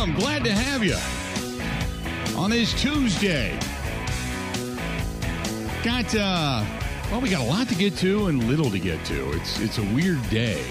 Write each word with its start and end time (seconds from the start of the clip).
welcome. 0.00 0.18
Glad 0.18 0.44
to 0.44 0.52
have 0.52 0.82
you 0.82 0.96
on 2.38 2.50
this 2.50 2.72
Tuesday. 2.80 3.58
Got 5.84 6.14
uh 6.14 6.64
well, 7.10 7.20
we 7.20 7.28
got 7.28 7.42
a 7.42 7.48
lot 7.48 7.68
to 7.68 7.74
get 7.74 7.96
to 7.98 8.28
and 8.28 8.44
little 8.44 8.70
to 8.70 8.78
get 8.78 9.04
to. 9.06 9.32
It's 9.32 9.60
it's 9.60 9.76
a 9.76 9.82
weird 9.94 10.22
day 10.30 10.64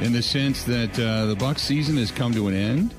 in 0.00 0.12
the 0.12 0.22
sense 0.22 0.64
that 0.64 0.98
uh, 0.98 1.26
the 1.26 1.36
Bucks 1.36 1.62
season 1.62 1.96
has 1.96 2.10
come 2.10 2.34
to 2.34 2.48
an 2.48 2.54
end. 2.54 2.94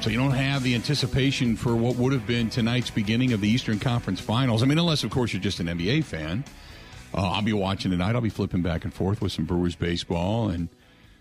So 0.00 0.08
you 0.08 0.16
don't 0.16 0.30
have 0.30 0.62
the 0.62 0.74
anticipation 0.74 1.54
for 1.54 1.76
what 1.76 1.96
would 1.96 2.12
have 2.14 2.26
been 2.26 2.48
tonight's 2.48 2.90
beginning 2.90 3.34
of 3.34 3.42
the 3.42 3.48
Eastern 3.48 3.78
Conference 3.78 4.20
Finals. 4.20 4.62
I 4.62 4.66
mean, 4.66 4.78
unless 4.78 5.04
of 5.04 5.10
course 5.10 5.34
you're 5.34 5.42
just 5.42 5.60
an 5.60 5.66
NBA 5.66 6.04
fan. 6.04 6.42
Uh, 7.12 7.32
I'll 7.32 7.42
be 7.42 7.52
watching 7.52 7.90
tonight. 7.90 8.14
I'll 8.14 8.22
be 8.22 8.30
flipping 8.30 8.62
back 8.62 8.84
and 8.84 8.94
forth 8.94 9.20
with 9.20 9.32
some 9.32 9.44
Brewers 9.44 9.74
baseball 9.74 10.48
and 10.48 10.68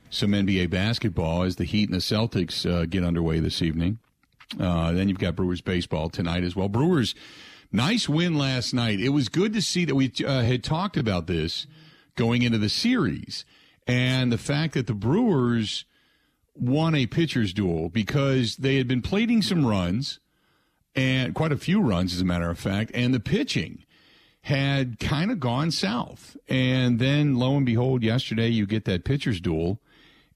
some 0.09 0.31
NBA 0.31 0.69
basketball 0.69 1.43
as 1.43 1.55
the 1.55 1.63
Heat 1.63 1.89
and 1.89 1.95
the 1.95 2.03
Celtics 2.03 2.69
uh, 2.69 2.85
get 2.85 3.03
underway 3.03 3.39
this 3.39 3.61
evening. 3.61 3.99
Uh, 4.59 4.91
then 4.93 5.09
you've 5.09 5.19
got 5.19 5.35
Brewers 5.35 5.61
baseball 5.61 6.09
tonight 6.09 6.43
as 6.43 6.55
well. 6.55 6.69
Brewers, 6.69 7.15
nice 7.71 8.07
win 8.07 8.37
last 8.37 8.73
night. 8.73 8.99
It 8.99 9.09
was 9.09 9.29
good 9.29 9.53
to 9.53 9.61
see 9.61 9.85
that 9.85 9.95
we 9.95 10.11
uh, 10.25 10.41
had 10.41 10.63
talked 10.63 10.97
about 10.97 11.27
this 11.27 11.67
going 12.15 12.41
into 12.41 12.57
the 12.57 12.69
series 12.69 13.45
and 13.85 14.31
the 14.31 14.37
fact 14.37 14.73
that 14.73 14.87
the 14.87 14.93
Brewers 14.93 15.85
won 16.55 16.95
a 16.95 17.05
pitcher's 17.05 17.53
duel 17.53 17.89
because 17.89 18.57
they 18.57 18.77
had 18.77 18.87
been 18.87 19.01
plating 19.01 19.41
some 19.41 19.65
runs 19.65 20.19
and 20.95 21.35
quite 21.35 21.51
a 21.51 21.57
few 21.57 21.81
runs, 21.81 22.13
as 22.13 22.21
a 22.21 22.25
matter 22.25 22.49
of 22.49 22.57
fact, 22.57 22.89
and 22.93 23.13
the 23.13 23.19
pitching 23.19 23.85
had 24.41 24.99
kind 24.99 25.29
of 25.29 25.39
gone 25.39 25.69
south. 25.69 26.35
And 26.47 26.99
then 26.99 27.35
lo 27.35 27.55
and 27.55 27.65
behold, 27.65 28.01
yesterday 28.01 28.47
you 28.47 28.65
get 28.65 28.85
that 28.85 29.03
pitcher's 29.03 29.39
duel 29.39 29.79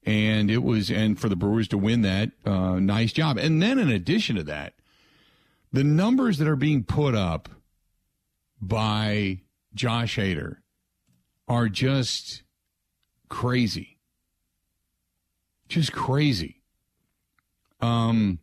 and 0.04 0.50
it 0.50 0.62
was 0.62 0.90
and 0.90 1.18
for 1.18 1.28
the 1.28 1.36
Brewers 1.36 1.68
to 1.68 1.78
win 1.78 2.02
that, 2.02 2.30
uh, 2.44 2.78
nice 2.80 3.12
job. 3.12 3.38
And 3.38 3.62
then 3.62 3.78
in 3.78 3.88
addition 3.88 4.36
to 4.36 4.42
that, 4.44 4.74
the 5.72 5.84
numbers 5.84 6.38
that 6.38 6.48
are 6.48 6.56
being 6.56 6.84
put 6.84 7.14
up 7.14 7.48
by 8.60 9.40
Josh 9.74 10.16
Hader 10.16 10.56
are 11.48 11.68
just 11.68 12.42
crazy, 13.28 13.98
just 15.68 15.92
crazy. 15.92 16.60
Um, 17.80 18.38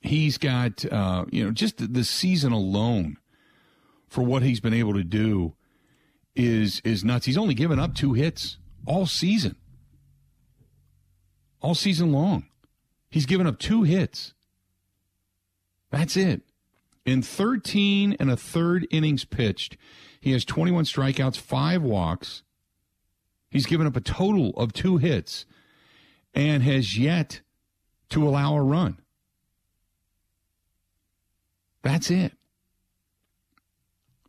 he's 0.00 0.38
got 0.38 0.84
uh, 0.90 1.24
you 1.30 1.44
know 1.44 1.50
just 1.50 1.78
the, 1.78 1.86
the 1.86 2.04
season 2.04 2.52
alone 2.52 3.18
for 4.08 4.22
what 4.22 4.42
he's 4.42 4.60
been 4.60 4.74
able 4.74 4.94
to 4.94 5.04
do 5.04 5.54
is 6.34 6.80
is 6.84 7.04
nuts. 7.04 7.26
He's 7.26 7.38
only 7.38 7.54
given 7.54 7.78
up 7.78 7.94
two 7.94 8.12
hits 8.12 8.58
all 8.86 9.06
season 9.06 9.56
all 11.62 11.74
season 11.74 12.12
long. 12.12 12.46
He's 13.08 13.26
given 13.26 13.46
up 13.46 13.58
two 13.58 13.82
hits. 13.84 14.34
That's 15.90 16.16
it. 16.16 16.42
In 17.04 17.22
13 17.22 18.16
and 18.18 18.30
a 18.30 18.36
third 18.36 18.86
innings 18.90 19.24
pitched, 19.24 19.76
he 20.20 20.32
has 20.32 20.44
21 20.44 20.84
strikeouts, 20.84 21.36
five 21.36 21.82
walks. 21.82 22.42
He's 23.50 23.66
given 23.66 23.86
up 23.86 23.96
a 23.96 24.00
total 24.00 24.50
of 24.50 24.72
two 24.72 24.96
hits 24.96 25.44
and 26.34 26.62
has 26.62 26.96
yet 26.96 27.40
to 28.10 28.26
allow 28.26 28.54
a 28.54 28.62
run. 28.62 28.98
That's 31.82 32.10
it. 32.10 32.32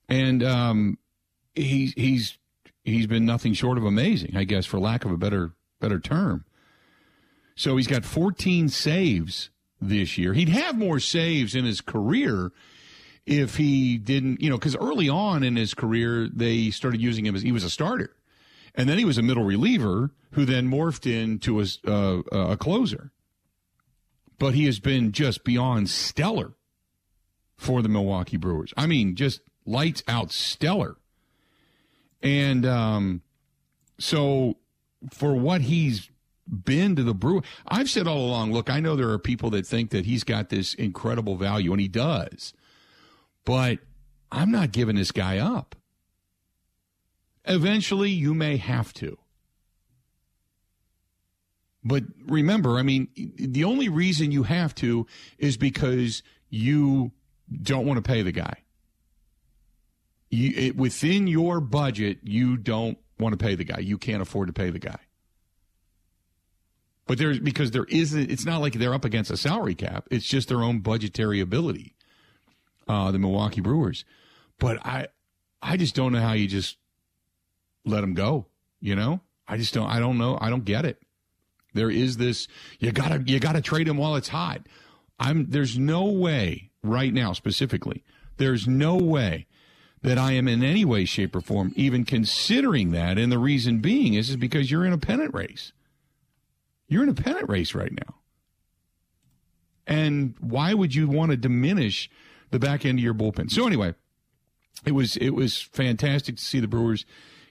And 0.09 0.43
um, 0.43 0.97
he's 1.55 1.93
he's 1.93 2.37
he's 2.83 3.07
been 3.07 3.25
nothing 3.25 3.53
short 3.53 3.77
of 3.77 3.85
amazing, 3.85 4.35
I 4.35 4.43
guess, 4.43 4.65
for 4.65 4.79
lack 4.79 5.05
of 5.05 5.11
a 5.11 5.17
better 5.17 5.53
better 5.79 5.99
term. 5.99 6.45
So 7.55 7.77
he's 7.77 7.87
got 7.87 8.05
14 8.05 8.69
saves 8.69 9.49
this 9.81 10.17
year. 10.17 10.33
He'd 10.33 10.49
have 10.49 10.77
more 10.77 10.99
saves 10.99 11.55
in 11.55 11.65
his 11.65 11.81
career 11.81 12.51
if 13.25 13.55
he 13.57 13.97
didn't, 13.97 14.41
you 14.41 14.49
know, 14.49 14.57
because 14.57 14.75
early 14.75 15.07
on 15.07 15.43
in 15.43 15.55
his 15.55 15.73
career, 15.73 16.27
they 16.27 16.71
started 16.71 17.01
using 17.01 17.25
him 17.25 17.35
as 17.35 17.41
he 17.41 17.51
was 17.51 17.63
a 17.63 17.69
starter. 17.69 18.15
And 18.75 18.89
then 18.89 18.97
he 18.97 19.05
was 19.05 19.17
a 19.17 19.21
middle 19.21 19.43
reliever 19.43 20.11
who 20.31 20.45
then 20.45 20.69
morphed 20.69 21.05
into 21.05 21.61
a, 21.61 21.65
uh, 21.89 22.51
a 22.51 22.57
closer. 22.57 23.11
But 24.39 24.55
he 24.55 24.65
has 24.65 24.79
been 24.79 25.11
just 25.11 25.43
beyond 25.43 25.89
stellar 25.89 26.53
for 27.55 27.81
the 27.81 27.89
Milwaukee 27.89 28.37
Brewers. 28.37 28.73
I 28.75 28.87
mean, 28.87 29.15
just 29.15 29.41
lights 29.65 30.03
out 30.07 30.31
stellar. 30.31 30.97
And 32.21 32.65
um, 32.65 33.21
so 33.99 34.57
for 35.11 35.35
what 35.35 35.61
he's 35.61 36.09
been 36.47 36.95
to 36.95 37.03
the 37.03 37.13
brew. 37.13 37.41
I've 37.67 37.89
said 37.89 38.07
all 38.07 38.25
along, 38.25 38.51
look, 38.51 38.69
I 38.69 38.79
know 38.79 38.95
there 38.95 39.09
are 39.09 39.19
people 39.19 39.49
that 39.51 39.65
think 39.65 39.91
that 39.91 40.05
he's 40.05 40.23
got 40.23 40.49
this 40.49 40.73
incredible 40.73 41.35
value, 41.35 41.71
and 41.71 41.81
he 41.81 41.87
does. 41.87 42.53
But 43.45 43.79
I'm 44.31 44.51
not 44.51 44.71
giving 44.71 44.95
this 44.95 45.11
guy 45.11 45.37
up. 45.37 45.75
Eventually, 47.45 48.09
you 48.09 48.33
may 48.33 48.57
have 48.57 48.93
to. 48.95 49.17
But 51.83 52.03
remember, 52.27 52.77
I 52.77 52.83
mean, 52.83 53.09
the 53.35 53.65
only 53.65 53.89
reason 53.89 54.31
you 54.31 54.43
have 54.43 54.73
to 54.75 55.05
is 55.37 55.57
because 55.57 56.23
you 56.49 57.11
don't 57.61 57.85
want 57.85 57.97
to 57.97 58.09
pay 58.09 58.21
the 58.21 58.31
guy. 58.31 58.63
You, 60.29 60.53
it, 60.55 60.77
within 60.77 61.27
your 61.27 61.59
budget, 61.59 62.19
you 62.23 62.57
don't 62.57 62.97
want 63.19 63.37
to 63.37 63.43
pay 63.43 63.55
the 63.55 63.65
guy. 63.65 63.79
You 63.79 63.97
can't 63.97 64.21
afford 64.21 64.47
to 64.47 64.53
pay 64.53 64.69
the 64.69 64.79
guy. 64.79 64.99
But 67.05 67.17
there's 67.17 67.39
because 67.39 67.71
there 67.71 67.85
isn't. 67.85 68.31
It's 68.31 68.45
not 68.45 68.61
like 68.61 68.73
they're 68.73 68.93
up 68.93 69.05
against 69.05 69.31
a 69.31 69.37
salary 69.37 69.75
cap. 69.75 70.07
It's 70.09 70.25
just 70.25 70.47
their 70.47 70.63
own 70.63 70.79
budgetary 70.79 71.41
ability. 71.41 71.95
Uh, 72.87 73.11
the 73.11 73.19
Milwaukee 73.19 73.61
Brewers, 73.61 74.03
but 74.59 74.85
I, 74.85 75.07
I 75.61 75.77
just 75.77 75.95
don't 75.95 76.11
know 76.11 76.19
how 76.19 76.33
you 76.33 76.47
just 76.47 76.77
let 77.85 78.01
them 78.01 78.13
go. 78.13 78.47
You 78.81 78.95
know, 78.95 79.21
I 79.47 79.57
just 79.57 79.73
don't. 79.73 79.89
I 79.89 79.99
don't 79.99 80.17
know. 80.17 80.37
I 80.39 80.49
don't 80.49 80.65
get 80.65 80.85
it. 80.85 81.01
There 81.73 81.89
is 81.89 82.17
this. 82.17 82.47
You 82.79 82.91
gotta. 82.91 83.23
You 83.25 83.39
gotta 83.39 83.61
trade 83.61 83.87
him 83.87 83.97
while 83.97 84.15
it's 84.15 84.29
hot. 84.29 84.67
I'm. 85.19 85.49
There's 85.49 85.77
no 85.77 86.05
way 86.05 86.71
right 86.83 87.13
now, 87.13 87.33
specifically. 87.33 88.03
There's 88.37 88.67
no 88.67 88.95
way 88.95 89.47
that 90.01 90.17
I 90.17 90.33
am 90.33 90.47
in 90.47 90.63
any 90.63 90.83
way, 90.85 91.05
shape, 91.05 91.35
or 91.35 91.41
form 91.41 91.71
even 91.75 92.03
considering 92.03 92.91
that. 92.91 93.17
And 93.17 93.31
the 93.31 93.39
reason 93.39 93.79
being 93.79 94.13
is, 94.13 94.29
is 94.29 94.35
because 94.35 94.69
you're 94.69 94.85
in 94.85 94.93
a 94.93 94.97
pennant 94.97 95.33
race. 95.33 95.71
You're 96.93 97.03
in 97.03 97.09
a 97.09 97.13
pennant 97.15 97.49
race 97.49 97.73
right 97.73 97.91
now. 97.91 98.15
And 99.87 100.35
why 100.39 100.73
would 100.75 100.93
you 100.93 101.07
want 101.07 101.31
to 101.31 101.37
diminish 101.37 102.09
the 102.51 102.59
back 102.59 102.85
end 102.85 102.99
of 102.99 103.03
your 103.03 103.15
bullpen? 103.15 103.49
So 103.51 103.65
anyway, 103.65 103.95
it 104.85 104.91
was 104.91 105.17
it 105.17 105.31
was 105.31 105.59
fantastic 105.59 106.37
to 106.37 106.43
see 106.43 106.59
the 106.59 106.67
Brewers 106.67 107.05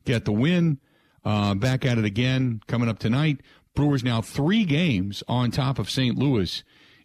get 0.04 0.24
the 0.24 0.32
win. 0.32 0.78
Uh, 1.24 1.54
back 1.54 1.84
at 1.84 1.98
it 1.98 2.04
again 2.04 2.60
coming 2.66 2.88
up 2.88 2.98
tonight. 2.98 3.40
Brewers 3.74 4.02
now 4.02 4.22
three 4.22 4.64
games 4.64 5.22
on 5.28 5.50
top 5.50 5.78
of 5.78 5.90
St. 5.90 6.16
Louis 6.16 6.62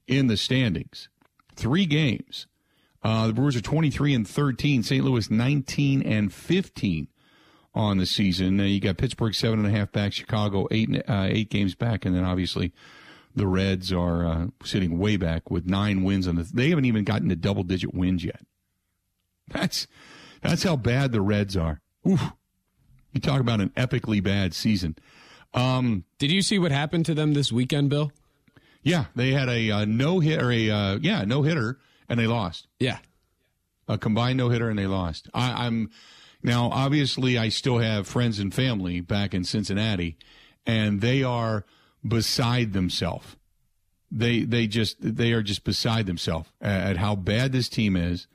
in 0.07 0.27
the 0.27 0.37
standings. 0.37 1.09
Three 1.55 1.85
games. 1.85 2.45
Uh, 3.03 3.27
the 3.27 3.33
Brewers 3.33 3.55
are 3.55 3.61
23 3.61 4.13
and 4.13 4.27
13. 4.27 4.83
St. 4.83 5.03
Louis 5.03 5.29
19 5.29 6.01
and 6.03 6.33
15 6.33 7.07
on 7.77 7.97
the 7.97 8.05
season. 8.05 8.57
You 8.59 8.79
got 8.79 8.97
Pittsburgh 8.97 9.35
seven 9.35 9.59
and 9.63 9.67
a 9.67 9.77
half 9.77 9.91
back, 9.91 10.11
Chicago 10.11 10.67
eight 10.71 10.89
uh, 11.07 11.27
eight 11.29 11.49
games 11.49 11.75
back, 11.75 12.05
and 12.05 12.15
then 12.15 12.25
obviously 12.25 12.73
the 13.35 13.47
Reds 13.47 13.93
are 13.93 14.25
uh, 14.25 14.47
sitting 14.63 14.97
way 14.97 15.15
back 15.15 15.51
with 15.51 15.67
nine 15.67 16.03
wins 16.03 16.27
on 16.27 16.35
the. 16.35 16.43
They 16.43 16.69
haven't 16.69 16.85
even 16.85 17.03
gotten 17.03 17.29
to 17.29 17.35
double 17.35 17.63
digit 17.63 17.93
wins 17.93 18.23
yet. 18.23 18.41
That's 19.47 19.87
that's 20.41 20.63
how 20.63 20.75
bad 20.75 21.11
the 21.11 21.21
Reds 21.21 21.55
are. 21.55 21.79
Oof. 22.07 22.21
You 23.13 23.21
talk 23.21 23.39
about 23.39 23.61
an 23.61 23.69
epically 23.69 24.21
bad 24.21 24.53
season. 24.53 24.95
Um, 25.53 26.03
Did 26.19 26.31
you 26.31 26.41
see 26.41 26.59
what 26.59 26.71
happened 26.71 27.05
to 27.05 27.13
them 27.13 27.33
this 27.33 27.51
weekend, 27.51 27.89
Bill? 27.89 28.11
Yeah, 28.83 29.05
they 29.15 29.31
had 29.31 29.49
a 29.49 29.71
uh, 29.71 29.85
no 29.85 30.19
hit 30.19 30.41
or 30.41 30.51
a 30.51 30.69
uh, 30.69 30.99
yeah 31.01 31.23
no 31.25 31.43
hitter, 31.43 31.77
and 32.09 32.19
they 32.19 32.27
lost. 32.27 32.67
Yeah, 32.79 32.97
a 33.87 33.97
combined 33.97 34.37
no 34.37 34.49
hitter, 34.49 34.69
and 34.69 34.77
they 34.77 34.87
lost. 34.87 35.29
I, 35.33 35.65
I'm 35.65 35.89
now, 36.43 36.69
obviously, 36.69 37.37
I 37.37 37.49
still 37.49 37.79
have 37.79 38.07
friends 38.07 38.39
and 38.39 38.53
family 38.53 39.01
back 39.01 39.33
in 39.33 39.43
Cincinnati, 39.43 40.17
and 40.65 41.01
they 41.01 41.23
are 41.23 41.65
beside 42.05 42.73
themselves. 42.73 43.35
They 44.11 44.41
they 44.41 44.67
just 44.67 44.97
they 44.99 45.33
are 45.33 45.41
just 45.41 45.63
beside 45.63 46.05
themselves 46.05 46.49
at 46.61 46.97
how 46.97 47.15
bad 47.15 47.51
this 47.51 47.67
team 47.67 47.95
is, 47.95 48.27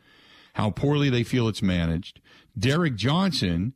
how 0.55 0.71
poorly 0.71 1.09
they 1.09 1.23
feel 1.23 1.49
it's 1.49 1.63
managed. 1.63 2.21
Derek 2.59 2.97
Johnson, 2.97 3.73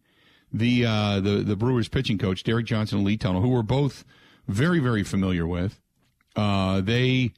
the 0.52 0.84
uh, 0.84 1.20
the 1.20 1.42
the 1.42 1.56
Brewers 1.56 1.88
pitching 1.88 2.18
coach, 2.18 2.42
Derek 2.42 2.66
Johnson 2.66 2.98
and 2.98 3.06
Lee 3.06 3.16
Tunnell, 3.16 3.40
who 3.40 3.48
we're 3.48 3.62
both 3.62 4.04
very 4.46 4.80
very 4.80 5.02
familiar 5.04 5.46
with, 5.46 5.80
uh, 6.34 6.82
they 6.82 7.32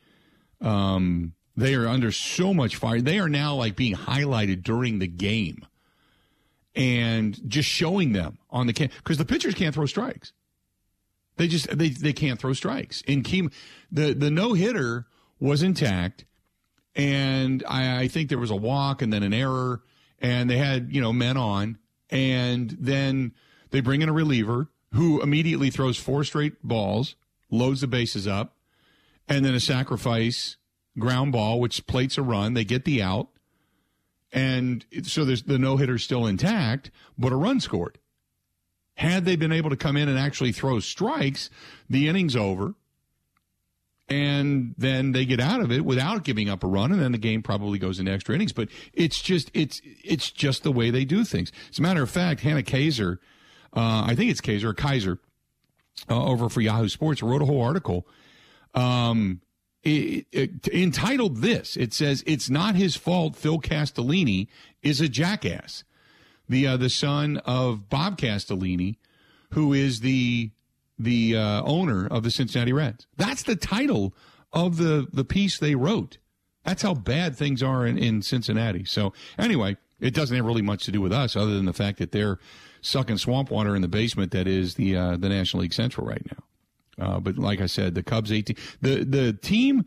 um, 0.60 1.34
they 1.56 1.74
are 1.74 1.86
under 1.86 2.10
so 2.10 2.52
much 2.52 2.74
fire. 2.74 3.00
They 3.00 3.20
are 3.20 3.28
now 3.28 3.54
like 3.54 3.76
being 3.76 3.94
highlighted 3.94 4.64
during 4.64 4.98
the 4.98 5.06
game 5.06 5.64
and 6.78 7.36
just 7.50 7.68
showing 7.68 8.12
them 8.12 8.38
on 8.50 8.68
the 8.68 8.72
can 8.72 8.88
because 8.98 9.18
the 9.18 9.24
pitchers 9.24 9.54
can't 9.54 9.74
throw 9.74 9.84
strikes. 9.84 10.32
They 11.36 11.48
just 11.48 11.76
they 11.76 11.90
they 11.90 12.12
can't 12.12 12.38
throw 12.38 12.52
strikes. 12.52 13.02
And 13.06 13.24
Keem, 13.24 13.52
the 13.90 14.14
the 14.14 14.30
no 14.30 14.54
hitter 14.54 15.06
was 15.40 15.62
intact, 15.62 16.24
and 16.94 17.64
I, 17.68 18.02
I 18.02 18.08
think 18.08 18.28
there 18.28 18.38
was 18.38 18.50
a 18.50 18.56
walk 18.56 19.02
and 19.02 19.12
then 19.12 19.24
an 19.24 19.34
error, 19.34 19.82
and 20.20 20.48
they 20.48 20.56
had 20.56 20.94
you 20.94 21.00
know 21.00 21.12
men 21.12 21.36
on, 21.36 21.78
and 22.10 22.76
then 22.80 23.34
they 23.70 23.80
bring 23.80 24.00
in 24.00 24.08
a 24.08 24.12
reliever 24.12 24.68
who 24.94 25.20
immediately 25.20 25.70
throws 25.70 25.98
four 25.98 26.22
straight 26.22 26.62
balls, 26.62 27.16
loads 27.50 27.80
the 27.80 27.88
bases 27.88 28.26
up, 28.26 28.56
and 29.28 29.44
then 29.44 29.54
a 29.54 29.60
sacrifice 29.60 30.56
ground 30.96 31.32
ball, 31.32 31.60
which 31.60 31.86
plates 31.86 32.16
a 32.18 32.22
run. 32.22 32.54
They 32.54 32.64
get 32.64 32.84
the 32.84 33.02
out, 33.02 33.28
and 34.32 34.84
so 35.04 35.24
there's 35.24 35.42
the 35.44 35.58
no 35.58 35.76
hitter 35.76 35.98
still 35.98 36.26
intact, 36.26 36.90
but 37.18 37.32
a 37.32 37.36
run 37.36 37.60
scored. 37.60 37.98
Had 38.94 39.24
they 39.24 39.36
been 39.36 39.52
able 39.52 39.70
to 39.70 39.76
come 39.76 39.96
in 39.96 40.08
and 40.08 40.18
actually 40.18 40.52
throw 40.52 40.80
strikes, 40.80 41.50
the 41.88 42.08
inning's 42.08 42.36
over. 42.36 42.74
And 44.10 44.74
then 44.78 45.12
they 45.12 45.26
get 45.26 45.38
out 45.38 45.60
of 45.60 45.70
it 45.70 45.84
without 45.84 46.24
giving 46.24 46.48
up 46.48 46.64
a 46.64 46.66
run, 46.66 46.92
and 46.92 47.00
then 47.00 47.12
the 47.12 47.18
game 47.18 47.42
probably 47.42 47.78
goes 47.78 48.00
into 48.00 48.10
extra 48.10 48.34
innings. 48.34 48.54
But 48.54 48.70
it's 48.94 49.20
just 49.20 49.50
it's 49.52 49.82
it's 50.02 50.30
just 50.30 50.62
the 50.62 50.72
way 50.72 50.90
they 50.90 51.04
do 51.04 51.24
things. 51.24 51.52
As 51.70 51.78
a 51.78 51.82
matter 51.82 52.02
of 52.02 52.10
fact, 52.10 52.40
Hannah 52.40 52.62
Keyser, 52.62 53.18
uh, 53.74 54.04
I 54.06 54.14
think 54.14 54.30
it's 54.30 54.40
Kaiser 54.40 54.70
or 54.70 54.74
Kaiser, 54.74 55.18
uh, 56.08 56.24
over 56.24 56.48
for 56.48 56.62
Yahoo 56.62 56.88
Sports, 56.88 57.22
wrote 57.22 57.42
a 57.42 57.44
whole 57.44 57.60
article 57.60 58.06
um, 58.74 59.40
it, 59.82 60.26
it, 60.32 60.68
entitled 60.68 61.38
this. 61.38 61.76
It 61.76 61.92
says 61.92 62.24
it's 62.26 62.50
not 62.50 62.74
his 62.74 62.96
fault. 62.96 63.36
Phil 63.36 63.58
Castellini 63.58 64.48
is 64.82 65.00
a 65.00 65.08
jackass 65.08 65.84
the 66.48 66.66
uh, 66.66 66.76
the 66.76 66.90
son 66.90 67.38
of 67.38 67.88
Bob 67.88 68.18
Castellini, 68.18 68.96
who 69.52 69.72
is 69.72 70.00
the 70.00 70.50
the 70.98 71.36
uh, 71.36 71.62
owner 71.62 72.06
of 72.06 72.22
the 72.22 72.30
Cincinnati 72.30 72.72
Reds. 72.72 73.06
That's 73.16 73.42
the 73.42 73.56
title 73.56 74.14
of 74.52 74.76
the 74.76 75.06
the 75.12 75.24
piece 75.24 75.58
they 75.58 75.74
wrote. 75.74 76.18
That's 76.64 76.82
how 76.82 76.94
bad 76.94 77.36
things 77.36 77.62
are 77.62 77.86
in, 77.86 77.96
in 77.96 78.22
Cincinnati. 78.22 78.84
So 78.84 79.12
anyway, 79.38 79.76
it 80.00 80.12
doesn't 80.12 80.36
have 80.36 80.44
really 80.44 80.62
much 80.62 80.84
to 80.84 80.90
do 80.90 81.00
with 81.00 81.12
us, 81.12 81.36
other 81.36 81.54
than 81.54 81.64
the 81.64 81.72
fact 81.72 81.98
that 81.98 82.12
they're 82.12 82.38
sucking 82.80 83.18
swamp 83.18 83.50
water 83.50 83.74
in 83.74 83.82
the 83.82 83.88
basement 83.88 84.32
that 84.32 84.46
is 84.46 84.74
the 84.74 84.96
uh, 84.96 85.16
the 85.16 85.28
National 85.28 85.62
League 85.62 85.74
Central 85.74 86.06
right 86.06 86.24
now. 86.26 86.44
Uh, 86.98 87.20
but 87.20 87.38
like 87.38 87.60
I 87.60 87.66
said, 87.66 87.94
the 87.94 88.02
Cubs 88.02 88.32
18, 88.32 88.56
the 88.80 89.04
the 89.04 89.32
team, 89.32 89.84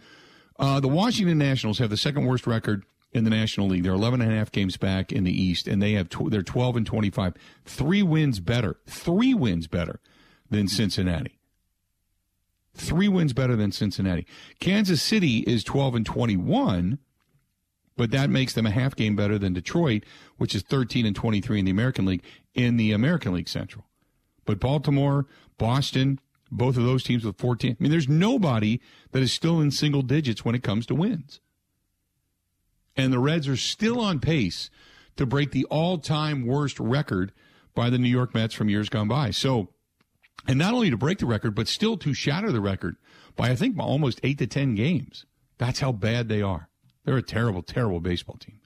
uh, 0.59 0.79
the 0.79 0.87
Washington 0.87 1.37
Nationals 1.37 1.79
have 1.79 1.89
the 1.89 1.97
second 1.97 2.25
worst 2.25 2.47
record 2.47 2.83
in 3.13 3.23
the 3.23 3.29
National 3.29 3.67
League. 3.67 3.83
They're 3.83 3.93
11 3.93 4.21
and 4.21 4.31
a 4.31 4.35
half 4.35 4.51
games 4.51 4.77
back 4.77 5.11
in 5.11 5.23
the 5.23 5.31
East, 5.31 5.67
and 5.67 5.81
they 5.81 5.93
have 5.93 6.09
tw- 6.09 6.29
they're 6.29 6.41
12 6.41 6.77
and 6.77 6.85
25. 6.85 7.33
Three 7.65 8.03
wins 8.03 8.39
better. 8.39 8.77
Three 8.87 9.33
wins 9.33 9.67
better 9.67 9.99
than 10.49 10.67
Cincinnati. 10.67 11.39
Three 12.73 13.09
wins 13.09 13.33
better 13.33 13.55
than 13.55 13.71
Cincinnati. 13.71 14.25
Kansas 14.59 15.01
City 15.01 15.39
is 15.39 15.63
12 15.63 15.95
and 15.95 16.05
21, 16.05 16.99
but 17.97 18.11
that 18.11 18.29
makes 18.29 18.53
them 18.53 18.65
a 18.65 18.71
half 18.71 18.95
game 18.95 19.15
better 19.15 19.37
than 19.37 19.53
Detroit, 19.53 20.03
which 20.37 20.55
is 20.55 20.61
13 20.63 21.05
and 21.05 21.15
23 21.15 21.59
in 21.59 21.65
the 21.65 21.71
American 21.71 22.05
League 22.05 22.23
in 22.53 22.77
the 22.77 22.93
American 22.93 23.33
League 23.33 23.49
Central. 23.49 23.85
But 24.45 24.59
Baltimore, 24.59 25.27
Boston, 25.57 26.19
both 26.51 26.77
of 26.77 26.83
those 26.83 27.03
teams 27.03 27.23
with 27.23 27.37
14. 27.37 27.71
I 27.71 27.81
mean, 27.81 27.91
there's 27.91 28.09
nobody 28.09 28.81
that 29.11 29.23
is 29.23 29.31
still 29.31 29.61
in 29.61 29.71
single 29.71 30.01
digits 30.01 30.43
when 30.43 30.55
it 30.55 30.63
comes 30.63 30.85
to 30.87 30.95
wins 30.95 31.39
and 32.95 33.11
the 33.11 33.19
Reds 33.19 33.47
are 33.47 33.57
still 33.57 33.99
on 33.99 34.19
pace 34.19 34.69
to 35.17 35.25
break 35.25 35.51
the 35.51 35.65
all-time 35.65 36.45
worst 36.45 36.79
record 36.79 37.31
by 37.73 37.89
the 37.89 37.97
New 37.97 38.09
York 38.09 38.33
Mets 38.33 38.53
from 38.53 38.69
years 38.69 38.89
gone 38.89 39.07
by. 39.07 39.31
So, 39.31 39.69
and 40.47 40.57
not 40.57 40.73
only 40.73 40.89
to 40.89 40.97
break 40.97 41.19
the 41.19 41.25
record, 41.25 41.55
but 41.55 41.67
still 41.67 41.97
to 41.97 42.13
shatter 42.13 42.51
the 42.51 42.61
record 42.61 42.95
by 43.35 43.49
I 43.49 43.55
think 43.55 43.77
almost 43.79 44.19
eight 44.23 44.37
to 44.39 44.47
ten 44.47 44.75
games. 44.75 45.25
That's 45.57 45.79
how 45.79 45.91
bad 45.91 46.27
they 46.27 46.41
are. 46.41 46.69
They're 47.05 47.17
a 47.17 47.21
terrible, 47.21 47.61
terrible 47.61 47.99
baseball 47.99 48.37
team. 48.37 48.59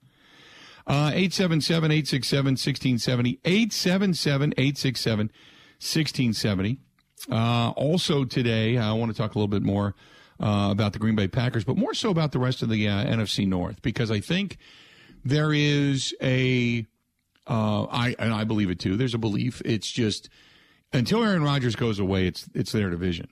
Uh, 0.88 1.12
877 1.14 1.92
867 1.92 2.52
1670. 2.52 3.40
877 3.44 4.54
867 4.58 5.28
1670. 5.28 6.80
Uh, 7.32 7.72
also 7.72 8.26
today, 8.26 8.78
I 8.78 8.94
want 8.94 9.12
to 9.12 9.18
talk 9.18 9.36
a 9.36 9.38
little 9.38 9.48
bit 9.48 9.64
more 9.64 9.96
uh, 10.40 10.70
about 10.72 10.94
the 10.94 11.00
Green 11.00 11.16
Bay 11.16 11.28
Packers, 11.28 11.64
but 11.64 11.78
more 11.78 11.94
so 11.94 12.10
about 12.10 12.32
the 12.32 12.40
rest 12.40 12.62
of 12.62 12.70
the 12.70 12.88
uh, 12.88 13.06
NFC 13.06 13.48
North 13.48 13.82
because 13.82 14.12
I 14.12 14.20
think 14.20 14.58
there 15.24 15.54
is 15.54 16.14
a 16.22 16.86
uh, 17.48 17.84
I 17.86 18.16
and 18.20 18.34
I 18.34 18.44
believe 18.44 18.70
it 18.70 18.80
too. 18.80 18.98
There's 18.98 19.14
a 19.14 19.20
belief. 19.20 19.62
It's 19.64 19.90
just 19.90 20.30
until 20.94 21.24
Aaron 21.24 21.44
Rodgers 21.44 21.76
goes 21.76 22.00
away, 22.00 22.28
it's 22.28 22.50
it's 22.54 22.72
their 22.72 22.90
division. 22.90 23.28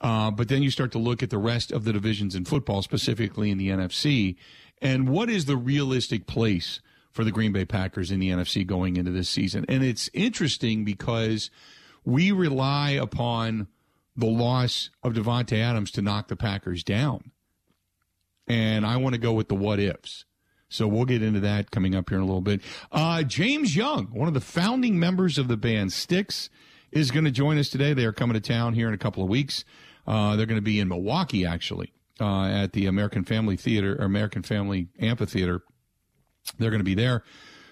Uh, 0.00 0.30
but 0.30 0.48
then 0.48 0.62
you 0.62 0.70
start 0.70 0.92
to 0.92 0.98
look 0.98 1.24
at 1.24 1.30
the 1.30 1.38
rest 1.38 1.72
of 1.72 1.84
the 1.84 1.92
divisions 1.92 2.36
in 2.36 2.44
football, 2.44 2.82
specifically 2.82 3.50
in 3.50 3.58
the 3.58 3.68
NFC, 3.68 4.36
and 4.80 5.08
what 5.08 5.28
is 5.28 5.46
the 5.46 5.56
realistic 5.56 6.26
place 6.28 6.80
for 7.10 7.24
the 7.24 7.32
Green 7.32 7.52
Bay 7.52 7.64
Packers 7.64 8.12
in 8.12 8.20
the 8.20 8.30
NFC 8.30 8.64
going 8.64 8.96
into 8.96 9.10
this 9.10 9.28
season? 9.28 9.64
And 9.68 9.82
it's 9.82 10.08
interesting 10.14 10.84
because 10.84 11.50
we 12.08 12.32
rely 12.32 12.92
upon 12.92 13.68
the 14.16 14.26
loss 14.26 14.88
of 15.02 15.12
Davante 15.12 15.58
Adams 15.58 15.90
to 15.90 16.00
knock 16.00 16.28
the 16.28 16.36
Packers 16.36 16.82
down. 16.82 17.32
And 18.46 18.86
I 18.86 18.96
want 18.96 19.14
to 19.14 19.20
go 19.20 19.34
with 19.34 19.48
the 19.48 19.54
what 19.54 19.78
ifs. 19.78 20.24
So 20.70 20.88
we'll 20.88 21.04
get 21.04 21.22
into 21.22 21.40
that 21.40 21.70
coming 21.70 21.94
up 21.94 22.08
here 22.08 22.16
in 22.16 22.24
a 22.24 22.26
little 22.26 22.40
bit. 22.40 22.62
Uh, 22.90 23.24
James 23.24 23.76
Young, 23.76 24.06
one 24.06 24.26
of 24.26 24.32
the 24.32 24.40
founding 24.40 24.98
members 24.98 25.36
of 25.36 25.48
the 25.48 25.58
band 25.58 25.92
Styx, 25.92 26.48
is 26.90 27.10
going 27.10 27.26
to 27.26 27.30
join 27.30 27.58
us 27.58 27.68
today. 27.68 27.92
They 27.92 28.06
are 28.06 28.12
coming 28.12 28.34
to 28.34 28.40
town 28.40 28.72
here 28.72 28.88
in 28.88 28.94
a 28.94 28.98
couple 28.98 29.22
of 29.22 29.28
weeks. 29.28 29.66
Uh, 30.06 30.34
they're 30.34 30.46
going 30.46 30.56
to 30.56 30.62
be 30.62 30.80
in 30.80 30.88
Milwaukee, 30.88 31.44
actually, 31.44 31.92
uh, 32.18 32.46
at 32.46 32.72
the 32.72 32.86
American 32.86 33.22
Family 33.22 33.56
Theater, 33.56 33.96
or 34.00 34.06
American 34.06 34.42
Family 34.42 34.88
Amphitheater. 34.98 35.60
They're 36.58 36.70
going 36.70 36.80
to 36.80 36.84
be 36.84 36.94
there. 36.94 37.22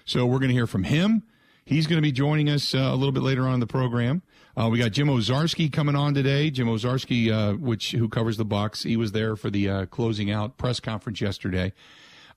So 0.05 0.27
we're 0.27 0.37
going 0.37 0.49
to 0.49 0.55
hear 0.55 0.67
from 0.67 0.83
him. 0.83 1.23
He's 1.65 1.85
going 1.85 1.97
to 1.97 2.01
be 2.01 2.13
joining 2.13 2.49
us 2.49 2.73
uh, 2.73 2.77
a 2.77 2.95
little 2.95 3.11
bit 3.11 3.23
later 3.23 3.45
on 3.45 3.55
in 3.55 3.59
the 3.59 3.67
program. 3.67 4.21
Uh, 4.57 4.69
we 4.69 4.79
got 4.79 4.91
Jim 4.91 5.07
Owczarski 5.07 5.71
coming 5.71 5.95
on 5.95 6.15
today. 6.15 6.49
Jim 6.49 6.65
Owczarski, 6.65 7.31
uh, 7.31 7.55
which 7.57 7.91
who 7.91 8.09
covers 8.09 8.37
the 8.37 8.45
Bucks, 8.45 8.81
he 8.81 8.97
was 8.97 9.11
there 9.11 9.35
for 9.35 9.51
the 9.51 9.69
uh, 9.69 9.85
closing 9.85 10.31
out 10.31 10.57
press 10.57 10.79
conference 10.79 11.21
yesterday. 11.21 11.73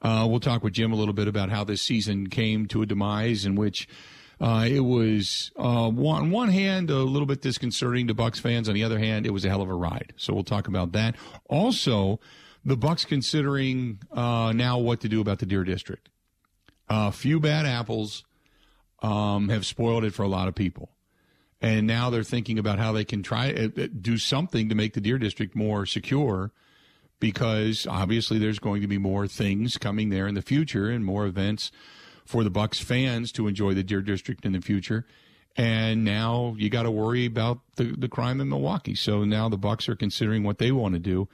Uh, 0.03 0.27
we'll 0.29 0.39
talk 0.39 0.63
with 0.63 0.75
Jim 0.75 0.93
a 0.93 0.97
little 0.97 1.15
bit 1.15 1.29
about 1.29 1.49
how 1.49 1.65
this 1.65 1.81
season 1.81 2.27
came 2.29 2.67
to 2.67 2.83
a 2.83 2.87
demise, 2.87 3.47
in 3.47 3.55
which 3.55 3.89
uh, 4.39 4.67
it 4.69 4.81
was 4.81 5.51
uh, 5.59 5.89
on 5.89 6.31
one 6.31 6.51
hand 6.51 6.91
a 6.91 6.99
little 6.99 7.25
bit 7.25 7.41
disconcerting 7.41 8.07
to 8.07 8.13
Bucks 8.13 8.39
fans. 8.39 8.69
On 8.69 8.75
the 8.75 8.85
other 8.85 8.99
hand, 8.99 9.25
it 9.25 9.31
was 9.31 9.47
a 9.47 9.49
hell 9.49 9.63
of 9.63 9.71
a 9.71 9.75
ride. 9.75 10.13
So 10.19 10.35
we'll 10.35 10.45
talk 10.45 10.69
about 10.69 10.93
that. 10.93 11.17
Also, 11.49 12.21
the 12.67 12.77
Bucks 12.77 13.07
considering 13.07 13.99
now 14.15 14.79
what 14.79 15.01
to 15.01 15.09
do 15.09 15.23
about 15.23 15.39
the 15.39 15.47
Deer 15.47 15.65
District. 15.65 16.11
A 16.87 17.13
few 17.13 17.41
bad 17.41 17.65
apples 17.65 18.25
um, 19.03 19.49
have 19.49 19.65
spoiled 19.65 20.05
it 20.05 20.13
for 20.13 20.23
a 20.23 20.29
lot 20.29 20.49
of 20.49 20.55
people 20.55 20.91
and 21.61 21.87
now 21.87 22.11
they're 22.11 22.23
thinking 22.23 22.59
about 22.59 22.79
how 22.79 22.93
they 22.93 23.05
can 23.05 23.23
try 23.23 23.53
uh, 23.53 23.69
uh, 23.77 23.89
do 24.01 24.19
something 24.19 24.69
to 24.69 24.75
make 24.75 24.95
the 24.95 25.01
Deer 25.01 25.19
District 25.19 25.55
more 25.55 25.87
secure 25.87 26.53
because 27.19 27.87
obviously 27.87 28.39
there's 28.39 28.59
going 28.59 28.81
to 28.81 28.89
be 28.89 28.99
more 28.99 29.27
things 29.27 29.77
coming 29.77 30.09
there 30.09 30.27
in 30.27 30.35
the 30.35 30.43
future 30.43 30.89
and 30.89 31.05
more 31.05 31.27
events 31.27 31.71
for 32.25 32.43
the 32.45 32.51
bucks 32.51 32.81
fans 32.81 33.31
to 33.33 33.47
enjoy 33.47 33.75
the 33.75 33.83
Deer 33.83 34.01
District 34.01 34.45
in 34.47 34.53
the 34.53 34.61
future. 34.61 35.07
And 35.57 36.05
now 36.05 36.55
you 36.57 36.71
got 36.71 36.85
to 36.85 36.91
worry 36.91 37.27
about 37.27 37.61
the, 37.77 37.95
the 37.97 38.09
crime 38.09 38.41
in 38.41 38.49
Milwaukee. 38.49 38.95
So 38.95 39.25
now 39.25 39.49
the 39.49 39.59
bucks 39.59 39.89
are 39.89 39.97
considering 39.97 40.45
what 40.45 40.59
they 40.59 40.73
want 40.73 40.95
to 40.95 41.01
do 41.01 41.29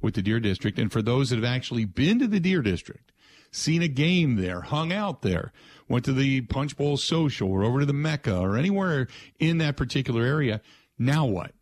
with 0.00 0.14
the 0.14 0.22
Deer 0.22 0.40
District. 0.40 0.78
And 0.78 0.92
for 0.92 1.02
those 1.02 1.30
that 1.30 1.36
have 1.36 1.44
actually 1.44 1.86
been 1.86 2.18
to 2.18 2.28
the 2.28 2.38
Deer 2.38 2.62
District, 2.62 3.10
seen 3.50 3.82
a 3.82 3.88
game 3.88 4.36
there, 4.36 4.60
hung 4.60 4.92
out 4.92 5.22
there, 5.22 5.52
went 5.92 6.06
to 6.06 6.12
the 6.14 6.40
Punch 6.40 6.74
Bowl 6.74 6.96
Social 6.96 7.52
or 7.52 7.64
over 7.64 7.80
to 7.80 7.86
the 7.86 7.92
Mecca 7.92 8.38
or 8.38 8.56
anywhere 8.56 9.08
in 9.38 9.58
that 9.58 9.76
particular 9.76 10.24
area. 10.24 10.62
Now 10.98 11.26
what? 11.26 11.52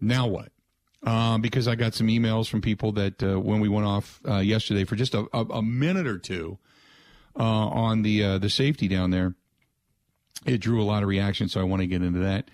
Now 0.00 0.26
what? 0.26 0.50
Uh, 1.04 1.38
because 1.38 1.68
I 1.68 1.76
got 1.76 1.94
some 1.94 2.08
emails 2.08 2.48
from 2.48 2.60
people 2.60 2.90
that 2.92 3.22
uh, 3.22 3.38
when 3.38 3.60
we 3.60 3.68
went 3.68 3.86
off 3.86 4.20
uh, 4.28 4.38
yesterday 4.38 4.82
for 4.82 4.96
just 4.96 5.14
a, 5.14 5.26
a, 5.32 5.44
a 5.44 5.62
minute 5.62 6.08
or 6.08 6.18
two 6.18 6.58
uh, 7.38 7.42
on 7.68 8.02
the 8.02 8.24
uh, 8.24 8.38
the 8.38 8.50
safety 8.50 8.88
down 8.88 9.10
there, 9.10 9.36
it 10.44 10.58
drew 10.58 10.82
a 10.82 10.84
lot 10.84 11.04
of 11.04 11.08
reaction. 11.08 11.48
So 11.48 11.60
I 11.60 11.64
want 11.64 11.82
to 11.82 11.86
get 11.86 12.02
into 12.02 12.18
that 12.18 12.50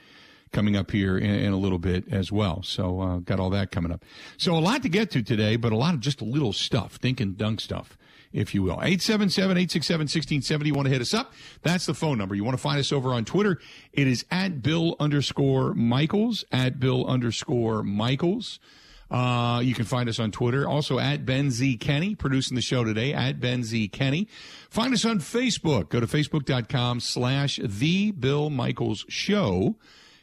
coming 0.53 0.77
up 0.77 0.91
here 0.91 1.17
in, 1.17 1.31
in, 1.31 1.53
a 1.55 1.57
little 1.57 1.79
bit 1.79 2.13
as 2.13 2.31
well. 2.31 2.63
So 2.63 3.01
uh, 3.01 3.17
got 3.21 3.41
all 3.41 3.49
that 3.49 3.71
coming 3.71 3.93
up. 3.93 4.05
So 4.37 4.55
a 4.55 4.61
lot 4.61 4.83
to 4.83 4.91
get 4.91 5.11
to 5.13 5.23
today, 5.23 5.57
but 5.57 5.73
a 5.73 5.77
lot 5.77 5.95
of 5.95 6.01
just 6.01 6.21
little 6.21 6.53
stuff, 6.53 6.97
think 6.97 7.19
and 7.19 7.39
dunk 7.39 7.63
stuff 7.63 7.97
if 8.33 8.55
you 8.55 8.63
will. 8.63 8.77
877-867-1670. 8.77 10.67
You 10.67 10.75
want 10.75 10.87
to 10.87 10.93
hit 10.93 11.01
us 11.01 11.15
up? 11.15 11.33
That's 11.63 11.87
the 11.87 11.95
phone 11.95 12.19
number. 12.19 12.35
You 12.35 12.45
want 12.45 12.57
to 12.57 12.63
find 12.63 12.79
us 12.79 12.93
over 12.93 13.11
on 13.11 13.25
Twitter? 13.25 13.59
It 13.93 14.07
is 14.07 14.25
at 14.31 14.63
Bill 14.63 14.97
underscore 14.99 15.75
Michaels, 15.75 16.45
at 16.53 16.81
Bill 16.81 17.07
underscore 17.07 17.83
Michaels. 17.83 18.59
Uh, 19.11 19.61
you 19.63 19.75
can 19.75 19.85
find 19.85 20.09
us 20.09 20.19
on 20.19 20.31
Twitter. 20.31 20.67
Also 20.67 20.99
at 20.99 21.27
Ben 21.27 21.51
Z. 21.51 21.77
Kenny, 21.77 22.15
producing 22.15 22.55
the 22.55 22.63
show 22.63 22.83
today, 22.83 23.13
at 23.13 23.41
Ben 23.41 23.63
Z. 23.63 23.89
Kenny. 23.89 24.27
Find 24.71 24.95
us 24.95 25.05
on 25.05 25.19
Facebook. 25.19 25.91
Go 25.91 26.01
to 26.01 26.07
facebook.com 26.07 27.01
slash 27.01 27.61
The 27.63 28.13
Bill 28.13 28.49
Michaels 28.49 29.05
Show 29.09 29.77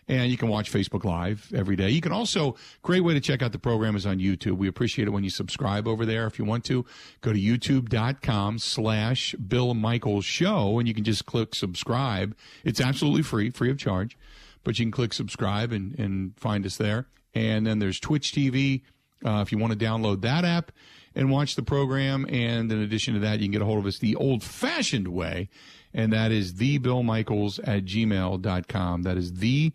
And 0.10 0.32
you 0.32 0.38
can 0.38 0.50
watch 0.50 0.72
Facebook 0.74 1.06
Live 1.06 1.52
every 1.56 1.76
day. 1.76 1.90
You 1.90 2.02
can 2.02 2.12
also, 2.12 2.56
great 2.82 3.02
way 3.02 3.14
to 3.14 3.20
check 3.20 3.44
out 3.44 3.52
the 3.52 3.60
program 3.60 3.96
is 3.96 4.08
on 4.08 4.18
YouTube. 4.18 4.58
We 4.58 4.68
appreciate 4.68 5.08
it 5.08 5.12
when 5.12 5.24
you 5.24 5.30
subscribe 5.30 5.88
over 5.88 6.04
there. 6.04 6.26
If 6.26 6.40
you 6.40 6.46
want 6.46 6.66
to, 6.66 6.84
go 7.22 7.32
to 7.32 7.40
youtube.com 7.40 8.58
slash 8.58 9.36
Bill 9.36 9.76
Michaels 9.76 10.26
Show 10.26 10.80
and 10.80 10.88
you 10.88 10.96
can 10.96 11.04
just 11.04 11.28
click 11.28 11.54
subscribe. 11.54 12.36
It's 12.64 12.82
absolutely 12.82 13.22
free, 13.22 13.52
free 13.52 13.70
of 13.70 13.78
charge, 13.78 14.18
but 14.64 14.80
you 14.80 14.86
can 14.86 14.92
click 14.92 15.14
subscribe 15.14 15.72
and, 15.72 15.98
and 16.00 16.34
find 16.38 16.66
us 16.66 16.76
there. 16.76 17.06
And 17.36 17.68
then 17.68 17.78
there's 17.78 18.00
Twitch 18.00 18.32
TV. 18.32 18.82
Uh, 19.24 19.42
if 19.42 19.52
you 19.52 19.60
want 19.60 19.78
to 19.78 19.86
download 19.86 20.22
that 20.22 20.44
app 20.44 20.72
and 21.14 21.30
watch 21.30 21.56
the 21.56 21.62
program. 21.62 22.26
And 22.30 22.72
in 22.72 22.82
addition 22.82 23.14
to 23.14 23.20
that, 23.20 23.40
you 23.40 23.46
can 23.46 23.52
get 23.52 23.62
a 23.62 23.66
hold 23.66 23.80
of 23.80 23.86
us 23.86 24.00
the 24.00 24.16
old 24.16 24.44
fashioned 24.44 25.10
way. 25.10 25.50
And 25.94 26.14
that 26.14 26.32
is 26.32 26.56
the 26.56 26.78
Bill 26.78 27.04
Michaels 27.04 27.60
at 27.60 27.86
gmail.com. 27.86 29.04
That 29.04 29.18
is 29.18 29.34
the 29.36 29.74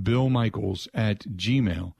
Bill 0.00 0.28
Michaels 0.28 0.86
at 0.94 1.20
gmail.com. 1.20 1.94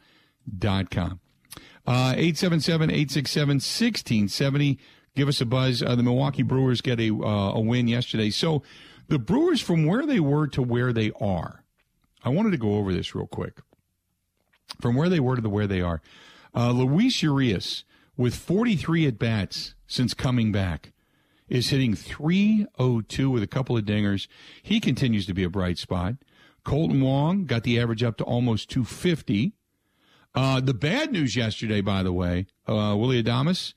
Uh, 1.85 2.15
877-867-1670. 2.15 4.79
Give 5.15 5.29
us 5.29 5.41
a 5.41 5.47
buzz. 5.47 5.83
Uh, 5.83 5.95
the 5.95 6.03
Milwaukee 6.03 6.43
Brewers 6.43 6.81
get 6.81 7.01
a, 7.01 7.11
uh, 7.11 7.53
a 7.53 7.61
win 7.61 7.89
yesterday. 7.89 8.31
So 8.31 8.63
the 9.09 9.19
Brewers, 9.19 9.61
from 9.61 9.85
where 9.85 10.07
they 10.07 10.21
were 10.21 10.47
to 10.49 10.63
where 10.63 10.93
they 10.93 11.11
are, 11.21 11.65
I 12.25 12.29
wanted 12.29 12.53
to 12.53 12.59
go 12.59 12.77
over 12.77 12.93
this 12.93 13.15
real 13.15 13.27
quick. 13.27 13.61
From 14.81 14.95
where 14.95 15.09
they 15.09 15.21
were 15.21 15.37
to 15.37 15.43
the 15.43 15.51
where 15.51 15.67
they 15.67 15.81
are. 15.81 16.01
Uh, 16.55 16.71
Luis 16.71 17.23
Urias, 17.23 17.85
with 18.17 18.35
43 18.35 19.07
at 19.07 19.19
bats 19.19 19.75
since 19.87 20.15
coming 20.15 20.53
back, 20.53 20.93
is 21.49 21.69
hitting 21.69 21.95
302 21.95 23.31
with 23.31 23.43
a 23.43 23.47
couple 23.47 23.77
of 23.77 23.85
dingers. 23.85 24.29
He 24.63 24.81
continues 24.81 25.27
to 25.27 25.35
be 25.35 25.45
a 25.45 25.51
bright 25.51 25.77
spot. 25.77 26.15
Kolten 26.65 27.03
Wong 27.03 27.45
got 27.45 27.63
the 27.65 27.81
average 27.81 28.03
up 28.03 28.17
to 28.19 28.25
almost 28.25 28.71
250. 28.71 29.53
Uh, 30.35 30.61
the 30.61 30.75
bad 30.75 31.13
news 31.13 31.37
yesterday, 31.37 31.81
by 31.81 32.03
the 32.03 32.13
way, 32.13 32.47
uh, 32.67 32.95
Willy 32.99 33.23
Adames, 33.23 33.75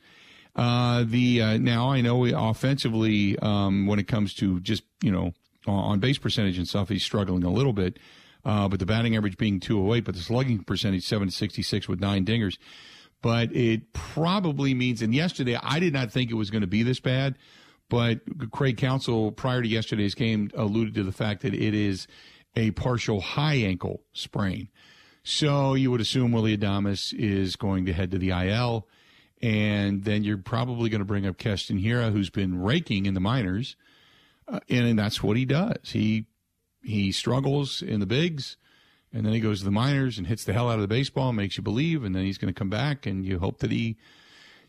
uh, 0.56 1.04
the 1.06 1.42
uh, 1.42 1.58
now 1.58 1.90
I 1.92 2.02
know 2.02 2.24
offensively 2.26 3.38
um, 3.40 3.88
when 3.88 4.00
it 4.00 4.08
comes 4.08 4.34
to 4.36 4.62
just 4.62 4.84
you 5.02 5.12
know 5.12 5.34
on 5.68 6.00
base 6.00 6.18
percentage 6.18 6.58
and 6.58 6.68
stuff, 6.68 6.90
he's 6.90 7.04
struggling 7.04 7.44
a 7.44 7.52
little 7.52 7.74
bit. 7.74 8.00
Uh, 8.46 8.70
but 8.70 8.80
the 8.80 8.86
batting 8.86 9.16
average 9.16 9.38
being 9.38 9.60
208, 9.60 10.06
but 10.06 10.14
the 10.14 10.22
slugging 10.22 10.64
percentage 10.64 11.04
766 11.04 11.90
with 11.90 12.00
nine 12.00 12.24
dingers. 12.24 12.58
But 13.24 13.54
it 13.56 13.92
probably 13.92 14.76
means, 14.76 15.02
and 15.02 15.16
yesterday 15.16 15.58
I 15.62 15.80
did 15.80 15.94
not 15.94 16.12
think 16.12 16.30
it 16.30 16.36
was 16.36 16.52
going 16.52 16.62
to 16.62 16.68
be 16.68 16.84
this 16.84 17.00
bad, 17.00 17.40
but 17.90 18.20
Craig 18.52 18.78
Counsell 18.78 19.32
prior 19.32 19.64
to 19.64 19.68
yesterday's 19.68 20.14
game 20.14 20.52
alluded 20.54 20.94
to 20.94 21.04
the 21.04 21.12
fact 21.12 21.42
that 21.42 21.56
it 21.56 21.74
is 21.74 22.08
a 22.56 22.72
partial 22.72 23.22
high 23.22 23.56
ankle 23.56 24.02
sprain. 24.14 24.70
So 25.24 25.74
you 25.74 25.90
would 25.92 26.02
assume 26.02 26.32
Willy 26.32 26.56
Adames 26.56 27.14
is 27.14 27.56
going 27.56 27.86
to 27.88 27.94
head 27.94 28.12
to 28.12 28.18
the 28.18 28.30
IL, 28.30 28.88
and 29.42 30.04
then 30.04 30.24
you're 30.24 30.38
probably 30.38 30.90
going 30.90 31.00
to 31.00 31.06
bring 31.06 31.26
up 31.26 31.38
Keston 31.38 31.80
Hiura, 31.80 32.12
who's 32.12 32.30
been 32.30 32.62
raking 32.62 33.06
in 33.06 33.16
the 33.16 33.20
minors, 33.20 33.76
uh, 34.48 34.60
and, 34.70 34.86
and 34.86 35.00
that's 35.00 35.24
what 35.24 35.36
he 35.36 35.46
does. 35.46 35.92
He 35.92 36.28
he 36.84 37.12
struggles 37.12 37.82
in 37.82 38.00
the 38.00 38.06
bigs, 38.06 38.58
and 39.12 39.26
then 39.26 39.34
he 39.34 39.40
goes 39.40 39.60
to 39.60 39.66
the 39.66 39.72
minors 39.72 40.20
and 40.20 40.28
hits 40.28 40.44
the 40.44 40.54
hell 40.54 40.70
out 40.70 40.76
of 40.76 40.82
the 40.82 40.88
baseball, 40.88 41.30
and 41.30 41.38
makes 41.38 41.58
you 41.58 41.64
believe, 41.64 42.04
and 42.04 42.14
then 42.14 42.24
he's 42.24 42.38
going 42.38 42.54
to 42.54 42.58
come 42.58 42.70
back, 42.70 43.08
and 43.08 43.26
you 43.26 43.40
hope 43.40 43.60
that 43.60 43.72
he 43.72 43.98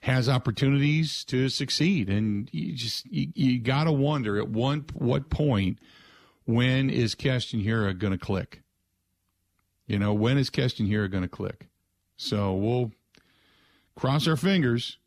has 0.00 0.28
opportunities 0.28 1.25
to 1.25 1.50
succeed. 1.50 2.09
And 2.09 2.49
you 2.52 2.73
just 2.73 3.05
you, 3.07 3.28
you 3.35 3.59
got 3.59 3.85
to 3.85 3.93
wonder 3.93 4.38
at 4.38 4.49
one 4.49 4.87
what 4.95 5.28
point 5.28 5.78
when 6.46 6.88
is 6.88 7.14
Keston 7.14 7.60
Hiura 7.62 7.96
going 7.96 8.12
to 8.12 8.18
click? 8.18 8.62
You 9.86 9.98
know, 9.98 10.14
when 10.14 10.38
is 10.38 10.50
Keston 10.50 10.88
Hiura 10.88 11.10
going 11.10 11.22
to 11.22 11.28
click? 11.28 11.68
So 12.16 12.54
we'll 12.54 12.92
cross 13.94 14.26
our 14.26 14.36
fingers, 14.36 14.98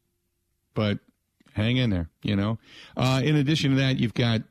but 0.74 1.00
hang 1.53 1.77
in 1.77 1.89
there, 1.89 2.10
you 2.22 2.36
know. 2.36 2.60
Uh, 2.96 3.22
in 3.24 3.36
addition 3.36 3.72
to 3.72 3.77
that, 3.77 3.98
you've 3.98 4.13
got 4.13 4.41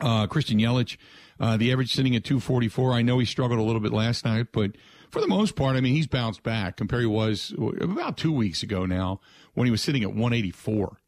uh, 0.00 0.26
Christian 0.26 0.58
Yelich, 0.58 0.96
uh, 1.40 1.56
the 1.56 1.72
average 1.72 1.92
sitting 1.92 2.14
at 2.14 2.24
244. 2.24 2.92
I 2.92 3.02
know 3.02 3.18
he 3.18 3.26
struggled 3.26 3.58
a 3.58 3.62
little 3.62 3.80
bit 3.80 3.92
last 3.92 4.24
night, 4.24 4.48
but 4.52 4.72
for 5.10 5.20
the 5.20 5.26
most 5.26 5.56
part, 5.56 5.76
I 5.76 5.80
mean, 5.80 5.94
he's 5.94 6.06
bounced 6.06 6.42
back 6.42 6.76
compared 6.76 7.02
to 7.02 7.10
was 7.10 7.54
about 7.80 8.16
two 8.16 8.32
weeks 8.32 8.62
ago 8.62 8.86
now 8.86 9.20
when 9.54 9.66
he 9.66 9.70
was 9.70 9.82
sitting 9.82 10.02
at 10.02 10.10
184. 10.10 11.00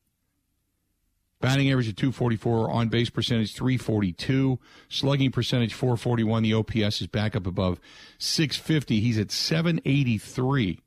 Batting 1.41 1.71
average 1.71 1.89
of 1.89 1.97
244, 1.97 2.71
on 2.71 2.89
base 2.89 3.09
percentage 3.09 3.55
342, 3.55 4.59
slugging 4.91 5.31
percentage 5.31 5.73
441. 5.73 6.43
The 6.43 6.53
OPS 6.53 7.01
is 7.01 7.07
back 7.07 7.35
up 7.35 7.47
above 7.47 7.81
650. 8.19 9.01
He's 9.01 9.19
at 9.19 9.31
783, 9.31 10.81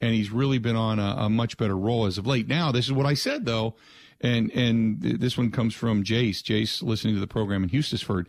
and 0.00 0.14
he's 0.14 0.30
really 0.30 0.56
been 0.56 0.76
on 0.76 0.98
a, 0.98 1.14
a 1.18 1.28
much 1.28 1.58
better 1.58 1.76
roll 1.76 2.06
as 2.06 2.16
of 2.16 2.26
late. 2.26 2.48
Now, 2.48 2.72
this 2.72 2.86
is 2.86 2.92
what 2.92 3.04
I 3.04 3.12
said 3.12 3.44
though, 3.44 3.74
and 4.22 4.50
and 4.52 5.02
this 5.02 5.36
one 5.36 5.50
comes 5.50 5.74
from 5.74 6.04
Jace. 6.04 6.42
Jace 6.42 6.82
listening 6.82 7.12
to 7.14 7.20
the 7.20 7.26
program 7.26 7.62
in 7.62 7.68
Hustisford, 7.68 8.28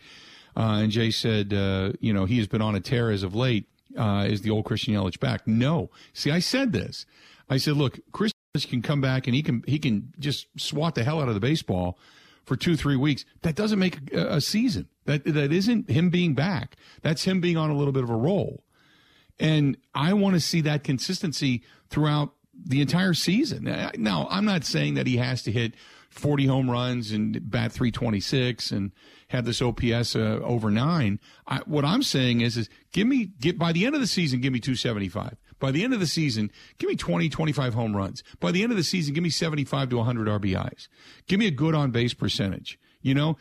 uh, 0.58 0.82
and 0.84 0.92
Jace 0.92 1.16
said, 1.16 1.54
uh, 1.54 1.94
you 2.02 2.12
know, 2.12 2.26
he 2.26 2.40
has 2.40 2.48
been 2.48 2.62
on 2.62 2.76
a 2.76 2.82
tear 2.82 3.10
as 3.10 3.24
of 3.24 3.36
late. 3.36 3.70
Uh, 3.98 4.26
is 4.28 4.42
the 4.42 4.50
old 4.50 4.66
Christian 4.66 4.96
Yelich 4.96 5.20
back? 5.20 5.48
No. 5.48 5.90
See, 6.12 6.30
I 6.30 6.40
said 6.40 6.74
this. 6.74 7.06
I 7.50 7.56
said, 7.56 7.78
look, 7.78 8.00
Chris 8.12 8.33
can 8.62 8.84
come 8.84 9.02
back 9.02 9.26
and 9.26 9.36
he 9.36 9.42
can 9.42 9.64
he 9.66 9.80
can 9.80 10.14
just 10.20 10.48
swat 10.60 10.94
the 10.94 11.04
hell 11.04 11.20
out 11.20 11.28
of 11.28 11.34
the 11.34 11.40
baseball 11.40 11.98
for 12.46 12.56
two 12.56 12.76
three 12.76 12.96
weeks. 12.96 13.26
That 13.42 13.56
doesn't 13.56 13.80
make 13.80 14.14
a, 14.14 14.36
a 14.36 14.42
season. 14.42 14.88
That 15.06 15.24
that 15.26 15.52
isn't 15.52 15.90
him 15.90 16.12
being 16.12 16.36
back. 16.36 16.76
That's 17.02 17.24
him 17.24 17.42
being 17.42 17.58
on 17.58 17.72
a 17.72 17.76
little 17.76 17.94
bit 17.94 18.04
of 18.04 18.12
a 18.12 18.16
roll. 18.16 18.64
And 19.40 19.76
I 19.96 20.14
want 20.14 20.36
to 20.36 20.40
see 20.40 20.62
that 20.62 20.84
consistency 20.84 21.64
throughout 21.90 22.34
the 22.54 22.80
entire 22.80 23.16
season. 23.16 23.64
Now, 23.98 24.28
I'm 24.30 24.46
not 24.46 24.64
saying 24.64 24.94
that 24.94 25.08
he 25.08 25.18
has 25.18 25.42
to 25.44 25.52
hit 25.52 25.74
40 26.12 26.46
home 26.46 26.70
runs 26.70 27.12
and 27.12 27.50
bat 27.50 27.72
326 27.72 28.72
and 28.72 28.92
have 29.30 29.46
this 29.46 29.64
OPS 29.64 30.16
uh, 30.16 30.40
over 30.44 30.70
nine. 30.70 31.20
I, 31.48 31.62
what 31.66 31.84
I'm 31.84 32.04
saying 32.04 32.42
is, 32.42 32.56
is 32.56 32.70
give 32.92 33.08
me 33.08 33.32
get 33.40 33.58
by 33.58 33.72
the 33.72 33.88
end 33.88 33.96
of 33.96 34.02
the 34.02 34.08
season, 34.08 34.40
give 34.40 34.54
me 34.54 34.60
275. 34.60 35.38
By 35.64 35.72
the 35.72 35.86
end 35.86 35.94
of 35.94 36.02
the 36.02 36.08
season, 36.08 36.52
give 36.78 36.90
me 36.90 36.98
20, 36.98 37.30
25 37.30 37.74
home 37.74 37.96
runs. 37.96 38.22
By 38.42 38.52
the 38.52 38.64
end 38.64 38.74
of 38.74 38.78
the 38.78 38.84
season, 38.84 39.14
give 39.14 39.24
me 39.24 39.30
75 39.30 39.92
to 39.92 39.96
100 39.96 40.28
RBIs. 40.28 40.90
Give 41.26 41.40
me 41.40 41.48
a 41.48 41.52
good 41.52 41.74
on 41.74 41.92
base 41.92 42.14
percentage. 42.14 42.78
You 43.02 43.14
know, 43.14 43.38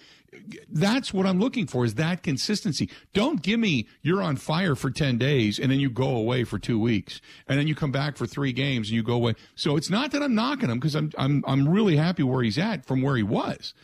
that's 0.69 1.13
what 1.13 1.27
I'm 1.27 1.41
looking 1.41 1.67
for 1.67 1.85
is 1.85 1.95
that 1.95 2.23
consistency. 2.23 2.89
Don't 3.13 3.43
give 3.43 3.59
me 3.59 3.89
you're 4.03 4.23
on 4.23 4.37
fire 4.37 4.77
for 4.77 4.89
10 4.89 5.19
days 5.19 5.59
and 5.59 5.73
then 5.73 5.81
you 5.81 5.91
go 5.91 6.15
away 6.15 6.45
for 6.45 6.61
2 6.61 6.79
weeks 6.79 7.21
and 7.49 7.59
then 7.59 7.67
you 7.67 7.75
come 7.75 7.91
back 7.91 8.17
for 8.17 8.25
3 8.25 8.53
games 8.53 8.87
and 8.87 8.95
you 8.95 9.03
go 9.03 9.15
away. 9.15 9.35
So 9.57 9.77
it's 9.77 9.91
not 9.91 10.13
that 10.13 10.23
I'm 10.23 10.37
knocking 10.37 10.71
him 10.71 10.79
because 10.79 10.95
I'm 10.95 11.11
I'm 11.19 11.43
I'm 11.45 11.69
really 11.69 11.97
happy 11.97 12.23
where 12.23 12.45
he's 12.45 12.57
at 12.57 12.87
from 12.87 13.03
where 13.03 13.17
he 13.17 13.25
was. 13.25 13.75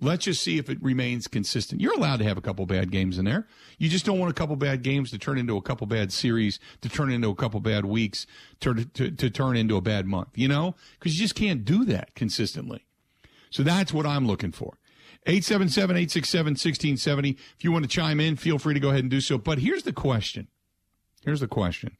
Let's 0.00 0.26
just 0.26 0.42
see 0.42 0.58
if 0.58 0.68
it 0.68 0.82
remains 0.82 1.26
consistent. 1.26 1.80
You're 1.80 1.94
allowed 1.94 2.18
to 2.18 2.24
have 2.24 2.36
a 2.36 2.42
couple 2.42 2.66
bad 2.66 2.90
games 2.90 3.18
in 3.18 3.24
there. 3.24 3.46
You 3.78 3.88
just 3.88 4.04
don't 4.04 4.18
want 4.18 4.30
a 4.30 4.34
couple 4.34 4.54
bad 4.56 4.82
games 4.82 5.10
to 5.10 5.18
turn 5.18 5.38
into 5.38 5.56
a 5.56 5.62
couple 5.62 5.86
bad 5.86 6.12
series, 6.12 6.60
to 6.82 6.88
turn 6.90 7.10
into 7.10 7.30
a 7.30 7.34
couple 7.34 7.60
bad 7.60 7.86
weeks, 7.86 8.26
to, 8.60 8.84
to, 8.84 9.10
to 9.10 9.30
turn 9.30 9.56
into 9.56 9.76
a 9.76 9.80
bad 9.80 10.06
month, 10.06 10.28
you 10.34 10.48
know? 10.48 10.74
Because 10.98 11.14
you 11.14 11.24
just 11.24 11.34
can't 11.34 11.64
do 11.64 11.84
that 11.86 12.14
consistently. 12.14 12.84
So 13.50 13.62
that's 13.62 13.92
what 13.92 14.04
I'm 14.04 14.26
looking 14.26 14.52
for. 14.52 14.76
877 15.26 15.96
867 15.96 16.50
1670. 16.52 17.30
If 17.30 17.64
you 17.64 17.72
want 17.72 17.84
to 17.84 17.88
chime 17.88 18.20
in, 18.20 18.36
feel 18.36 18.58
free 18.58 18.74
to 18.74 18.80
go 18.80 18.90
ahead 18.90 19.00
and 19.00 19.10
do 19.10 19.22
so. 19.22 19.38
But 19.38 19.58
here's 19.58 19.82
the 19.82 19.94
question. 19.94 20.48
Here's 21.24 21.40
the 21.40 21.48
question. 21.48 21.96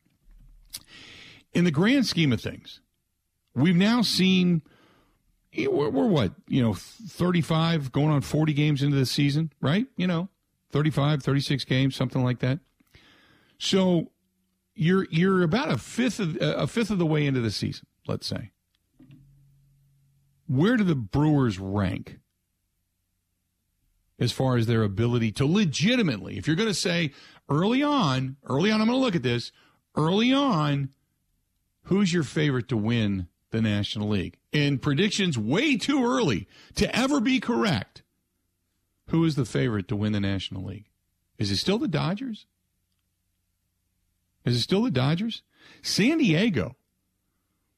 In 1.55 1.65
the 1.65 1.71
grand 1.71 2.07
scheme 2.07 2.33
of 2.33 2.41
things, 2.41 2.81
we've 3.55 3.75
now 3.75 4.03
seen 4.03 4.63
we're, 5.57 5.91
we're, 5.91 6.07
what 6.07 6.33
you 6.49 6.63
know 6.63 6.75
35 6.75 7.93
going 7.93 8.11
on 8.11 8.21
40 8.21 8.53
games 8.53 8.83
into 8.83 8.97
the 8.97 9.07
season 9.07 9.53
right? 9.61 9.87
You 9.97 10.07
know 10.07 10.29
35 10.71 11.23
36 11.23 11.65
games 11.65 11.97
something 11.97 12.23
like 12.23 12.41
that. 12.41 12.59
So 13.59 14.11
you're 14.75 15.07
you're 15.11 15.43
about 15.43 15.71
a 15.71 15.79
fifth 15.79 16.21
of 16.21 16.37
a 16.41 16.67
fifth 16.67 16.91
of 16.91 16.99
the 16.99 17.07
way 17.07 17.27
into 17.27 17.41
the 17.41 17.51
season 17.51 17.87
let's 18.07 18.27
say. 18.27 18.51
Where 20.47 20.77
do 20.77 20.85
the 20.85 20.95
brewers 20.95 21.59
rank 21.59 22.19
as 24.19 24.33
far 24.33 24.57
as 24.57 24.67
their 24.67 24.83
ability 24.83 25.33
to 25.33 25.47
legitimately 25.47 26.39
if 26.39 26.47
you're 26.47 26.57
going 26.57 26.69
to 26.69 26.75
say 26.75 27.13
early 27.51 27.83
on 27.83 28.37
early 28.45 28.71
on 28.71 28.81
i'm 28.81 28.87
going 28.87 28.99
to 28.99 29.05
look 29.05 29.15
at 29.15 29.23
this 29.23 29.53
early 29.95 30.33
on 30.33 30.89
who's 31.83 32.15
your 32.15 32.23
favorite 32.23 32.69
to 32.69 32.77
win 32.77 33.29
the 33.51 33.63
National 33.63 34.09
League. 34.09 34.39
In 34.57 34.79
predictions 34.79 35.37
way 35.37 35.77
too 35.77 36.03
early 36.03 36.49
to 36.77 36.97
ever 36.97 37.21
be 37.21 37.41
correct, 37.41 38.03
who 39.09 39.23
is 39.27 39.35
the 39.35 39.45
favorite 39.45 39.87
to 39.89 39.97
win 39.97 40.13
the 40.13 40.21
National 40.21 40.65
League? 40.65 40.89
Is 41.37 41.51
it 41.51 41.59
still 41.59 41.77
the 41.77 41.87
Dodgers? 41.87 42.47
Is 44.47 44.57
it 44.57 44.63
still 44.63 44.83
the 44.83 44.91
Dodgers? 44.91 45.43
San 45.83 46.17
Diego, 46.17 46.75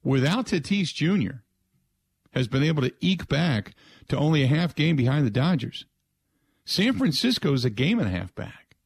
without 0.05 0.47
Tatis 0.47 0.95
Jr., 0.95 1.39
has 2.31 2.47
been 2.47 2.63
able 2.63 2.83
to 2.83 2.95
eke 3.01 3.27
back 3.27 3.75
to 4.07 4.17
only 4.17 4.45
a 4.45 4.47
half 4.47 4.77
game 4.77 4.95
behind 4.95 5.27
the 5.27 5.33
Dodgers. 5.33 5.85
San 6.65 6.97
Francisco 6.97 7.55
is 7.55 7.65
a 7.65 7.71
game 7.71 7.99
and 7.99 8.07
a 8.07 8.17
half 8.17 8.33
back. 8.37 8.77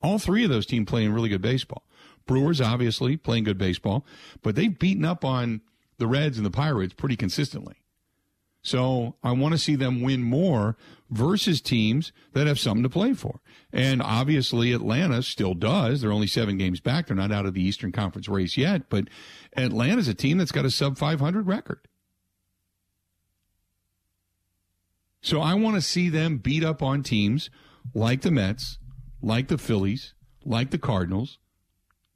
All 0.00 0.18
three 0.18 0.42
of 0.42 0.48
those 0.48 0.64
teams 0.64 0.88
playing 0.88 1.12
really 1.12 1.28
good 1.28 1.42
baseball. 1.42 1.82
Brewers 2.24 2.62
obviously 2.62 3.18
playing 3.18 3.44
good 3.44 3.58
baseball, 3.58 4.06
but 4.40 4.54
they've 4.54 4.78
beaten 4.78 5.04
up 5.04 5.22
on 5.22 5.60
the 6.02 6.08
Reds 6.08 6.36
and 6.36 6.44
the 6.44 6.50
Pirates 6.50 6.94
pretty 6.94 7.14
consistently. 7.14 7.76
So 8.60 9.14
I 9.22 9.30
want 9.30 9.52
to 9.52 9.58
see 9.58 9.76
them 9.76 10.02
win 10.02 10.24
more 10.24 10.76
versus 11.10 11.60
teams 11.60 12.12
that 12.32 12.48
have 12.48 12.58
something 12.58 12.82
to 12.82 12.88
play 12.88 13.14
for. 13.14 13.40
And 13.72 14.02
obviously 14.02 14.72
Atlanta 14.72 15.22
still 15.22 15.54
does. 15.54 16.00
They're 16.00 16.10
only 16.10 16.26
seven 16.26 16.58
games 16.58 16.80
back. 16.80 17.06
They're 17.06 17.16
not 17.16 17.30
out 17.30 17.46
of 17.46 17.54
the 17.54 17.62
Eastern 17.62 17.92
Conference 17.92 18.28
race 18.28 18.56
yet, 18.56 18.88
but 18.88 19.04
Atlanta's 19.56 20.08
a 20.08 20.14
team 20.14 20.38
that's 20.38 20.50
got 20.50 20.64
a 20.64 20.72
sub 20.72 20.98
500 20.98 21.46
record. 21.46 21.86
So 25.20 25.40
I 25.40 25.54
want 25.54 25.76
to 25.76 25.80
see 25.80 26.08
them 26.08 26.38
beat 26.38 26.64
up 26.64 26.82
on 26.82 27.04
teams 27.04 27.48
like 27.94 28.22
the 28.22 28.32
Mets, 28.32 28.78
like 29.22 29.46
the 29.46 29.58
Phillies, 29.58 30.14
like 30.44 30.72
the 30.72 30.78
Cardinals, 30.78 31.38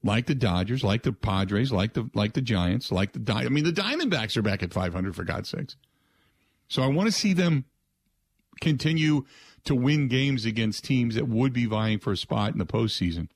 like 0.03 0.27
the 0.27 0.35
Dodgers, 0.35 0.85
like 0.85 1.03
the 1.03 1.13
Padres, 1.13 1.73
like 1.73 1.95
the 1.95 2.09
like 2.15 2.35
the 2.35 2.43
Giants, 2.43 2.93
like 2.93 3.13
the 3.13 3.19
Di- 3.19 3.45
I 3.45 3.49
mean 3.49 3.65
the 3.65 3.73
Diamondbacks 3.73 4.37
are 4.37 4.43
back 4.43 4.63
at 4.63 4.73
500 4.73 5.17
for 5.17 5.25
God's 5.25 5.49
sakes. 5.49 5.77
So 6.69 6.83
I 6.83 6.87
want 6.87 7.07
to 7.07 7.13
see 7.13 7.33
them 7.33 7.65
continue 8.61 9.25
to 9.65 9.75
win 9.75 10.09
games 10.09 10.45
against 10.45 10.85
teams 10.85 11.15
that 11.15 11.29
would 11.29 11.53
be 11.53 11.67
vying 11.67 11.99
for 11.99 12.13
a 12.13 12.17
spot 12.17 12.53
in 12.53 12.59
the 12.59 12.67
postseason. 12.67 13.29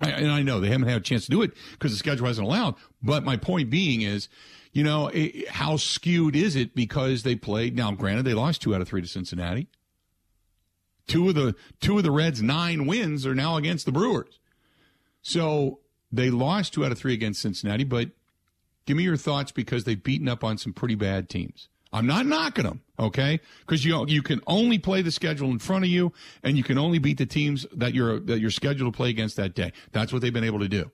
I, 0.00 0.10
and 0.10 0.30
I 0.30 0.42
know 0.42 0.60
they 0.60 0.68
haven't 0.68 0.88
had 0.88 0.98
a 0.98 1.04
chance 1.04 1.24
to 1.26 1.30
do 1.30 1.42
it 1.42 1.52
because 1.72 1.92
the 1.92 1.98
schedule 1.98 2.26
hasn't 2.26 2.46
allowed. 2.46 2.76
But 3.02 3.24
my 3.24 3.36
point 3.36 3.70
being 3.70 4.02
is, 4.02 4.28
you 4.72 4.84
know, 4.84 5.08
it, 5.08 5.48
how 5.48 5.76
skewed 5.76 6.36
is 6.36 6.56
it 6.56 6.74
because 6.74 7.22
they 7.22 7.34
played? 7.34 7.76
Now, 7.76 7.92
granted, 7.92 8.24
they 8.24 8.34
lost 8.34 8.62
two 8.62 8.74
out 8.74 8.80
of 8.80 8.88
three 8.88 9.02
to 9.02 9.08
Cincinnati. 9.08 9.68
Two 11.06 11.28
of 11.28 11.34
the 11.34 11.56
two 11.80 11.98
of 11.98 12.04
the 12.04 12.10
Reds' 12.12 12.40
nine 12.40 12.86
wins 12.86 13.26
are 13.26 13.34
now 13.34 13.56
against 13.56 13.84
the 13.84 13.92
Brewers. 13.92 14.39
So 15.22 15.80
they 16.12 16.30
lost 16.30 16.74
two 16.74 16.84
out 16.84 16.92
of 16.92 16.98
three 16.98 17.14
against 17.14 17.42
Cincinnati. 17.42 17.84
But 17.84 18.10
give 18.86 18.96
me 18.96 19.04
your 19.04 19.16
thoughts 19.16 19.52
because 19.52 19.84
they've 19.84 20.02
beaten 20.02 20.28
up 20.28 20.44
on 20.44 20.58
some 20.58 20.72
pretty 20.72 20.94
bad 20.94 21.28
teams. 21.28 21.68
I'm 21.92 22.06
not 22.06 22.24
knocking 22.24 22.64
them, 22.64 22.82
okay? 22.98 23.40
Because 23.60 23.84
you 23.84 24.06
you 24.06 24.22
can 24.22 24.40
only 24.46 24.78
play 24.78 25.02
the 25.02 25.10
schedule 25.10 25.50
in 25.50 25.58
front 25.58 25.84
of 25.84 25.90
you, 25.90 26.12
and 26.42 26.56
you 26.56 26.62
can 26.62 26.78
only 26.78 27.00
beat 27.00 27.18
the 27.18 27.26
teams 27.26 27.66
that 27.74 27.94
you're 27.94 28.20
that 28.20 28.38
you're 28.38 28.50
scheduled 28.50 28.92
to 28.92 28.96
play 28.96 29.10
against 29.10 29.36
that 29.36 29.54
day. 29.54 29.72
That's 29.90 30.12
what 30.12 30.22
they've 30.22 30.32
been 30.32 30.44
able 30.44 30.60
to 30.60 30.68
do. 30.68 30.92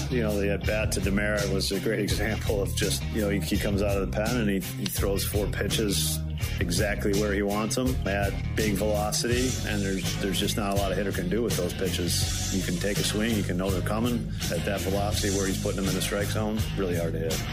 you 0.10 0.22
know 0.22 0.40
the 0.40 0.52
at 0.52 0.66
bat 0.66 0.92
to 0.94 1.02
Demeritte 1.02 1.52
was 1.54 1.72
a 1.72 1.80
great 1.80 2.00
example 2.08 2.62
of 2.62 2.76
just 2.76 3.04
you 3.14 3.22
know 3.22 3.30
he, 3.30 3.40
he 3.40 3.58
comes 3.58 3.82
out 3.82 3.98
of 3.98 4.10
the 4.10 4.16
pen 4.16 4.38
and 4.38 4.50
he, 4.50 4.60
he 4.60 4.86
throws 4.86 5.24
four 5.24 5.48
pitches 5.48 6.20
exactly 6.60 7.14
where 7.20 7.34
he 7.34 7.42
wants 7.42 7.76
them 7.76 7.96
at 8.08 8.34
big 8.56 8.74
velocity, 8.74 9.50
and 9.68 9.82
there's 9.82 10.22
there's 10.22 10.40
just 10.40 10.58
not 10.58 10.74
a 10.74 10.76
lot 10.76 10.92
a 10.92 10.96
hitter 10.96 11.12
can 11.12 11.30
do 11.30 11.42
with 11.42 11.56
those 11.58 11.74
pitches. 11.74 12.56
You 12.56 12.64
can 12.64 12.78
take 12.78 12.98
a 12.98 13.04
swing, 13.04 13.36
you 13.36 13.44
can 13.44 13.58
know 13.58 13.70
they're 13.70 13.82
coming 13.82 14.32
at 14.52 14.64
that 14.66 14.82
velocity 14.82 15.36
where 15.36 15.48
he's 15.48 15.62
putting 15.62 15.78
them 15.78 15.90
in 15.90 15.96
the 15.96 16.02
strike 16.02 16.28
zone. 16.28 16.60
Really 16.78 16.98
hard 16.98 17.14
to 17.14 17.20
hit. 17.20 17.44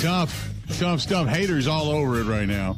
Tough, 0.00 0.50
tough 0.78 1.00
stuff. 1.00 1.28
Hader's 1.28 1.66
all 1.66 1.88
over 1.88 2.20
it 2.20 2.24
right 2.24 2.48
now. 2.48 2.76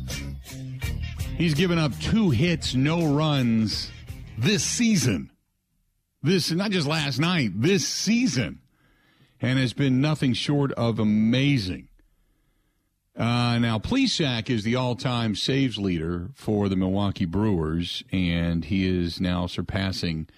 He's 1.36 1.52
given 1.52 1.78
up 1.78 1.92
two 2.00 2.30
hits, 2.30 2.74
no 2.74 3.12
runs 3.12 3.90
this 4.38 4.64
season. 4.64 5.30
This, 6.22 6.50
not 6.50 6.70
just 6.70 6.86
last 6.86 7.18
night, 7.18 7.50
this 7.54 7.86
season. 7.86 8.60
And 9.42 9.58
has 9.58 9.74
been 9.74 10.00
nothing 10.00 10.32
short 10.32 10.72
of 10.72 10.98
amazing. 10.98 11.88
Uh, 13.14 13.58
now, 13.58 13.78
Plesac 13.78 14.48
is 14.48 14.64
the 14.64 14.76
all 14.76 14.96
time 14.96 15.34
saves 15.34 15.76
leader 15.76 16.30
for 16.34 16.70
the 16.70 16.76
Milwaukee 16.76 17.26
Brewers, 17.26 18.02
and 18.10 18.64
he 18.64 18.86
is 18.86 19.20
now 19.20 19.46
surpassing 19.46 20.28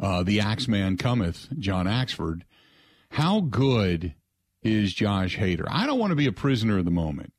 uh, 0.00 0.24
the 0.24 0.40
Axeman 0.40 0.96
Cometh, 0.96 1.56
John 1.56 1.86
Axford. 1.86 2.42
How 3.10 3.42
good 3.42 4.14
is 4.64 4.92
Josh 4.92 5.38
Hader? 5.38 5.66
I 5.68 5.86
don't 5.86 6.00
want 6.00 6.10
to 6.10 6.16
be 6.16 6.26
a 6.26 6.32
prisoner 6.32 6.78
of 6.78 6.84
the 6.84 6.90
moment. 6.90 7.32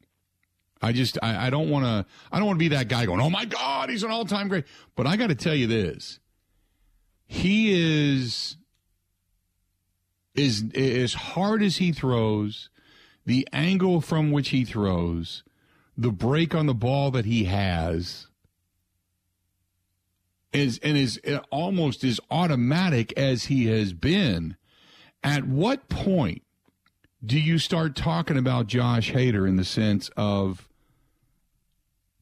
I 0.84 0.91
just 0.91 1.17
I, 1.24 1.48
I 1.48 1.50
don't 1.50 1.69
want 1.69 1.86
to 1.86 2.06
I 2.32 2.38
don't 2.38 2.46
want 2.46 2.58
to 2.58 2.63
be 2.63 2.76
that 2.76 2.89
guy 2.89 3.06
going, 3.06 3.22
oh 3.22 3.30
my 3.30 3.46
God, 3.46 3.89
he's 3.89 4.04
an 4.04 4.12
all 4.12 4.26
time 4.26 4.50
great. 4.50 4.65
But 4.96 5.08
I 5.08 5.15
got 5.15 5.28
to 5.28 5.36
tell 5.36 5.56
you 5.56 5.65
this, 5.65 6.19
he 7.26 7.72
is 7.74 8.58
is 10.36 10.65
as 10.76 11.13
hard 11.13 11.63
as 11.63 11.78
he 11.78 11.93
throws, 11.93 12.69
the 13.26 13.48
angle 13.54 14.02
from 14.02 14.32
which 14.32 14.50
he 14.50 14.65
throws, 14.65 15.43
the 15.98 16.12
break 16.12 16.54
on 16.54 16.65
the 16.65 16.74
ball 16.74 17.12
that 17.12 17.26
he 17.26 17.46
has. 17.46 18.28
Is 20.52 20.80
and 20.84 20.96
is 20.96 21.19
uh, 21.26 21.39
almost 21.50 22.04
as 22.04 22.19
automatic 22.30 23.12
as 23.17 23.46
he 23.46 23.67
has 23.67 23.93
been. 23.93 24.56
At 25.24 25.48
what 25.48 25.89
point 25.89 26.43
do 27.26 27.39
you 27.39 27.58
start 27.58 27.96
talking 27.96 28.38
about 28.38 28.67
Josh 28.67 29.12
Hader 29.13 29.48
in 29.48 29.56
the 29.56 29.63
sense 29.63 30.12
of 30.15 30.67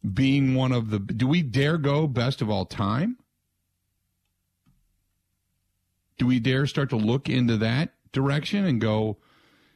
being 0.10 0.56
one 0.56 0.72
of 0.72 0.90
the 0.90 1.00
do 1.00 1.28
we 1.28 1.42
dare 1.42 1.78
go 1.78 2.08
best 2.08 2.42
of 2.42 2.50
all 2.50 2.66
time? 2.66 3.18
Do 6.18 6.28
we 6.28 6.40
dare 6.40 6.68
start 6.68 6.90
to 6.90 6.98
look 6.98 7.30
into 7.30 7.58
that 7.58 7.94
direction 8.12 8.66
and 8.66 8.80
go 8.80 9.18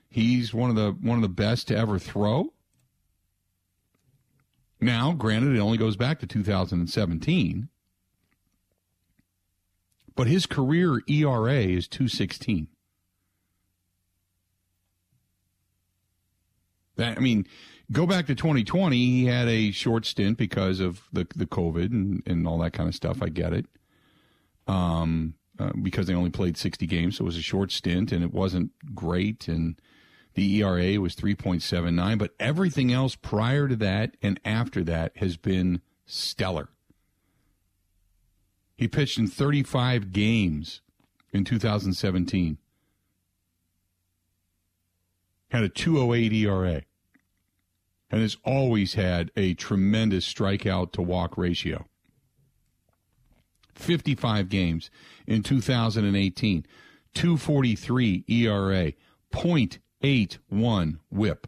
he's 0.10 0.54
one 0.54 0.70
of 0.70 0.76
the 0.76 0.92
one 0.92 1.18
of 1.18 1.22
the 1.22 1.30
best 1.30 1.68
to 1.68 1.78
ever 1.78 2.00
throw? 2.00 2.54
Now, 4.82 5.14
granted 5.14 5.56
it 5.56 5.60
only 5.60 5.78
goes 5.78 5.96
back 5.96 6.20
to 6.20 6.28
2017. 6.28 7.70
But 10.16 10.28
his 10.28 10.46
career 10.46 11.02
ERA 11.08 11.56
is 11.56 11.88
216. 11.88 12.68
That 16.96 17.18
I 17.18 17.22
mean, 17.22 17.46
Go 17.92 18.06
back 18.08 18.26
to 18.28 18.36
2020. 18.36 18.96
He 18.96 19.26
had 19.26 19.48
a 19.48 19.72
short 19.72 20.06
stint 20.06 20.38
because 20.38 20.80
of 20.80 21.04
the 21.14 21.28
the 21.36 21.46
COVID 21.46 21.92
and, 21.92 22.24
and 22.26 22.48
all 22.48 22.58
that 22.60 22.74
kind 22.74 22.90
of 22.90 22.96
stuff. 22.96 23.22
I 23.22 23.30
get 23.30 23.54
it. 23.54 23.66
Um, 24.68 25.36
uh, 25.58 25.72
because 25.82 26.08
they 26.08 26.14
only 26.14 26.32
played 26.32 26.58
60 26.58 26.86
games. 26.86 27.18
So 27.18 27.24
it 27.24 27.28
was 27.28 27.38
a 27.38 27.42
short 27.42 27.72
stint 27.72 28.12
and 28.12 28.24
it 28.24 28.34
wasn't 28.34 28.72
great. 28.94 29.48
And 29.48 29.80
the 30.34 30.62
ERA 30.62 31.00
was 31.00 31.16
3.79. 31.16 32.18
But 32.18 32.34
everything 32.40 32.92
else 32.92 33.16
prior 33.16 33.68
to 33.70 33.76
that 33.78 34.18
and 34.22 34.40
after 34.44 34.84
that 34.84 35.16
has 35.18 35.38
been 35.38 35.82
stellar. 36.06 36.70
He 38.76 38.90
pitched 38.90 39.18
in 39.18 39.28
35 39.28 40.12
games 40.12 40.82
in 41.32 41.46
2017. 41.46 42.58
Had 45.52 45.64
a 45.64 45.70
208 45.70 46.34
ERA. 46.34 46.82
And 48.12 48.22
has 48.22 48.38
always 48.46 48.94
had 48.94 49.32
a 49.36 49.56
tremendous 49.56 50.32
strikeout 50.32 50.92
to 50.94 51.02
walk 51.02 51.38
ratio. 51.38 51.86
55 53.74 54.48
games 54.48 54.90
in 55.28 55.44
2018. 55.44 56.66
243 57.16 58.26
ERA, 58.28 58.92
0.81 59.34 61.00
whip. 61.10 61.48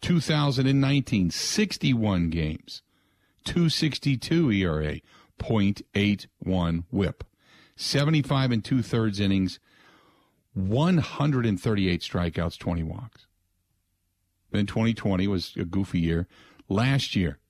2019, 0.00 1.30
61 1.30 2.28
games, 2.30 2.82
262 3.44 4.50
ERA, 4.50 5.00
0.81 5.38 6.84
whip. 6.90 7.24
75 7.76 8.50
and 8.50 8.64
two 8.64 8.82
thirds 8.82 9.18
innings, 9.20 9.58
138 10.52 12.00
strikeouts, 12.00 12.58
20 12.58 12.82
walks. 12.82 13.26
Then 14.54 14.66
2020 14.66 15.26
was 15.26 15.52
a 15.56 15.64
goofy 15.64 15.98
year. 15.98 16.28
Last 16.68 17.16
year, 17.16 17.40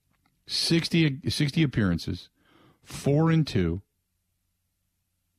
60, 0.47 1.21
60 1.29 1.63
appearances, 1.63 2.31
four 2.83 3.31
and 3.31 3.47
two, 3.47 3.83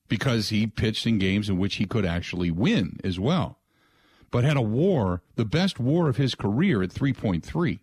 because 0.08 0.49
he 0.49 0.67
pitched 0.67 1.08
in 1.08 1.17
games 1.17 1.49
in 1.49 1.58
which 1.58 1.78
he 1.78 1.88
could 1.88 2.06
actually 2.06 2.51
win 2.51 2.99
as 3.04 3.19
well. 3.19 3.58
But 4.30 4.43
had 4.43 4.58
a 4.58 4.62
war, 4.62 5.23
the 5.38 5.43
best 5.43 5.80
war 5.80 6.08
of 6.08 6.17
his 6.17 6.36
career 6.36 6.84
at 6.84 6.91
3.3, 6.91 7.80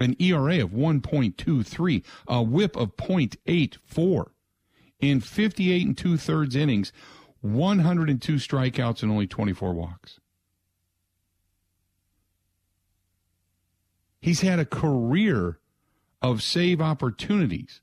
an 0.00 0.16
ERA 0.18 0.64
of 0.64 0.70
1.23, 0.70 2.02
a 2.26 2.42
whip 2.42 2.74
of 2.74 2.96
0.84 2.96 4.30
in 4.98 5.20
58 5.20 5.86
and 5.86 5.96
two 5.96 6.16
thirds 6.16 6.56
innings, 6.56 6.92
102 7.42 8.34
strikeouts 8.34 9.04
and 9.04 9.12
only 9.12 9.28
24 9.28 9.72
walks. 9.72 10.18
He's 14.22 14.40
had 14.40 14.60
a 14.60 14.64
career 14.64 15.58
of 16.22 16.44
save 16.44 16.80
opportunities. 16.80 17.80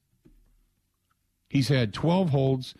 He's 1.50 1.68
had 1.68 1.94
12 1.94 2.30
holds, 2.30 2.74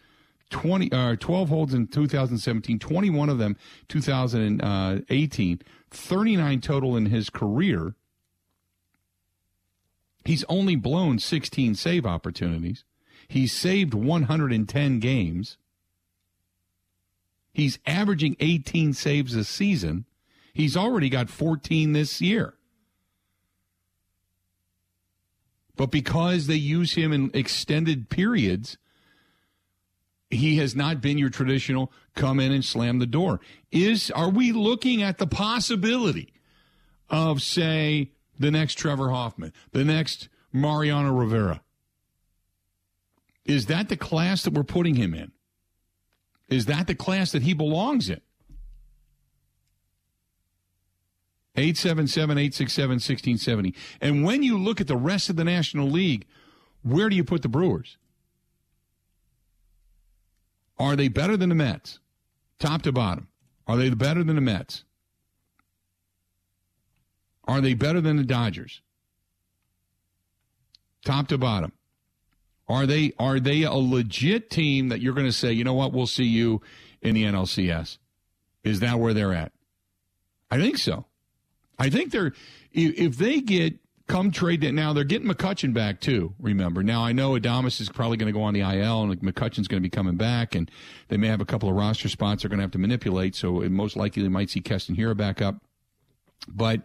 20 0.50 0.92
uh, 0.94 1.18
12 1.18 1.50
holds 1.50 1.74
in 1.74 1.88
2017, 1.88 2.80
21 2.80 3.30
of 3.30 3.38
them 3.38 3.58
2018, 3.90 5.62
39 5.92 6.62
total 6.62 6.96
in 6.96 7.08
his 7.08 7.30
career. 7.30 7.96
He's 10.24 10.46
only 10.48 10.78
blown 10.78 11.20
16 11.20 11.76
save 11.76 12.06
opportunities. 12.06 12.86
He's 13.28 13.52
saved 13.52 13.94
110 13.94 15.00
games. 15.00 15.58
He's 17.54 17.78
averaging 17.86 18.38
18 18.40 18.94
saves 18.94 19.36
a 19.36 19.44
season. 19.44 20.06
He's 20.54 20.78
already 20.78 21.10
got 21.10 21.30
14 21.30 21.92
this 21.92 22.22
year. 22.22 22.54
But 25.80 25.92
because 25.92 26.48
they 26.48 26.58
use 26.58 26.96
him 26.96 27.14
in 27.14 27.32
extended 27.34 28.10
periods, 28.10 28.78
he 30.30 30.58
has 30.58 30.76
not 30.76 31.00
been 31.00 31.18
your 31.18 31.30
traditional 31.30 31.94
come 32.16 32.42
in 32.42 32.52
and 32.52 32.66
slam 32.66 33.00
the 33.00 33.06
door. 33.06 33.40
Is 33.72 34.12
are 34.12 34.30
we 34.30 34.52
looking 34.52 35.02
at 35.02 35.20
the 35.20 35.26
possibility 35.26 36.34
of 37.10 37.42
say 37.42 38.12
the 38.38 38.52
next 38.52 38.74
Trevor 38.74 39.12
Hoffman, 39.12 39.54
the 39.72 39.86
next 39.86 40.28
Mariano 40.52 41.14
Rivera? 41.14 41.62
Is 43.46 43.68
that 43.68 43.88
the 43.88 43.96
class 43.96 44.44
that 44.44 44.54
we're 44.54 44.64
putting 44.66 44.96
him 44.96 45.14
in? 45.14 45.32
Is 46.50 46.66
that 46.66 46.88
the 46.88 46.96
class 46.96 47.32
that 47.32 47.44
he 47.44 47.54
belongs 47.54 48.10
in? 48.10 48.20
877 51.56 52.38
867 52.38 52.90
1670. 52.90 53.76
And 54.02 54.24
when 54.24 54.44
you 54.44 54.58
look 54.58 54.80
at 54.80 54.88
the 54.88 54.98
rest 54.98 55.30
of 55.30 55.36
the 55.36 55.44
National 55.44 55.90
League, 55.90 56.26
where 56.84 57.10
do 57.10 57.16
you 57.16 57.24
put 57.24 57.42
the 57.42 57.50
Brewers? 57.50 57.98
Are 60.78 60.96
they 60.96 61.08
better 61.10 61.36
than 61.36 61.50
the 61.50 61.56
Mets? 61.56 62.00
Top 62.60 62.82
to 62.84 62.92
bottom. 62.92 63.28
Are 63.68 63.78
they 63.78 63.90
better 63.90 64.24
than 64.24 64.36
the 64.36 64.42
Mets? 64.42 64.84
Are 67.48 67.62
they 67.62 67.74
better 67.74 68.00
than 68.00 68.18
the 68.18 68.24
Dodgers? 68.24 68.82
Top 71.04 71.28
to 71.30 71.38
bottom. 71.38 71.74
Are 72.68 72.86
they 72.86 73.14
are 73.18 73.40
they 73.40 73.64
a 73.64 73.74
legit 73.74 74.50
team 74.52 74.90
that 74.90 75.02
you're 75.02 75.16
going 75.16 75.26
to 75.26 75.34
say, 75.34 75.52
you 75.52 75.64
know 75.64 75.74
what, 75.74 75.92
we'll 75.92 76.06
see 76.06 76.26
you 76.26 76.62
in 77.02 77.16
the 77.16 77.24
NLCS? 77.24 77.98
Is 78.64 78.80
that 78.82 79.00
where 79.00 79.14
they're 79.14 79.34
at? 79.34 79.52
I 80.52 80.58
think 80.58 80.78
so. 80.78 81.06
I 81.80 81.90
think 81.90 82.12
they're 82.12 82.34
if 82.72 83.18
they 83.18 83.42
get 83.42 83.80
come 84.08 84.32
trade 84.32 84.62
that 84.62 84.74
now 84.74 84.92
they're 84.92 85.04
getting 85.04 85.28
McCutchen 85.28 85.74
back 85.74 86.02
too. 86.02 86.34
Remember 86.40 86.84
now 86.84 87.04
I 87.04 87.14
know 87.14 87.32
Adames 87.32 87.80
is 87.80 87.90
probably 87.90 88.18
going 88.18 88.32
to 88.32 88.38
go 88.38 88.44
on 88.44 88.54
the 88.54 88.62
IL 88.62 89.04
and 89.04 89.22
McCutchen's 89.22 89.68
going 89.68 89.82
to 89.82 89.86
be 89.86 89.90
coming 89.90 90.18
back 90.18 90.56
and 90.56 90.70
they 91.08 91.18
may 91.18 91.28
have 91.28 91.42
a 91.42 91.46
couple 91.46 91.70
of 91.70 91.76
roster 91.76 92.10
spots 92.10 92.44
they're 92.44 92.50
going 92.50 92.60
to 92.60 92.64
have 92.64 92.72
to 92.72 92.80
manipulate. 92.80 93.36
So 93.36 93.62
it 93.62 93.72
most 93.72 93.96
likely 93.96 94.24
they 94.24 94.30
might 94.30 94.50
see 94.50 94.62
Keston 94.62 94.96
Hiura 94.96 95.16
back 95.16 95.42
up. 95.42 95.64
But 96.48 96.82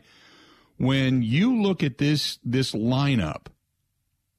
when 0.77 1.23
you 1.23 1.61
look 1.61 1.83
at 1.83 1.99
this 1.99 2.39
this 2.45 2.73
lineup 2.73 3.47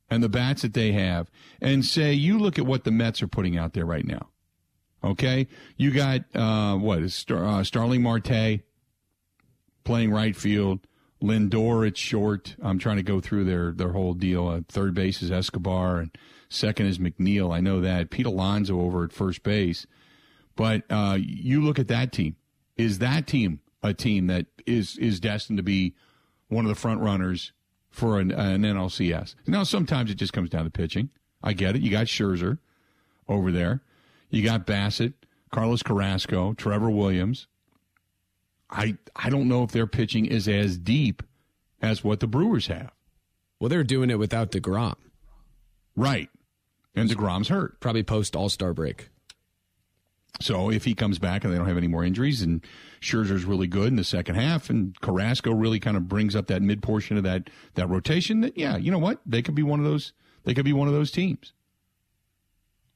and 0.09 0.23
the 0.23 0.29
bats 0.29 0.61
that 0.61 0.73
they 0.73 0.91
have 0.91 1.29
and 1.61 1.83
say 1.83 2.13
you 2.13 2.37
look 2.37 2.59
at 2.59 2.65
what 2.65 2.83
the 2.83 2.91
Mets 2.91 3.21
are 3.21 3.27
putting 3.27 3.57
out 3.57 3.73
there 3.73 3.85
right 3.85 4.05
now. 4.05 4.29
Okay, 5.03 5.47
you 5.77 5.91
got 5.91 6.21
uh, 6.33 6.75
what 6.77 6.99
is 6.99 7.13
Star, 7.13 7.45
uh, 7.45 7.63
Starling 7.63 8.01
Marte 8.01 8.61
playing 9.85 10.11
right 10.11 10.35
field. 10.35 10.81
Lindor 11.23 11.87
at 11.87 11.95
short. 11.95 12.55
I'm 12.61 12.77
trying 12.77 12.97
to 12.97 13.03
go 13.03 13.21
through 13.21 13.45
their 13.45 13.71
their 13.71 13.93
whole 13.93 14.13
deal. 14.13 14.47
Uh, 14.47 14.61
third 14.67 14.93
base 14.93 15.21
is 15.21 15.31
Escobar, 15.31 15.99
and 15.99 16.17
second 16.49 16.87
is 16.87 16.99
McNeil. 16.99 17.53
I 17.53 17.61
know 17.61 17.79
that. 17.81 18.09
Pete 18.09 18.25
Alonso 18.25 18.81
over 18.81 19.05
at 19.05 19.13
first 19.13 19.41
base. 19.41 19.87
But 20.55 20.83
uh, 20.89 21.17
you 21.19 21.61
look 21.63 21.79
at 21.79 21.87
that 21.87 22.11
team. 22.11 22.35
Is 22.77 22.99
that 22.99 23.27
team 23.27 23.61
a 23.81 23.93
team 23.93 24.27
that 24.27 24.47
is 24.65 24.97
is 24.97 25.19
destined 25.19 25.57
to 25.57 25.63
be 25.63 25.95
one 26.49 26.65
of 26.65 26.69
the 26.69 26.75
front 26.75 27.01
runners 27.01 27.53
for 27.89 28.19
an, 28.19 28.31
an 28.31 28.63
NLCS? 28.63 29.35
Now, 29.47 29.63
sometimes 29.63 30.11
it 30.11 30.15
just 30.15 30.33
comes 30.33 30.49
down 30.49 30.65
to 30.65 30.69
pitching. 30.69 31.09
I 31.41 31.53
get 31.53 31.75
it. 31.75 31.81
You 31.81 31.91
got 31.91 32.07
Scherzer 32.07 32.59
over 33.27 33.51
there. 33.51 33.81
You 34.29 34.43
got 34.43 34.67
Bassitt, 34.67 35.13
Carlos 35.51 35.83
Carrasco, 35.83 36.53
Trevor 36.53 36.89
Williams. 36.89 37.47
I 38.69 38.97
I 39.15 39.29
don't 39.29 39.47
know 39.47 39.63
if 39.63 39.71
their 39.71 39.87
pitching 39.87 40.25
is 40.25 40.47
as 40.47 40.77
deep 40.77 41.23
as 41.81 42.03
what 42.03 42.19
the 42.19 42.27
Brewers 42.27 42.67
have. 42.67 42.91
Well, 43.59 43.69
they're 43.69 43.83
doing 43.83 44.09
it 44.09 44.19
without 44.19 44.51
DeGrom. 44.51 44.95
Right. 45.95 46.29
And 46.95 47.09
DeGrom's 47.09 47.49
hurt. 47.49 47.79
Probably 47.79 48.03
post 48.03 48.35
All 48.35 48.49
Star 48.49 48.73
break. 48.73 49.09
So 50.41 50.69
if 50.69 50.83
he 50.83 50.93
comes 50.93 51.17
back 51.17 51.43
and 51.43 51.53
they 51.53 51.57
don't 51.57 51.67
have 51.67 51.77
any 51.77 51.87
more 51.87 52.03
injuries, 52.03 52.41
and 52.41 52.61
Scherzer's 52.99 53.45
really 53.45 53.67
good 53.67 53.87
in 53.87 53.95
the 53.95 54.03
second 54.03 54.35
half, 54.35 54.69
and 54.69 54.99
Carrasco 54.99 55.51
really 55.53 55.79
kind 55.79 55.95
of 55.95 56.09
brings 56.09 56.35
up 56.35 56.47
that 56.47 56.61
mid 56.61 56.83
portion 56.83 57.17
of 57.17 57.23
that 57.23 57.49
that 57.75 57.87
rotation, 57.89 58.41
that 58.41 58.57
yeah, 58.57 58.75
you 58.75 58.91
know 58.91 58.99
what, 58.99 59.21
they 59.25 59.41
could 59.41 59.55
be 59.55 59.63
one 59.63 59.79
of 59.79 59.85
those. 59.85 60.13
They 60.43 60.53
could 60.53 60.65
be 60.65 60.73
one 60.73 60.87
of 60.87 60.93
those 60.93 61.11
teams. 61.11 61.53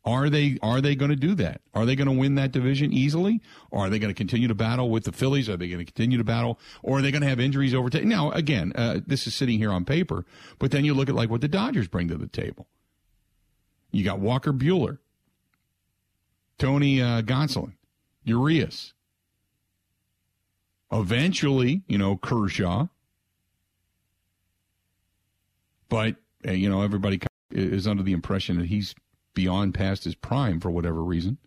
Are 0.10 0.28
they 0.28 0.58
are 0.64 0.82
they 0.82 0.96
going 0.96 1.12
to 1.12 1.16
do 1.16 1.36
that? 1.36 1.62
Are 1.76 1.86
they 1.86 1.96
going 1.96 2.08
to 2.08 2.14
win 2.14 2.34
that 2.34 2.52
division 2.52 2.92
easily? 2.92 3.42
Are 3.72 3.92
they 3.92 4.00
going 4.00 4.10
to 4.10 4.18
continue 4.18 4.48
to 4.48 4.56
battle 4.56 4.90
with 4.90 5.04
the 5.04 5.12
Phillies? 5.12 5.48
Are 5.48 5.56
they 5.56 5.68
going 5.68 5.78
to 5.78 5.86
continue 5.86 6.18
to 6.18 6.24
battle? 6.24 6.60
Or 6.82 6.98
are 6.98 7.02
they 7.04 7.12
going 7.12 7.22
to 7.22 7.28
have 7.28 7.40
injuries 7.40 7.76
over 7.76 7.92
time? 7.92 8.10
Now, 8.10 8.32
again, 8.32 8.72
uh, 8.74 9.02
this 9.06 9.28
is 9.28 9.36
sitting 9.36 9.60
here 9.60 9.72
on 9.72 9.86
paper, 9.86 10.26
but 10.58 10.72
then 10.72 10.84
you 10.84 10.96
look 10.96 11.10
at 11.10 11.16
like 11.16 11.30
what 11.30 11.42
the 11.42 11.48
Dodgers 11.48 11.88
bring 11.88 12.08
to 12.08 12.18
the 12.18 12.26
table. 12.26 12.66
You 13.92 14.04
got 14.04 14.20
Walker 14.20 14.52
Buehler, 14.52 14.98
Tony 16.58 17.04
uh, 17.04 17.22
Gonsolin, 17.22 17.74
Urias. 18.24 18.94
Eventually, 20.92 21.84
you 21.88 22.00
know, 22.00 22.18
Kershaw. 22.18 22.88
But, 25.88 26.16
uh, 26.48 26.54
you 26.54 26.68
know, 26.68 26.82
everybody 26.82 27.20
is 27.52 27.86
under 27.86 28.02
the 28.02 28.14
impression 28.14 28.58
that 28.58 28.66
he's 28.66 28.96
beyond 29.40 29.74
past 29.74 30.04
his 30.04 30.16
prime 30.16 30.60
for 30.60 30.70
whatever 30.70 31.02
reason. 31.02 31.38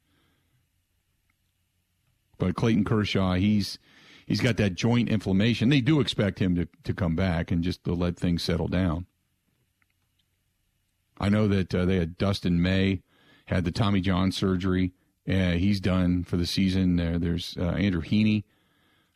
But 2.38 2.54
Clayton 2.54 2.84
Kershaw, 2.84 3.34
he's 3.34 3.78
he's 4.24 4.40
got 4.40 4.56
that 4.56 4.76
joint 4.76 5.10
inflammation. 5.10 5.68
They 5.68 5.82
do 5.82 6.00
expect 6.00 6.38
him 6.38 6.54
to, 6.54 6.66
to 6.84 6.94
come 6.94 7.14
back 7.14 7.50
and 7.50 7.62
just 7.62 7.84
to 7.84 7.92
let 7.92 8.16
things 8.16 8.42
settle 8.42 8.66
down. 8.66 9.04
I 11.20 11.28
know 11.28 11.46
that 11.48 11.74
uh, 11.74 11.84
they 11.84 11.96
had 11.96 12.16
Dustin 12.16 12.62
May 12.62 13.02
had 13.44 13.66
the 13.66 13.70
Tommy 13.70 14.00
John 14.00 14.32
surgery. 14.32 14.94
Uh, 15.28 15.50
he's 15.50 15.78
done 15.78 16.24
for 16.24 16.38
the 16.38 16.46
season. 16.46 16.96
There, 16.96 17.18
there's 17.18 17.58
uh, 17.60 17.72
Andrew 17.72 18.00
Heaney. 18.00 18.44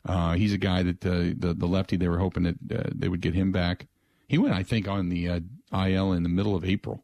Uh, 0.05 0.33
he's 0.33 0.53
a 0.53 0.59
guy 0.59 0.83
that 0.83 1.03
uh, 1.03 1.33
the 1.35 1.55
the 1.57 1.65
lefty 1.65 1.97
they 1.97 2.09
were 2.09 2.19
hoping 2.19 2.43
that 2.43 2.57
uh, 2.71 2.91
they 2.93 3.09
would 3.09 3.21
get 3.21 3.33
him 3.33 3.51
back. 3.51 3.87
He 4.27 4.37
went, 4.37 4.53
I 4.53 4.61
think, 4.61 4.87
on 4.87 5.09
the 5.09 5.27
uh, 5.27 5.39
IL 5.73 6.13
in 6.13 6.21
the 6.21 6.29
middle 6.29 6.55
of 6.55 6.63
April, 6.63 7.03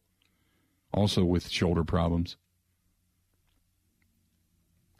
also 0.93 1.23
with 1.23 1.49
shoulder 1.49 1.83
problems. 1.83 2.37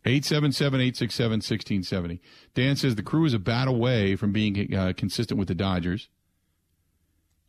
877 0.06 0.82
867 0.82 1.32
1670. 1.32 2.22
Dan 2.54 2.76
says 2.76 2.96
the 2.96 3.04
crew 3.04 3.24
is 3.26 3.34
a 3.34 3.40
bat 3.40 3.70
away 3.70 4.18
from 4.18 4.34
being 4.34 4.76
uh, 4.76 4.92
consistent 4.98 5.40
with 5.40 5.48
the 5.48 5.56
Dodgers. 5.56 6.10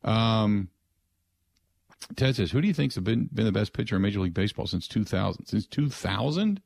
Um, 0.05 0.69
Ted 2.15 2.37
says, 2.37 2.53
who 2.53 2.61
do 2.61 2.69
you 2.69 2.75
think's 2.75 2.97
been, 2.99 3.29
been 3.33 3.47
the 3.47 3.53
best 3.53 3.73
pitcher 3.73 3.97
in 3.97 4.03
Major 4.03 4.21
League 4.21 4.35
Baseball 4.35 4.67
since 4.67 4.87
2000? 4.87 5.47
Since 5.47 5.67
2000? 5.67 6.61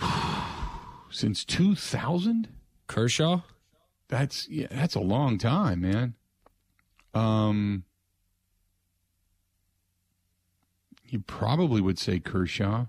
since 1.10 1.44
2000? 1.44 2.48
Kershaw? 2.88 3.42
That's 4.08 4.48
yeah, 4.48 4.68
that's 4.70 4.94
a 4.94 5.00
long 5.00 5.36
time, 5.38 5.82
man. 5.82 6.14
Um 7.14 7.84
You 11.08 11.20
probably 11.20 11.80
would 11.80 11.98
say 11.98 12.20
Kershaw. 12.20 12.86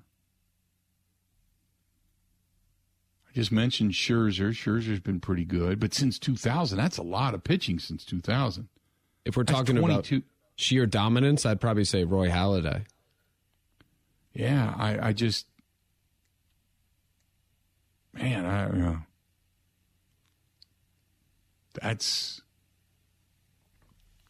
I 3.29 3.31
just 3.33 3.51
mentioned 3.51 3.91
Scherzer. 3.91 4.51
Scherzer's 4.51 4.99
been 4.99 5.19
pretty 5.19 5.45
good, 5.45 5.79
but 5.79 5.93
since 5.93 6.17
2000, 6.19 6.77
that's 6.77 6.97
a 6.97 7.03
lot 7.03 7.33
of 7.33 7.43
pitching 7.43 7.79
since 7.79 8.03
2000. 8.03 8.67
If 9.23 9.37
we're 9.37 9.43
That's 9.43 9.59
talking 9.59 9.77
about 9.77 10.09
sheer 10.55 10.85
dominance, 10.85 11.45
I'd 11.45 11.61
probably 11.61 11.85
say 11.85 12.03
Roy 12.03 12.29
Halladay. 12.29 12.85
Yeah, 14.33 14.73
I, 14.77 15.09
I 15.09 15.13
just, 15.13 15.47
man, 18.13 18.45
I 18.45 18.65
don't 18.65 18.79
know. 18.79 18.97
That's 21.81 22.41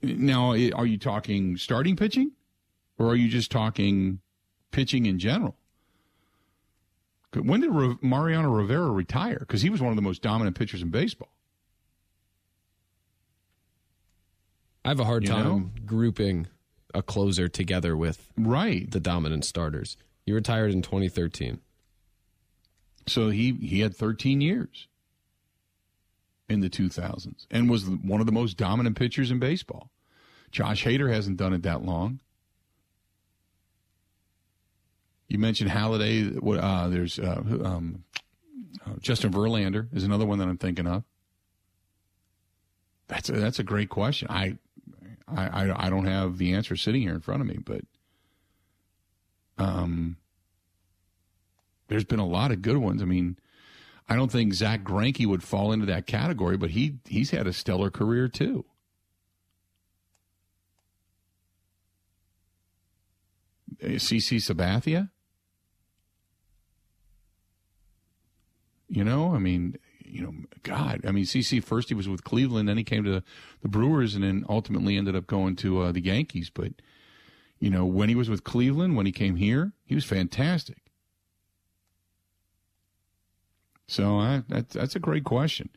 now. 0.02 0.52
Are 0.52 0.86
you 0.86 0.98
talking 0.98 1.58
starting 1.58 1.96
pitching, 1.96 2.32
or 3.00 3.08
are 3.08 3.16
you 3.16 3.30
just 3.30 3.50
talking 3.50 4.20
pitching 4.72 5.08
in 5.08 5.18
general? 5.18 5.56
When 7.34 7.62
did 7.62 7.72
Re- 7.72 7.98
Mariano 8.02 8.52
Rivera 8.52 8.92
retire? 8.92 9.40
Because 9.40 9.62
he 9.62 9.70
was 9.70 9.82
one 9.82 9.92
of 9.92 9.96
the 9.96 10.02
most 10.02 10.22
dominant 10.22 10.58
pitchers 10.58 10.82
in 10.82 10.90
baseball. 10.90 11.30
I 14.84 14.90
have 14.90 15.00
a 15.00 15.06
hard 15.06 15.24
You 15.24 15.30
time 15.30 15.44
know? 15.46 15.70
grouping 15.86 16.48
a 16.94 17.02
closer 17.04 17.48
together 17.48 17.96
with 17.96 18.32
Right. 18.38 18.90
the 18.90 19.00
dominant 19.00 19.46
starters. 19.46 19.96
He 20.26 20.32
retired 20.32 20.72
in 20.72 20.82
2013. 20.82 21.60
So 23.08 23.30
he 23.30 23.54
he 23.54 23.80
had 23.82 23.96
13 23.96 24.42
years 24.42 24.88
in 26.48 26.62
the 26.62 26.70
2000s 26.70 27.46
and 27.52 27.70
was 27.70 27.88
one 27.88 28.20
of 28.20 28.26
the 28.26 28.32
most 28.32 28.58
dominant 28.58 28.98
pitchers 28.98 29.30
in 29.32 29.40
baseball. 29.40 29.92
Josh 30.52 30.84
Hader 30.84 31.12
hasn't 31.14 31.38
done 31.38 31.54
it 31.54 31.62
that 31.64 31.84
long. 31.84 32.20
You 35.30 35.38
mentioned 35.38 35.70
Halladay. 35.70 36.40
Uh, 36.60 36.90
there's 36.90 37.20
uh, 37.20 37.42
um, 37.64 38.04
uh, 38.86 38.96
Justin 39.00 39.32
Verlander 39.32 39.88
is 39.96 40.04
another 40.04 40.26
one 40.26 40.40
that 40.40 40.48
I'm 40.48 40.58
thinking 40.58 40.88
of. 40.88 41.04
That's 43.08 43.30
a, 43.30 43.34
that's 43.34 43.60
a 43.60 43.64
great 43.64 43.90
question. 43.90 44.28
I, 44.30 44.58
I 45.28 45.72
I 45.86 45.90
don't 45.90 46.06
have 46.06 46.40
the 46.40 46.54
answer 46.54 46.76
sitting 46.76 47.04
here 47.04 47.14
in 47.14 47.22
front 47.22 47.42
of 47.42 47.48
me, 47.48 47.60
but 47.64 47.82
um, 49.60 50.18
there's 51.90 52.06
been 52.06 52.20
a 52.20 52.28
lot 52.28 52.52
of 52.52 52.64
good 52.64 52.78
ones. 52.78 53.02
I 53.02 53.06
mean, 53.06 53.38
I 54.08 54.16
don't 54.16 54.32
think 54.32 54.54
Zack 54.56 54.84
Greinke 54.84 55.28
would 55.28 55.44
fall 55.44 55.72
into 55.72 55.86
that 55.86 56.08
category, 56.08 56.58
but 56.58 56.72
he 56.72 56.98
he's 57.08 57.30
had 57.30 57.46
a 57.46 57.54
stellar 57.54 57.92
career 57.92 58.28
too. 58.28 58.66
CC 63.82 64.38
Sabathia. 64.38 65.12
You 68.90 69.04
know, 69.04 69.36
I 69.36 69.38
mean, 69.38 69.78
you 70.04 70.22
know, 70.24 70.34
God, 70.64 71.02
I 71.06 71.12
mean, 71.12 71.26
CC 71.26 71.64
first 71.64 71.90
he 71.90 71.96
was 71.96 72.10
with 72.10 72.24
Cleveland, 72.24 72.68
then 72.68 72.78
he 72.78 72.84
came 72.84 73.04
to 73.04 73.24
the 73.62 73.68
Brewers, 73.68 74.16
and 74.16 74.24
then 74.24 74.44
ultimately 74.50 74.98
ended 74.98 75.16
up 75.16 75.28
going 75.28 75.56
to 75.58 75.82
uh, 75.82 75.92
the 75.92 76.02
Yankees. 76.02 76.50
But 76.50 76.74
you 77.60 77.70
know, 77.70 77.86
when 77.86 78.10
he 78.10 78.16
was 78.16 78.30
with 78.30 78.44
Cleveland, 78.44 78.96
when 78.96 79.06
he 79.06 79.12
came 79.12 79.36
here, 79.36 79.74
he 79.86 79.94
was 79.96 80.06
fantastic. 80.06 80.78
So 83.88 84.18
I, 84.18 84.44
that's 84.48 84.74
that's 84.74 84.96
a 84.96 85.00
great 85.00 85.24
question. 85.24 85.70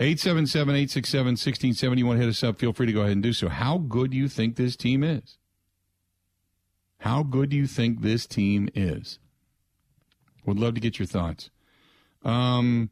877-867-1670. 0.00 1.98
You 1.98 2.06
want 2.06 2.18
to 2.18 2.24
hit 2.24 2.30
us 2.30 2.42
up, 2.42 2.58
feel 2.58 2.72
free 2.72 2.86
to 2.86 2.92
go 2.92 3.00
ahead 3.00 3.12
and 3.12 3.22
do 3.22 3.32
so. 3.32 3.48
How 3.48 3.78
good 3.78 4.10
do 4.10 4.16
you 4.16 4.28
think 4.28 4.56
this 4.56 4.74
team 4.74 5.04
is? 5.04 5.38
How 7.00 7.22
good 7.22 7.50
do 7.50 7.56
you 7.56 7.66
think 7.66 8.00
this 8.00 8.26
team 8.26 8.68
is? 8.74 9.18
Would 10.44 10.58
love 10.58 10.74
to 10.74 10.80
get 10.80 10.98
your 10.98 11.06
thoughts. 11.06 11.50
Um, 12.24 12.90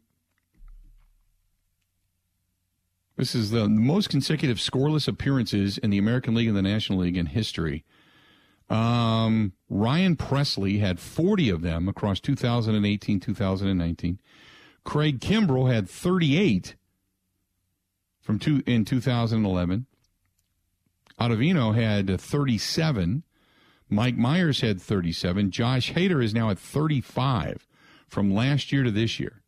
this 3.17 3.35
is 3.35 3.51
the 3.51 3.69
most 3.69 4.09
consecutive 4.09 4.59
scoreless 4.59 5.07
appearances 5.07 5.79
in 5.79 5.91
the 5.91 5.99
American 5.99 6.35
League 6.35 6.49
and 6.49 6.57
the 6.57 6.63
National 6.63 7.01
League 7.01 7.17
in 7.17 7.27
history. 7.27 7.85
Um, 8.69 9.53
Ryan 9.69 10.17
Pressly 10.17 10.81
had 10.81 11.01
40 11.01 11.51
of 11.51 11.63
them 11.63 11.89
across 11.89 12.21
2018, 12.21 13.21
2019. 13.21 14.19
Craig 14.85 15.21
Kimbrel 15.21 15.73
had 15.73 15.91
38 15.91 16.77
from 18.21 18.39
two 18.39 18.63
in 18.67 18.85
2011. 18.85 19.87
Ottavino 21.21 21.75
had 21.75 22.11
uh, 22.11 22.17
37. 22.17 23.25
Mike 23.89 24.17
Myers 24.17 24.61
had 24.61 24.81
37. 24.81 25.51
Josh 25.51 25.93
Hader 25.93 26.23
is 26.25 26.33
now 26.33 26.49
at 26.49 26.59
35 26.59 27.67
from 28.11 28.35
last 28.35 28.73
year 28.73 28.83
to 28.83 28.91
this 28.91 29.19
year. 29.19 29.43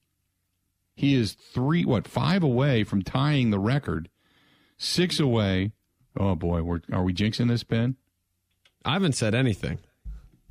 He 0.95 1.15
is 1.15 1.33
three, 1.33 1.85
what, 1.85 2.07
five 2.07 2.43
away 2.43 2.85
from 2.85 3.03
tying 3.03 3.51
the 3.51 3.59
record, 3.59 4.09
six 4.79 5.19
away. 5.19 5.73
Oh 6.17 6.35
boy, 6.35 6.63
we're, 6.63 6.81
are 6.93 7.03
we 7.03 7.13
jinxing 7.13 7.49
this, 7.49 7.65
Ben? 7.65 7.97
I 8.85 8.95
haven't 8.95 9.15
said 9.15 9.35
anything. 9.35 9.79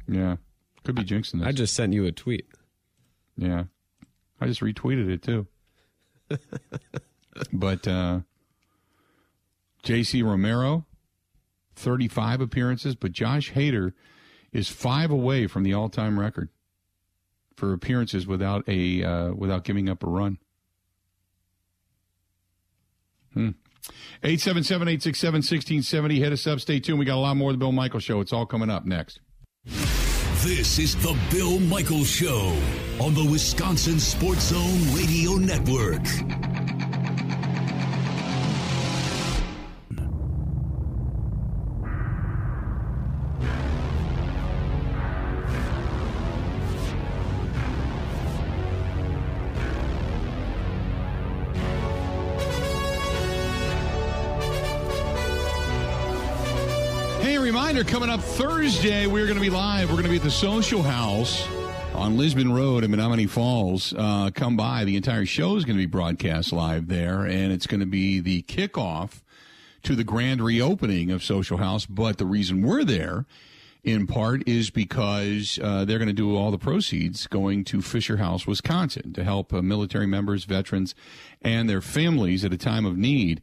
Yeah, 0.08 0.38
could 0.84 0.96
be 0.96 1.04
jinxing 1.04 1.40
this. 1.40 1.48
I 1.48 1.52
just 1.52 1.74
sent 1.74 1.94
you 1.94 2.06
a 2.06 2.12
tweet. 2.12 2.48
Yeah. 3.38 3.66
I 4.42 4.48
just 4.48 4.62
retweeted 4.62 5.10
it 5.10 5.22
too. 5.22 5.48
but 7.54 7.88
uh, 7.88 8.22
J.C. 9.84 10.24
Romero, 10.24 10.86
35 11.76 12.42
appearances, 12.42 12.96
but 12.96 13.12
Josh 13.12 13.54
Hader 13.54 13.94
is 14.52 14.68
five 14.68 15.12
away 15.12 15.46
from 15.48 15.64
the 15.64 15.74
all 15.74 15.90
time 15.90 16.20
record 16.20 16.50
for 17.56 17.74
appearances 17.74 18.28
without 18.28 18.68
a 18.68 19.04
uh, 19.04 19.34
without 19.34 19.64
giving 19.64 19.90
up 19.90 20.04
a 20.04 20.08
run. 20.08 20.38
Hmm. 23.34 23.50
877-867-1670. 24.24 26.18
Hit 26.18 26.34
us 26.34 26.46
up. 26.46 26.60
Stay 26.60 26.80
tuned. 26.80 27.00
We 27.00 27.06
got 27.06 27.16
a 27.16 27.20
lot 27.20 27.36
more 27.36 27.50
of 27.50 27.56
the 27.56 27.60
Bill 27.60 27.72
Michael 27.72 28.00
Show. 28.00 28.22
It's 28.22 28.34
all 28.34 28.46
coming 28.46 28.70
up 28.70 28.86
next. 28.86 29.20
This 29.66 30.80
is 30.80 30.96
the 30.98 31.18
Bill 31.32 31.60
Michaels 31.60 32.10
Show 32.10 32.56
on 33.00 33.14
the 33.14 33.28
Wisconsin 33.30 34.00
Sports 34.00 34.50
Zone 34.50 34.96
Radio 34.96 35.34
Network. 35.36 36.02
Coming 57.92 58.10
up 58.10 58.22
Thursday, 58.22 59.06
we're 59.06 59.26
going 59.26 59.36
to 59.36 59.42
be 59.42 59.50
live. 59.50 59.90
We're 59.90 59.96
going 59.96 60.06
to 60.06 60.10
be 60.12 60.16
at 60.16 60.24
the 60.24 60.32
Social 60.32 60.82
House 60.82 61.46
on 61.94 62.18
Lisbon 62.18 62.54
Road 62.54 62.86
in 62.86 62.92
Menomonee 62.92 63.30
Falls. 63.30 63.94
Uh, 63.94 64.32
come 64.34 64.56
by. 64.56 64.86
The 64.86 64.96
entire 64.96 65.26
show 65.26 65.58
is 65.58 65.66
going 65.66 65.76
to 65.76 65.82
be 65.82 65.88
broadcast 65.88 66.54
live 66.54 66.88
there, 66.88 67.26
and 67.26 67.52
it's 67.52 67.68
going 67.68 67.82
to 67.82 67.86
be 67.86 68.22
the 68.22 68.44
kickoff 68.44 69.24
to 69.84 69.94
the 69.94 70.06
grand 70.06 70.40
reopening 70.40 71.12
of 71.12 71.22
Social 71.22 71.58
House. 71.58 71.86
But 71.86 72.18
the 72.18 72.26
reason 72.26 72.62
we're 72.62 72.86
there, 72.86 73.26
in 73.84 74.08
part, 74.08 74.48
is 74.48 74.70
because 74.70 75.60
uh, 75.62 75.84
they're 75.84 76.00
going 76.00 76.08
to 76.08 76.14
do 76.14 76.34
all 76.38 76.50
the 76.50 76.58
proceeds 76.58 77.28
going 77.28 77.66
to 77.66 77.82
Fisher 77.82 78.16
House, 78.16 78.48
Wisconsin, 78.48 79.12
to 79.12 79.26
help 79.26 79.54
uh, 79.54 79.62
military 79.62 80.08
members, 80.08 80.46
veterans, 80.46 80.96
and 81.42 81.70
their 81.70 81.82
families 81.82 82.46
at 82.46 82.54
a 82.54 82.58
time 82.58 82.86
of 82.86 82.96
need. 82.96 83.42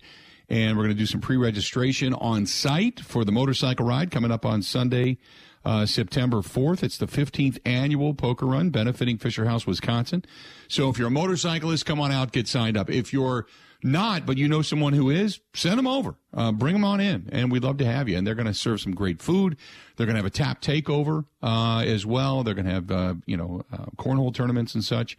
And 0.49 0.77
we're 0.77 0.85
going 0.85 0.97
to 0.97 0.99
do 0.99 1.07
some 1.07 1.21
pre 1.21 1.37
registration 1.37 2.15
on 2.15 2.47
site 2.47 3.01
for 3.01 3.25
the 3.25 3.33
motorcycle 3.33 3.85
ride 3.85 4.11
coming 4.11 4.31
up 4.31 4.47
on 4.47 4.63
Sunday, 4.63 5.19
uh, 5.65 5.85
September 5.85 6.39
4th. 6.39 6.83
It's 6.83 6.97
the 6.97 7.07
15th 7.07 7.59
annual 7.67 8.15
poker 8.15 8.47
run 8.47 8.71
benefiting 8.71 9.19
Fisher 9.19 9.45
House, 9.45 9.67
Wisconsin. 9.67 10.25
So 10.69 10.89
if 10.89 10.99
you're 10.99 11.09
a 11.09 11.11
motorcyclist, 11.11 11.85
come 11.85 12.01
on 12.01 12.13
out, 12.13 12.33
get 12.33 12.49
signed 12.49 12.77
up. 12.77 12.89
If 12.89 13.13
you're 13.13 13.47
not, 13.83 14.27
but 14.27 14.39
you 14.39 14.49
know 14.49 14.63
someone 14.63 14.93
who 14.93 15.11
is, 15.11 15.41
send 15.55 15.79
them 15.79 15.87
over. 15.87 16.17
Uh, 16.35 16.53
bring 16.53 16.73
them 16.73 16.85
on 16.85 17.01
in, 17.01 17.29
and 17.31 17.51
we'd 17.53 17.63
love 17.63 17.79
to 17.79 17.85
have 17.85 18.09
you. 18.09 18.17
And 18.17 18.27
they're 18.27 18.35
going 18.35 18.47
to 18.47 18.55
serve 18.55 18.81
some 18.81 18.95
great 18.95 19.23
food. 19.23 19.57
They're 19.97 20.07
going 20.07 20.15
to 20.15 20.19
have 20.19 20.27
a 20.27 20.31
tap 20.31 20.61
takeover 20.61 21.27
uh, 21.43 21.85
as 21.87 22.05
well. 22.05 22.43
They're 22.43 22.55
going 22.55 22.67
to 22.67 22.73
have, 22.73 22.91
uh, 22.91 23.15
you 23.27 23.37
know, 23.37 23.63
uh, 23.73 23.87
cornhole 23.97 24.35
tournaments 24.35 24.75
and 24.75 24.85
such. 24.85 25.17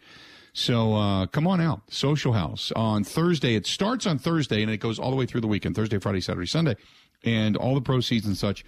So 0.52 0.94
uh, 0.94 1.26
come 1.26 1.46
on 1.46 1.60
out, 1.60 1.82
Social 1.88 2.32
House 2.32 2.72
on 2.74 3.04
Thursday. 3.04 3.54
It 3.54 3.66
starts 3.66 4.06
on 4.06 4.18
Thursday 4.18 4.62
and 4.62 4.70
it 4.70 4.78
goes 4.78 4.98
all 4.98 5.10
the 5.10 5.16
way 5.16 5.26
through 5.26 5.42
the 5.42 5.46
weekend 5.46 5.76
Thursday, 5.76 5.98
Friday, 5.98 6.20
Saturday, 6.20 6.46
Sunday. 6.46 6.76
And 7.22 7.56
all 7.56 7.74
the 7.74 7.82
proceeds 7.82 8.26
and 8.26 8.36
such, 8.36 8.64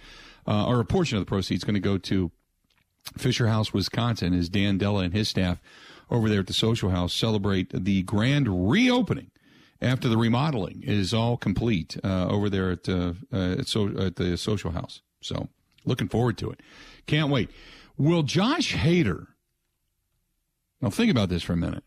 uh, 0.47 0.67
or 0.67 0.79
a 0.79 0.85
portion 0.85 1.17
of 1.17 1.21
the 1.21 1.29
proceeds, 1.29 1.63
going 1.63 1.73
to 1.73 1.79
go 1.79 1.97
to 1.97 2.31
Fisher 3.17 3.47
House, 3.47 3.73
Wisconsin, 3.73 4.33
as 4.33 4.47
Dan 4.47 4.77
Della 4.77 5.03
and 5.03 5.13
his 5.13 5.27
staff 5.27 5.59
over 6.09 6.29
there 6.29 6.41
at 6.41 6.47
the 6.47 6.53
Social 6.53 6.89
House 6.89 7.13
celebrate 7.13 7.71
the 7.73 8.03
grand 8.03 8.69
reopening 8.69 9.31
after 9.81 10.07
the 10.07 10.17
remodeling 10.17 10.81
is 10.83 11.13
all 11.13 11.35
complete 11.35 11.97
uh, 12.03 12.27
over 12.27 12.49
there 12.49 12.71
at, 12.71 12.87
uh, 12.87 13.13
uh, 13.33 13.55
at, 13.59 13.67
so, 13.67 13.87
at 13.97 14.15
the 14.15 14.37
Social 14.37 14.71
House. 14.71 15.01
So 15.21 15.49
looking 15.85 16.07
forward 16.07 16.37
to 16.39 16.51
it. 16.51 16.61
Can't 17.07 17.29
wait. 17.29 17.49
Will 17.97 18.23
Josh 18.23 18.73
Hader 18.73 19.27
now, 20.83 20.89
think 20.89 21.09
about 21.09 21.29
this 21.29 21.43
for 21.43 21.53
a 21.53 21.57
minute. 21.57 21.85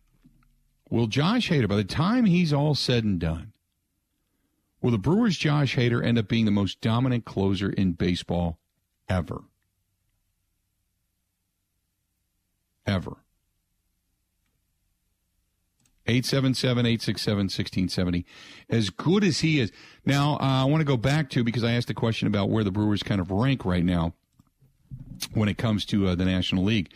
Will 0.89 1.07
Josh 1.07 1.51
Hader, 1.51 1.69
by 1.69 1.77
the 1.77 1.85
time 1.85 2.25
he's 2.25 2.51
all 2.51 2.75
said 2.75 3.05
and 3.05 3.21
done, 3.21 3.53
will 4.81 4.91
the 4.91 4.97
Brewers' 4.97 5.37
Josh 5.37 5.77
Hader 5.77 6.03
end 6.03 6.17
up 6.17 6.29
being 6.29 6.47
the 6.47 6.51
most 6.51 6.81
dominant 6.81 7.27
closer 7.27 7.69
in 7.69 7.93
baseball 7.93 8.59
ever? 9.07 9.43
Ever. 12.87 13.19
877 16.07 16.87
867 16.87 17.37
1670. 17.37 18.25
As 18.71 18.89
good 18.89 19.25
as 19.25 19.41
he 19.41 19.61
is. 19.61 19.73
Now, 20.07 20.37
uh, 20.37 20.63
I 20.63 20.65
want 20.65 20.81
to 20.81 20.87
go 20.87 20.97
back 20.97 21.29
to 21.31 21.45
because 21.45 21.65
I 21.65 21.73
asked 21.73 21.91
a 21.91 21.95
question 21.95 22.29
about 22.29 22.49
where 22.49 22.65
the 22.65 22.71
Brewers 22.71 23.03
kind 23.03 23.21
of 23.21 23.31
rank 23.31 23.67
right 23.67 23.85
now 23.85 24.15
when 25.35 25.51
it 25.51 25.59
comes 25.59 25.85
to 25.87 26.09
uh, 26.09 26.15
the 26.15 26.25
National 26.25 26.65
League. 26.65 26.91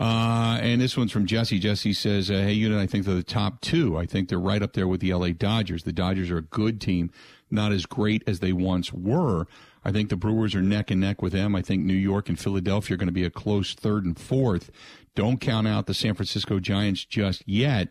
Uh, 0.00 0.58
and 0.62 0.80
this 0.80 0.96
one's 0.96 1.12
from 1.12 1.26
Jesse. 1.26 1.58
Jesse 1.58 1.92
says, 1.92 2.30
uh, 2.30 2.34
Hey, 2.34 2.54
Unit, 2.54 2.78
I 2.78 2.86
think 2.86 3.04
they're 3.04 3.14
the 3.14 3.22
top 3.22 3.60
two. 3.60 3.98
I 3.98 4.06
think 4.06 4.30
they're 4.30 4.40
right 4.40 4.62
up 4.62 4.72
there 4.72 4.88
with 4.88 5.02
the 5.02 5.12
LA 5.12 5.28
Dodgers. 5.28 5.82
The 5.82 5.92
Dodgers 5.92 6.30
are 6.30 6.38
a 6.38 6.42
good 6.42 6.80
team, 6.80 7.10
not 7.50 7.70
as 7.70 7.84
great 7.84 8.22
as 8.26 8.40
they 8.40 8.54
once 8.54 8.94
were. 8.94 9.46
I 9.84 9.92
think 9.92 10.08
the 10.08 10.16
Brewers 10.16 10.54
are 10.54 10.62
neck 10.62 10.90
and 10.90 11.02
neck 11.02 11.20
with 11.20 11.34
them. 11.34 11.54
I 11.54 11.60
think 11.60 11.84
New 11.84 11.92
York 11.92 12.30
and 12.30 12.38
Philadelphia 12.38 12.94
are 12.94 12.96
going 12.96 13.08
to 13.08 13.12
be 13.12 13.24
a 13.24 13.30
close 13.30 13.74
third 13.74 14.06
and 14.06 14.18
fourth. 14.18 14.70
Don't 15.14 15.38
count 15.38 15.68
out 15.68 15.84
the 15.84 15.92
San 15.92 16.14
Francisco 16.14 16.60
Giants 16.60 17.04
just 17.04 17.46
yet. 17.46 17.88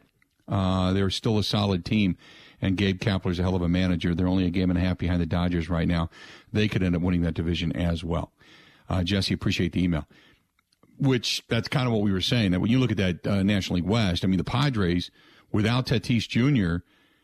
Uh, 0.48 0.94
they're 0.94 1.12
still 1.12 1.38
a 1.38 1.44
solid 1.44 1.86
team, 1.86 2.18
and 2.60 2.76
Gabe 2.76 3.00
Kapler's 3.00 3.38
a 3.38 3.44
hell 3.44 3.56
of 3.56 3.62
a 3.62 3.70
manager. 3.70 4.16
They're 4.16 4.28
only 4.28 4.48
a 4.48 4.52
game 4.52 4.72
and 4.72 4.80
a 4.80 4.82
half 4.82 4.98
behind 4.98 5.22
the 5.22 5.28
Dodgers 5.28 5.70
right 5.70 5.88
now. 5.88 6.10
They 6.52 6.68
could 6.68 6.82
end 6.82 6.96
up 6.96 7.04
winning 7.04 7.22
that 7.22 7.36
division 7.36 7.72
as 7.76 8.04
well. 8.04 8.32
Uh, 8.90 9.04
Jesse, 9.04 9.36
appreciate 9.36 9.74
the 9.74 9.84
email 9.84 10.08
which 11.00 11.44
that's 11.48 11.68
kind 11.68 11.88
of 11.88 11.94
what 11.94 12.02
we 12.02 12.12
were 12.12 12.22
saying 12.22 12.52
that 12.52 12.60
when 12.60 12.70
you 12.70 12.80
look 12.80 12.92
at 12.92 12.98
that 12.98 13.28
uh, 13.28 13.44
National 13.44 13.78
League 13.78 13.86
West, 13.86 14.24
I 14.24 14.28
mean, 14.28 14.38
the 14.38 14.44
Padres 14.44 15.10
without 15.52 15.88
Tatis 15.88 16.28
Jr. 16.28 16.84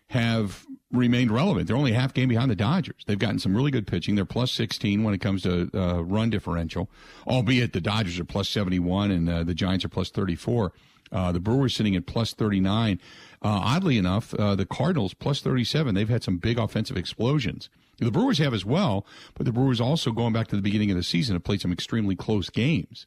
have 0.09 0.65
remained 0.91 1.31
relevant. 1.31 1.67
They're 1.67 1.75
only 1.75 1.91
half 1.91 2.13
game 2.13 2.29
behind 2.29 2.49
the 2.49 2.55
Dodgers. 2.55 3.03
They've 3.05 3.19
gotten 3.19 3.39
some 3.39 3.55
really 3.55 3.71
good 3.71 3.87
pitching. 3.87 4.15
They're 4.15 4.25
plus 4.25 4.51
16 4.51 5.03
when 5.03 5.13
it 5.13 5.19
comes 5.19 5.43
to 5.43 5.69
uh, 5.73 6.03
run 6.03 6.29
differential, 6.29 6.89
albeit 7.27 7.73
the 7.73 7.81
Dodgers 7.81 8.19
are 8.19 8.25
plus 8.25 8.49
71 8.49 9.11
and 9.11 9.29
uh, 9.29 9.43
the 9.43 9.53
Giants 9.53 9.83
are 9.85 9.89
plus 9.89 10.09
34. 10.09 10.71
Uh, 11.11 11.31
the 11.31 11.39
Brewers 11.39 11.75
sitting 11.75 11.95
at 11.95 12.05
plus 12.05 12.33
39. 12.33 12.99
Uh, 13.41 13.47
oddly 13.47 13.97
enough, 13.97 14.33
uh, 14.33 14.55
the 14.55 14.65
Cardinals 14.65 15.13
plus 15.13 15.41
37. 15.41 15.93
They've 15.93 16.09
had 16.09 16.23
some 16.23 16.37
big 16.37 16.57
offensive 16.57 16.97
explosions. 16.97 17.69
The 17.99 18.11
Brewers 18.11 18.39
have 18.39 18.53
as 18.53 18.65
well, 18.65 19.05
but 19.35 19.45
the 19.45 19.53
Brewers 19.53 19.79
also 19.79 20.11
going 20.11 20.33
back 20.33 20.47
to 20.47 20.55
the 20.55 20.61
beginning 20.61 20.91
of 20.91 20.97
the 20.97 21.03
season 21.03 21.35
have 21.35 21.43
played 21.43 21.61
some 21.61 21.71
extremely 21.71 22.15
close 22.15 22.49
games 22.49 23.05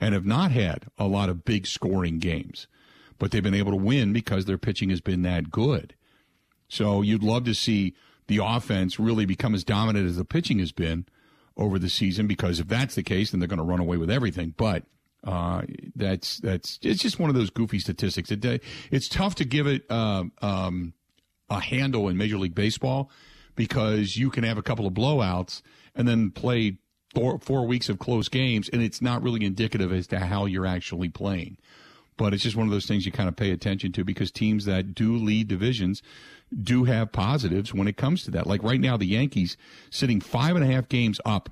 and 0.00 0.14
have 0.14 0.26
not 0.26 0.50
had 0.50 0.86
a 0.98 1.06
lot 1.06 1.28
of 1.28 1.44
big 1.44 1.66
scoring 1.66 2.18
games, 2.18 2.66
but 3.18 3.30
they've 3.30 3.42
been 3.42 3.54
able 3.54 3.72
to 3.72 3.76
win 3.76 4.12
because 4.12 4.44
their 4.44 4.58
pitching 4.58 4.90
has 4.90 5.00
been 5.00 5.22
that 5.22 5.50
good. 5.50 5.94
So 6.68 7.02
you'd 7.02 7.22
love 7.22 7.44
to 7.44 7.54
see 7.54 7.94
the 8.26 8.40
offense 8.42 8.98
really 8.98 9.26
become 9.26 9.54
as 9.54 9.64
dominant 9.64 10.08
as 10.08 10.16
the 10.16 10.24
pitching 10.24 10.58
has 10.58 10.72
been 10.72 11.06
over 11.56 11.78
the 11.78 11.88
season 11.88 12.26
because 12.26 12.58
if 12.60 12.68
that's 12.68 12.94
the 12.94 13.02
case, 13.02 13.30
then 13.30 13.40
they're 13.40 13.48
going 13.48 13.58
to 13.58 13.64
run 13.64 13.80
away 13.80 13.96
with 13.96 14.10
everything. 14.10 14.54
But 14.56 14.84
uh, 15.24 15.62
that's 15.94 16.38
that's 16.38 16.78
it's 16.82 17.02
just 17.02 17.18
one 17.18 17.30
of 17.30 17.36
those 17.36 17.50
goofy 17.50 17.78
statistics. 17.78 18.30
It, 18.30 18.44
uh, 18.44 18.58
it's 18.90 19.08
tough 19.08 19.34
to 19.36 19.44
give 19.44 19.66
it 19.66 19.84
uh, 19.88 20.24
um, 20.42 20.94
a 21.48 21.60
handle 21.60 22.08
in 22.08 22.16
Major 22.16 22.38
League 22.38 22.54
Baseball 22.54 23.10
because 23.54 24.16
you 24.16 24.30
can 24.30 24.44
have 24.44 24.58
a 24.58 24.62
couple 24.62 24.86
of 24.86 24.94
blowouts 24.94 25.62
and 25.94 26.08
then 26.08 26.30
play 26.30 26.78
four, 27.14 27.38
four 27.38 27.66
weeks 27.66 27.88
of 27.88 27.98
close 27.98 28.28
games, 28.28 28.68
and 28.68 28.82
it's 28.82 29.02
not 29.02 29.22
really 29.22 29.44
indicative 29.44 29.92
as 29.92 30.06
to 30.08 30.18
how 30.18 30.46
you're 30.46 30.66
actually 30.66 31.08
playing. 31.08 31.56
But 32.16 32.32
it's 32.32 32.42
just 32.42 32.56
one 32.56 32.66
of 32.66 32.72
those 32.72 32.86
things 32.86 33.06
you 33.06 33.12
kind 33.12 33.28
of 33.28 33.36
pay 33.36 33.50
attention 33.50 33.92
to 33.92 34.04
because 34.04 34.30
teams 34.30 34.66
that 34.66 34.94
do 34.94 35.16
lead 35.16 35.48
divisions 35.48 36.02
do 36.62 36.84
have 36.84 37.10
positives 37.10 37.74
when 37.74 37.88
it 37.88 37.96
comes 37.96 38.22
to 38.24 38.30
that. 38.32 38.46
Like 38.46 38.62
right 38.62 38.80
now, 38.80 38.96
the 38.96 39.06
Yankees 39.06 39.56
sitting 39.90 40.20
five 40.20 40.54
and 40.54 40.64
a 40.64 40.72
half 40.72 40.88
games 40.88 41.20
up 41.24 41.50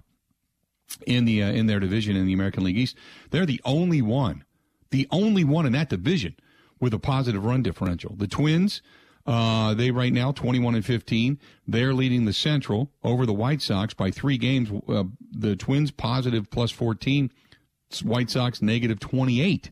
in 1.06 1.24
the 1.24 1.42
uh, 1.42 1.50
in 1.50 1.66
their 1.66 1.80
division 1.80 2.16
in 2.16 2.26
the 2.26 2.32
American 2.32 2.64
League 2.64 2.78
East. 2.78 2.96
They're 3.30 3.46
the 3.46 3.60
only 3.64 4.02
one, 4.02 4.44
the 4.90 5.08
only 5.10 5.42
one 5.42 5.66
in 5.66 5.72
that 5.72 5.88
division 5.88 6.36
with 6.78 6.94
a 6.94 6.98
positive 6.98 7.44
run 7.44 7.62
differential. 7.62 8.14
The 8.16 8.28
Twins 8.28 8.82
uh, 9.26 9.74
they 9.74 9.90
right 9.90 10.12
now 10.12 10.32
21 10.32 10.74
and 10.74 10.84
15. 10.84 11.38
They're 11.66 11.94
leading 11.94 12.24
the 12.24 12.32
Central 12.32 12.90
over 13.02 13.24
the 13.26 13.32
White 13.32 13.62
Sox 13.62 13.94
by 13.94 14.10
three 14.10 14.38
games. 14.38 14.70
Uh, 14.88 15.04
the 15.30 15.56
Twins 15.56 15.90
positive 15.90 16.50
plus 16.50 16.70
14. 16.70 17.30
White 18.02 18.30
Sox 18.30 18.62
negative 18.62 18.98
28 19.00 19.70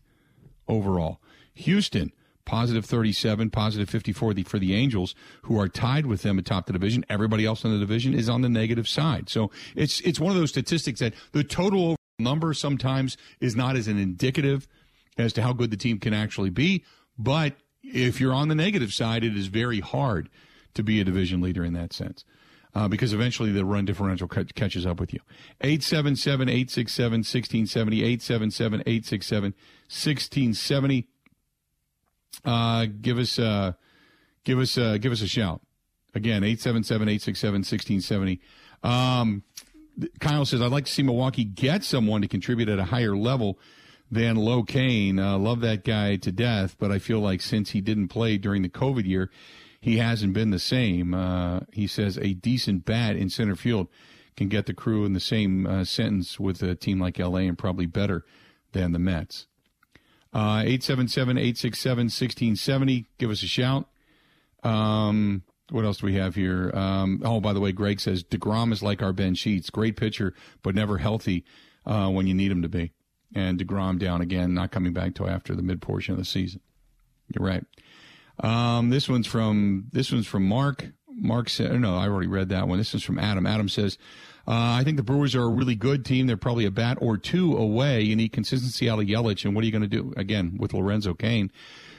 overall. 0.69 1.21
Houston 1.55 2.13
positive 2.51 2.85
37, 2.85 3.49
positive 3.49 3.89
54 3.89 4.35
for 4.45 4.59
the 4.59 4.75
Angels, 4.75 5.15
who 5.43 5.61
are 5.61 5.69
tied 5.69 6.05
with 6.05 6.23
them 6.23 6.37
atop 6.37 6.67
the 6.67 6.73
division. 6.73 7.05
Everybody 7.09 7.47
else 7.47 7.63
in 7.63 7.71
the 7.71 7.79
division 7.79 8.13
is 8.13 8.29
on 8.29 8.41
the 8.41 8.49
negative 8.49 8.89
side. 8.89 9.29
So 9.29 9.53
it's 9.77 10.01
it's 10.01 10.19
one 10.19 10.33
of 10.33 10.37
those 10.37 10.51
statistics 10.51 10.99
that 10.99 11.15
the 11.31 11.45
total 11.45 11.95
number 12.19 12.53
sometimes 12.53 13.17
is 13.41 13.55
not 13.55 13.77
as 13.77 13.87
an 13.87 13.99
indicative 13.99 14.67
as 15.17 15.33
to 15.35 15.43
how 15.43 15.53
good 15.53 15.71
the 15.71 15.77
team 15.77 15.99
can 15.99 16.13
actually 16.13 16.51
be, 16.51 16.85
but 17.17 17.55
if 17.83 18.21
you're 18.21 18.33
on 18.33 18.49
the 18.49 18.55
negative 18.55 18.93
side, 18.93 19.25
it 19.25 19.37
is 19.37 19.47
very 19.47 19.81
hard 19.81 20.29
to 20.75 20.83
be 20.83 21.01
a 21.01 21.05
division 21.05 21.41
leader 21.41 21.65
in 21.65 21.73
that 21.75 21.93
sense. 21.93 22.25
Uh, 22.73 22.87
because 22.87 23.13
eventually 23.13 23.51
the 23.51 23.65
run 23.65 23.85
differential 23.85 24.29
catches 24.29 24.87
up 24.87 25.01
with 25.01 25.13
you. 25.13 25.19
877 25.61 26.49
867 26.49 27.13
1670, 27.19 28.03
877 28.05 28.81
867 28.81 29.43
1670. 29.89 31.09
Uh, 32.45 32.87
give 33.01 33.19
us, 33.19 33.41
uh, 33.41 33.73
give 34.45 34.61
us, 34.61 34.79
uh, 34.79 34.99
give 34.99 35.11
us 35.11 35.21
a 35.21 35.27
shout. 35.27 35.61
Again, 36.15 36.45
877 36.45 37.09
867 37.09 37.55
1670. 37.55 38.41
Um, 38.85 39.43
Kyle 40.21 40.45
says, 40.45 40.63
I'd 40.63 40.71
like 40.71 40.85
to 40.85 40.93
see 40.93 41.03
Milwaukee 41.03 41.45
get 41.45 41.83
someone 41.83 42.23
to 42.23 42.29
contribute 42.29 42.69
at 42.69 42.79
a 42.79 42.85
higher 42.85 43.17
level 43.17 43.59
than 44.11 44.37
Lo 44.37 44.63
Cain. 44.63 45.19
Uh, 45.19 45.39
love 45.39 45.61
that 45.61 45.85
guy 45.85 46.17
to 46.17 46.33
death, 46.33 46.77
but 46.79 46.91
I 46.91 46.99
feel 46.99 47.21
like 47.21 47.41
since 47.41 47.71
he 47.71 47.81
didn't 47.81 48.09
play 48.09 48.37
during 48.37 48.63
the 48.63 48.69
COVID 48.69 49.07
year, 49.07 49.31
he 49.81 49.99
hasn't 49.99 50.35
been 50.35 50.51
the 50.51 50.59
same. 50.59 51.15
Uh, 51.15 51.61
he 51.73 51.87
says 51.87 52.19
a 52.19 52.35
decent 52.35 52.85
bat 52.85 53.17
in 53.17 53.31
center 53.31 53.57
field 53.57 53.89
can 54.37 54.49
get 54.49 54.67
the 54.67 54.75
crew 54.75 55.05
in 55.05 55.13
the 55.13 55.21
same 55.21 55.67
uh, 55.67 55.85
sentence 55.85 56.41
with 56.41 56.63
a 56.63 56.75
team 56.75 57.01
like 57.01 57.19
LA 57.19 57.41
and 57.41 57.59
probably 57.59 57.87
better 57.87 58.25
than 58.73 58.93
the 58.93 58.99
Mets. 58.99 59.47
Uh, 60.33 60.63
877 60.65 61.39
867 61.39 62.05
1670. 62.05 63.07
Give 63.19 63.31
us 63.31 63.43
a 63.43 63.47
shout. 63.47 63.89
Um, 64.63 65.43
what 65.71 65.85
else 65.85 65.99
do 65.99 66.07
we 66.07 66.15
have 66.17 66.35
here? 66.35 66.71
Um, 66.75 67.23
oh, 67.25 67.41
by 67.41 67.53
the 67.53 67.61
way, 67.61 67.73
Greg 67.73 68.01
says 68.01 68.23
DeGrom 68.23 68.73
is 68.73 68.83
like 68.83 69.03
our 69.03 69.13
Ben 69.13 69.35
Sheets. 69.35 69.71
Great 69.71 69.97
pitcher, 69.97 70.35
but 70.63 70.75
never 70.75 70.99
healthy 70.99 71.45
uh, 71.87 72.09
when 72.11 72.27
you 72.27 72.35
need 72.35 72.53
him 72.53 72.63
to 72.63 72.69
be 72.69 72.93
and 73.35 73.59
DeGrom 73.59 73.99
down 73.99 74.21
again, 74.21 74.55
not 74.55 74.71
coming 74.71 74.93
back 74.93 75.15
till 75.15 75.29
after 75.29 75.55
the 75.55 75.63
mid 75.63 75.81
portion 75.81 76.13
of 76.13 76.19
the 76.19 76.25
season. 76.25 76.61
You're 77.35 77.47
right. 77.47 77.65
Um, 78.41 78.91
this 78.91 79.09
one's 79.09 79.27
from 79.27 79.87
this 79.93 80.11
one's 80.11 80.27
from 80.27 80.47
Mark. 80.47 80.87
Mark 81.09 81.49
said, 81.49 81.79
"No, 81.81 81.97
I 81.97 82.09
already 82.09 82.29
read 82.29 82.49
that 82.49 82.69
one." 82.69 82.79
This 82.79 82.95
is 82.95 83.03
from 83.03 83.19
Adam. 83.19 83.47
Adam 83.47 83.69
says, 83.69 83.99
uh, 84.49 84.53
"I 84.53 84.85
think 84.85 84.97
the 84.97 85.03
Brewers 85.03 85.35
are 85.35 85.43
a 85.43 85.49
really 85.49 85.75
good 85.75 86.05
team. 86.05 86.27
They're 86.27 86.37
probably 86.37 86.65
a 86.65 86.71
bat 86.71 86.99
or 87.01 87.19
two 87.19 87.57
away. 87.57 88.01
You 88.03 88.17
need 88.17 88.33
consistency 88.33 88.89
out 88.89 88.99
of 88.99 89.07
Yelich, 89.07 89.45
and 89.45 89.55
what 89.55 89.63
are 89.63 89.67
you 89.67 89.73
going 89.73 89.83
to 89.83 89.89
do 89.89 90.15
again 90.17 90.57
with 90.59 90.73
Lorenzo 90.73 91.13
Cain, 91.13 91.53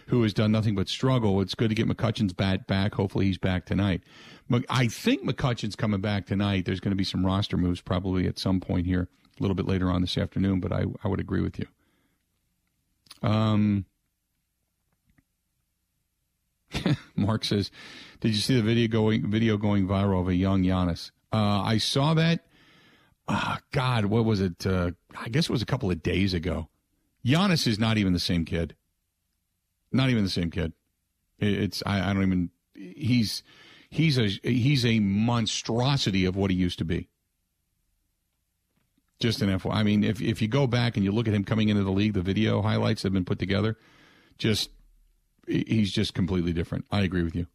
who 0.08 0.24
has 0.24 0.34
done 0.34 0.52
nothing 0.52 0.76
but 0.76 0.90
struggle. 0.90 1.40
It's 1.42 1.54
good 1.54 1.70
to 1.70 1.76
get 1.76 1.88
McCutcheon's 1.88 2.34
bat 2.34 2.66
back. 2.66 2.96
Hopefully, 2.96 3.26
he's 3.26 3.38
back 3.38 3.66
tonight. 3.66 4.02
I 4.70 4.88
think 4.88 5.24
McCutcheon's 5.24 5.76
coming 5.76 6.02
back 6.02 6.26
tonight. 6.26 6.66
There's 6.66 6.80
going 6.80 6.92
to 6.92 6.98
be 6.98 7.04
some 7.04 7.26
roster 7.26 7.58
moves 7.58 7.80
probably 7.80 8.28
at 8.28 8.40
some 8.40 8.60
point 8.60 8.86
here, 8.86 9.08
a 9.42 9.44
little 9.44 9.56
bit 9.56 9.68
later 9.68 9.90
on 9.90 10.02
this 10.02 10.18
afternoon. 10.18 10.60
But 10.60 10.72
I, 10.72 10.86
I 11.04 11.08
would 11.08 11.20
agree 11.20 11.42
with 11.42 11.58
you. 11.60 11.66
Um, 13.28 13.86
Mark 17.16 17.44
says, 17.44 17.72
"Did 18.20 18.30
you 18.30 18.42
see 18.42 18.56
the 18.56 18.62
video 18.62 18.88
going 18.88 19.30
video 19.30 19.58
going 19.58 19.88
viral 19.88 20.22
of 20.22 20.28
a 20.28 20.36
young 20.36 20.64
Giannis? 20.64 21.12
Uh, 21.34 21.62
I 21.62 21.78
saw 21.78 22.14
that. 22.14 22.46
Uh, 23.28 23.58
God, 23.72 24.06
what 24.06 24.26
was 24.26 24.42
it? 24.42 24.66
Uh, 24.66 24.92
I 25.20 25.30
guess 25.30 25.46
it 25.46 25.50
was 25.52 25.62
a 25.62 25.68
couple 25.68 25.90
of 25.90 26.04
days 26.04 26.34
ago. 26.34 26.70
Giannis 27.26 27.68
is 27.68 27.80
not 27.80 27.98
even 27.98 28.14
the 28.14 28.20
same 28.20 28.46
kid. 28.46 28.76
Not 29.92 30.10
even 30.10 30.24
the 30.24 30.30
same 30.30 30.52
kid. 30.52 30.74
It's 31.40 31.82
I, 31.86 32.10
I 32.10 32.14
don't 32.14 32.24
even. 32.24 32.50
He's 32.74 33.44
he's 33.90 34.18
a 34.18 34.28
he's 34.28 34.86
a 34.86 35.00
monstrosity 35.00 36.26
of 36.26 36.36
what 36.36 36.52
he 36.52 36.58
used 36.58 36.80
to 36.80 36.86
be. 36.86 37.10
Just 39.22 39.42
an 39.42 39.50
FYI. 39.50 39.74
I 39.74 39.84
mean, 39.84 40.04
if 40.04 40.22
if 40.22 40.42
you 40.42 40.48
go 40.48 40.68
back 40.68 40.98
and 40.98 41.06
you 41.06 41.12
look 41.12 41.28
at 41.28 41.34
him 41.34 41.44
coming 41.44 41.70
into 41.70 41.84
the 41.84 41.92
league, 41.92 42.14
the 42.14 42.22
video 42.22 42.62
highlights 42.62 43.04
have 43.04 43.14
been 43.14 43.26
put 43.26 43.40
together. 43.40 43.78
Just 44.38 44.70
he's 45.48 45.92
just 45.92 46.14
completely 46.14 46.54
different. 46.54 46.86
I 46.92 47.02
agree 47.02 47.24
with 47.24 47.36
you. 47.36 47.48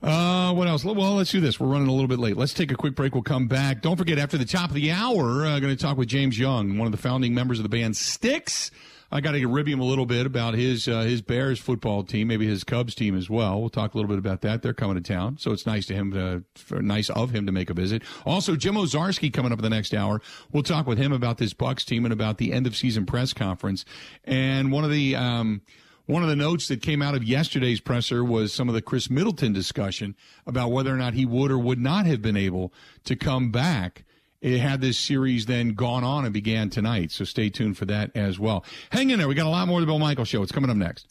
Uh, 0.00 0.52
what 0.54 0.68
else? 0.68 0.84
Well, 0.84 1.14
let's 1.14 1.32
do 1.32 1.40
this. 1.40 1.58
We're 1.58 1.66
running 1.66 1.88
a 1.88 1.92
little 1.92 2.06
bit 2.06 2.20
late. 2.20 2.36
Let's 2.36 2.54
take 2.54 2.70
a 2.70 2.76
quick 2.76 2.94
break. 2.94 3.14
We'll 3.14 3.24
come 3.24 3.48
back. 3.48 3.82
Don't 3.82 3.96
forget, 3.96 4.16
after 4.16 4.38
the 4.38 4.44
top 4.44 4.70
of 4.70 4.76
the 4.76 4.92
hour, 4.92 5.44
I'm 5.44 5.54
uh, 5.54 5.58
going 5.58 5.76
to 5.76 5.82
talk 5.82 5.96
with 5.96 6.08
James 6.08 6.38
Young, 6.38 6.78
one 6.78 6.86
of 6.86 6.92
the 6.92 6.98
founding 6.98 7.34
members 7.34 7.58
of 7.58 7.64
the 7.64 7.68
band 7.68 7.96
Styx. 7.96 8.70
I 9.10 9.20
got 9.20 9.32
to 9.32 9.46
rib 9.46 9.66
him 9.66 9.80
a 9.80 9.84
little 9.84 10.04
bit 10.04 10.26
about 10.26 10.54
his 10.54 10.86
uh, 10.86 11.00
his 11.00 11.22
Bears 11.22 11.58
football 11.58 12.04
team, 12.04 12.28
maybe 12.28 12.46
his 12.46 12.62
Cubs 12.64 12.94
team 12.94 13.16
as 13.16 13.30
well. 13.30 13.60
We'll 13.60 13.70
talk 13.70 13.94
a 13.94 13.96
little 13.96 14.08
bit 14.08 14.18
about 14.18 14.42
that. 14.42 14.62
They're 14.62 14.74
coming 14.74 14.96
to 14.96 15.00
town, 15.00 15.38
so 15.38 15.52
it's 15.52 15.66
nice 15.66 15.86
to 15.86 15.94
him 15.94 16.12
to 16.12 16.44
nice 16.82 17.08
of 17.10 17.30
him 17.30 17.46
to 17.46 17.52
make 17.52 17.70
a 17.70 17.74
visit. 17.74 18.02
Also, 18.26 18.54
Jim 18.54 18.74
Owczarski 18.74 19.32
coming 19.32 19.52
up 19.52 19.58
in 19.58 19.62
the 19.62 19.70
next 19.70 19.94
hour. 19.94 20.20
We'll 20.52 20.62
talk 20.62 20.86
with 20.86 20.98
him 20.98 21.12
about 21.12 21.38
this 21.38 21.54
Bucks 21.54 21.84
team 21.84 22.04
and 22.04 22.12
about 22.12 22.38
the 22.38 22.52
end 22.52 22.66
of 22.66 22.76
season 22.76 23.06
press 23.06 23.32
conference. 23.32 23.84
And 24.24 24.70
one 24.70 24.84
of 24.84 24.90
the 24.90 25.16
um, 25.16 25.62
one 26.08 26.22
of 26.22 26.28
the 26.28 26.36
notes 26.36 26.68
that 26.68 26.80
came 26.80 27.02
out 27.02 27.14
of 27.14 27.22
yesterday's 27.22 27.80
presser 27.80 28.24
was 28.24 28.52
some 28.52 28.68
of 28.68 28.74
the 28.74 28.82
Khris 28.82 29.10
Middleton 29.10 29.52
discussion 29.52 30.16
about 30.46 30.70
whether 30.70 30.92
or 30.92 30.96
not 30.96 31.14
he 31.14 31.26
would 31.26 31.50
or 31.50 31.58
would 31.58 31.78
not 31.78 32.06
have 32.06 32.22
been 32.22 32.36
able 32.36 32.72
to 33.04 33.14
come 33.14 33.50
back 33.50 34.04
it 34.40 34.58
had 34.58 34.80
this 34.80 34.98
series 34.98 35.46
then 35.46 35.70
gone 35.70 36.04
on 36.04 36.24
and 36.24 36.32
began 36.32 36.70
tonight. 36.70 37.10
So 37.10 37.24
stay 37.24 37.50
tuned 37.50 37.76
for 37.76 37.86
that 37.86 38.10
as 38.14 38.38
well. 38.38 38.64
Hang 38.90 39.10
in 39.10 39.18
there. 39.18 39.28
We 39.28 39.34
got 39.34 39.46
a 39.46 39.50
lot 39.50 39.66
more 39.66 39.78
of 39.78 39.82
the 39.82 39.86
Bill 39.86 39.98
Michael 39.98 40.24
Show. 40.24 40.42
It's 40.42 40.52
coming 40.52 40.70
up 40.70 40.76
next. 40.76 41.06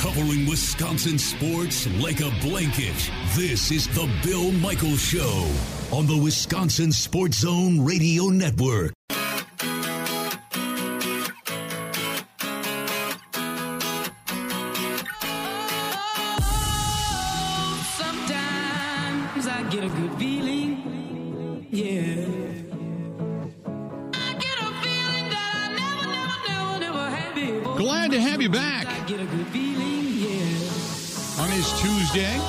Covering 0.00 0.46
Wisconsin 0.46 1.18
sports 1.18 1.86
like 2.00 2.20
a 2.20 2.30
blanket. 2.40 3.10
This 3.34 3.70
is 3.70 3.88
the 3.88 4.10
Bill 4.22 4.52
Michael 4.52 4.96
Show 4.96 5.50
on 5.92 6.06
the 6.06 6.16
Wisconsin 6.16 6.92
Sports 6.92 7.38
Zone 7.38 7.84
Radio 7.84 8.24
Network. 8.28 8.93
Tuesday. 31.84 32.40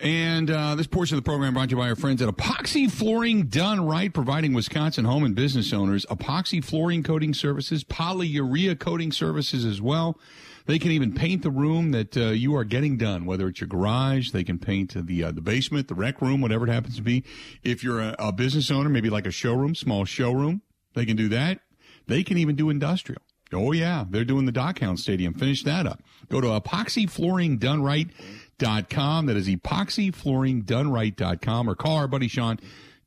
And 0.00 0.50
uh, 0.50 0.74
this 0.74 0.88
portion 0.88 1.16
of 1.16 1.22
the 1.22 1.28
program 1.28 1.54
brought 1.54 1.68
to 1.68 1.76
you 1.76 1.80
by 1.80 1.88
our 1.88 1.94
friends 1.94 2.20
at 2.20 2.28
Epoxy 2.28 2.90
Flooring 2.90 3.46
Done 3.46 3.86
Right, 3.86 4.12
providing 4.12 4.54
Wisconsin 4.54 5.04
home 5.04 5.22
and 5.22 5.36
business 5.36 5.72
owners 5.72 6.04
epoxy 6.06 6.62
flooring 6.62 7.04
coating 7.04 7.32
services, 7.32 7.84
polyurea 7.84 8.76
coating 8.76 9.12
services 9.12 9.64
as 9.64 9.80
well. 9.80 10.18
They 10.66 10.80
can 10.80 10.90
even 10.90 11.14
paint 11.14 11.42
the 11.42 11.50
room 11.50 11.92
that 11.92 12.16
uh, 12.16 12.30
you 12.30 12.56
are 12.56 12.64
getting 12.64 12.96
done, 12.96 13.24
whether 13.24 13.46
it's 13.46 13.60
your 13.60 13.68
garage. 13.68 14.30
They 14.30 14.42
can 14.42 14.58
paint 14.58 14.94
the 15.06 15.24
uh, 15.24 15.30
the 15.30 15.40
basement, 15.40 15.86
the 15.86 15.94
rec 15.94 16.20
room, 16.20 16.40
whatever 16.40 16.66
it 16.66 16.72
happens 16.72 16.96
to 16.96 17.02
be. 17.02 17.22
If 17.62 17.84
you're 17.84 18.00
a, 18.00 18.16
a 18.18 18.32
business 18.32 18.68
owner, 18.68 18.88
maybe 18.88 19.10
like 19.10 19.26
a 19.26 19.30
showroom, 19.30 19.76
small 19.76 20.04
showroom, 20.04 20.62
they 20.94 21.06
can 21.06 21.16
do 21.16 21.28
that. 21.28 21.60
They 22.08 22.24
can 22.24 22.36
even 22.36 22.56
do 22.56 22.68
industrial. 22.68 23.22
Oh 23.52 23.72
yeah, 23.72 24.04
they're 24.08 24.24
doing 24.24 24.46
the 24.46 24.52
Dockhound 24.52 24.98
Stadium. 24.98 25.34
Finish 25.34 25.64
that 25.64 25.86
up. 25.86 26.02
Go 26.28 26.40
to 26.40 26.46
epoxyflooringdoneright.com. 26.48 29.26
That 29.26 29.36
is 29.36 29.48
epoxyflooringdoneright.com 29.48 31.70
or 31.70 31.74
call 31.74 31.96
our 31.96 32.08
buddy 32.08 32.28
Sean 32.28 32.58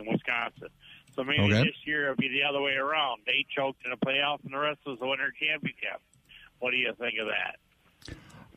in 0.00 0.10
Wisconsin. 0.10 0.68
So 1.14 1.24
maybe 1.24 1.42
okay. 1.42 1.62
this 1.64 1.76
year 1.84 2.04
it'll 2.04 2.16
be 2.16 2.28
the 2.28 2.42
other 2.48 2.62
way 2.62 2.72
around. 2.72 3.20
They 3.26 3.44
choked 3.54 3.84
in 3.84 3.90
the 3.90 3.98
playoff, 3.98 4.42
and 4.44 4.54
the 4.54 4.58
rest 4.58 4.80
of 4.86 4.94
us 4.94 4.98
won 5.00 5.20
our 5.20 5.30
championship. 5.30 6.00
What 6.58 6.70
do 6.70 6.78
you 6.78 6.94
think 6.98 7.18
of 7.20 7.26
that? 7.26 7.56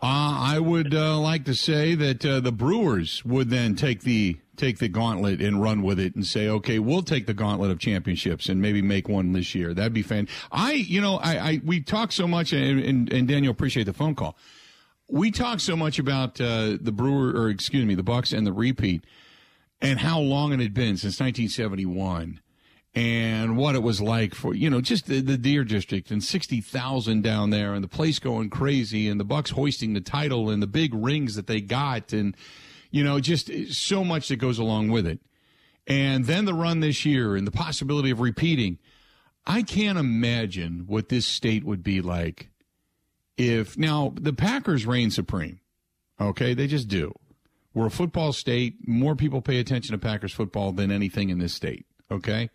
Uh, 0.01 0.37
I 0.39 0.59
would 0.59 0.93
uh, 0.93 1.17
like 1.19 1.45
to 1.45 1.55
say 1.55 1.95
that 1.95 2.25
uh, 2.25 2.39
the 2.39 2.51
Brewers 2.51 3.23
would 3.23 3.49
then 3.49 3.75
take 3.75 4.01
the 4.01 4.37
take 4.57 4.79
the 4.79 4.87
gauntlet 4.87 5.41
and 5.41 5.61
run 5.61 5.81
with 5.81 5.99
it 5.99 6.15
and 6.15 6.25
say, 6.25 6.47
okay, 6.47 6.79
we'll 6.79 7.01
take 7.01 7.25
the 7.27 7.33
gauntlet 7.33 7.71
of 7.71 7.79
championships 7.79 8.47
and 8.47 8.61
maybe 8.61 8.81
make 8.81 9.09
one 9.09 9.33
this 9.33 9.53
year. 9.53 9.73
That'd 9.73 9.93
be 9.93 10.01
fan. 10.01 10.27
I, 10.51 10.73
you 10.73 11.01
know, 11.01 11.17
I, 11.17 11.37
I 11.37 11.61
we 11.63 11.81
talk 11.81 12.11
so 12.11 12.27
much, 12.27 12.53
and, 12.53 12.79
and, 12.79 13.11
and, 13.11 13.27
Daniel 13.27 13.51
appreciate 13.51 13.83
the 13.83 13.93
phone 13.93 14.15
call. 14.15 14.37
We 15.09 15.31
talk 15.31 15.59
so 15.59 15.75
much 15.75 15.99
about 15.99 16.39
uh, 16.41 16.77
the 16.79 16.91
Brewer, 16.91 17.31
or 17.39 17.49
excuse 17.49 17.85
me, 17.85 17.95
the 17.95 18.03
Bucks 18.03 18.33
and 18.33 18.45
the 18.45 18.53
repeat, 18.53 19.03
and 19.81 19.99
how 19.99 20.19
long 20.19 20.53
it 20.53 20.59
had 20.59 20.73
been 20.73 20.97
since 20.97 21.19
1971 21.19 22.39
and 22.95 23.57
what 23.57 23.75
it 23.75 23.83
was 23.83 23.99
like 24.01 24.33
for 24.33 24.55
you 24.55 24.69
know 24.69 24.79
just 24.79 25.07
the, 25.07 25.19
the 25.19 25.37
Deer 25.37 25.63
District 25.63 26.09
and 26.11 26.23
sixty 26.23 26.61
thousand 26.61 27.23
down 27.23 27.49
there 27.49 27.73
and 27.73 27.83
the 27.83 27.89
place 27.89 28.19
going 28.19 28.49
crazy 28.49 29.09
and 29.09 29.19
the 29.19 29.25
Bucks 29.25 29.51
hoisting 29.51 29.93
the 29.93 30.01
title 30.01 30.49
and 30.49 30.63
the 30.63 30.67
big 30.67 30.93
rings 30.93 31.35
that 31.35 31.47
they 31.47 31.59
got 31.59 32.13
and 32.13 32.35
you 32.91 33.03
know 33.03 33.19
just 33.19 33.51
so 33.73 34.03
much 34.03 34.29
that 34.29 34.37
goes 34.37 34.57
along 34.57 34.89
with 34.89 35.05
it. 35.05 35.19
And 35.87 36.25
then 36.25 36.45
the 36.45 36.53
run 36.53 36.79
this 36.79 37.05
year 37.05 37.35
and 37.35 37.45
the 37.45 37.51
possibility 37.51 38.09
of 38.09 38.19
repeating. 38.19 38.79
I 39.45 39.61
can't 39.61 39.99
imagine 39.99 40.85
what 40.87 41.09
this 41.09 41.27
state 41.27 41.63
would 41.63 41.83
be 41.83 42.01
like 42.01 42.49
if 43.37 43.77
now 43.77 44.13
the 44.19 44.33
Packers 44.33 44.87
reign 44.87 45.11
supreme. 45.11 45.59
Okay, 46.19 46.55
they 46.55 46.65
just 46.65 46.87
do. 46.87 47.13
We're 47.73 47.87
a 47.87 47.91
football 47.91 48.31
state. 48.31 48.87
More 48.87 49.15
people 49.15 49.41
pay 49.41 49.59
attention 49.59 49.91
to 49.91 49.99
Packers 49.99 50.33
football 50.33 50.71
than 50.71 50.91
anything 50.91 51.29
in 51.29 51.39
this 51.39 51.53
state. 51.53 51.85
Okay. 52.09 52.49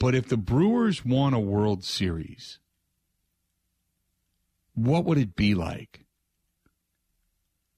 But 0.00 0.14
if 0.14 0.28
the 0.28 0.38
Brewers 0.38 1.04
won 1.04 1.34
a 1.34 1.38
World 1.38 1.84
Series, 1.84 2.58
what 4.74 5.04
would 5.04 5.18
it 5.18 5.36
be 5.36 5.54
like? 5.54 6.06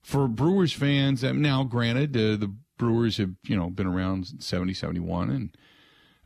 For 0.02 0.28
Brewers 0.28 0.72
fans, 0.72 1.24
now 1.24 1.64
granted, 1.64 2.16
uh, 2.16 2.36
the 2.36 2.54
Brewers 2.78 3.16
have, 3.16 3.32
you 3.42 3.56
know, 3.56 3.70
been 3.70 3.88
around 3.88 4.40
70, 4.40 4.72
71 4.72 5.30
and 5.30 5.56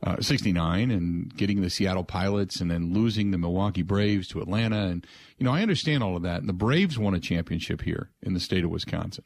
uh, 0.03 0.21
69 0.21 0.91
and 0.91 1.35
getting 1.35 1.61
the 1.61 1.69
Seattle 1.69 2.03
Pilots 2.03 2.61
and 2.61 2.69
then 2.69 2.93
losing 2.93 3.31
the 3.31 3.37
Milwaukee 3.39 3.81
Braves 3.81 4.27
to 4.29 4.41
Atlanta. 4.41 4.83
And, 4.83 5.05
you 5.39 5.45
know, 5.45 5.51
I 5.51 5.63
understand 5.63 6.03
all 6.03 6.15
of 6.15 6.21
that. 6.21 6.39
And 6.39 6.47
the 6.47 6.53
Braves 6.53 6.99
won 6.99 7.15
a 7.15 7.19
championship 7.19 7.81
here 7.81 8.11
in 8.21 8.35
the 8.35 8.39
state 8.39 8.63
of 8.63 8.69
Wisconsin. 8.69 9.25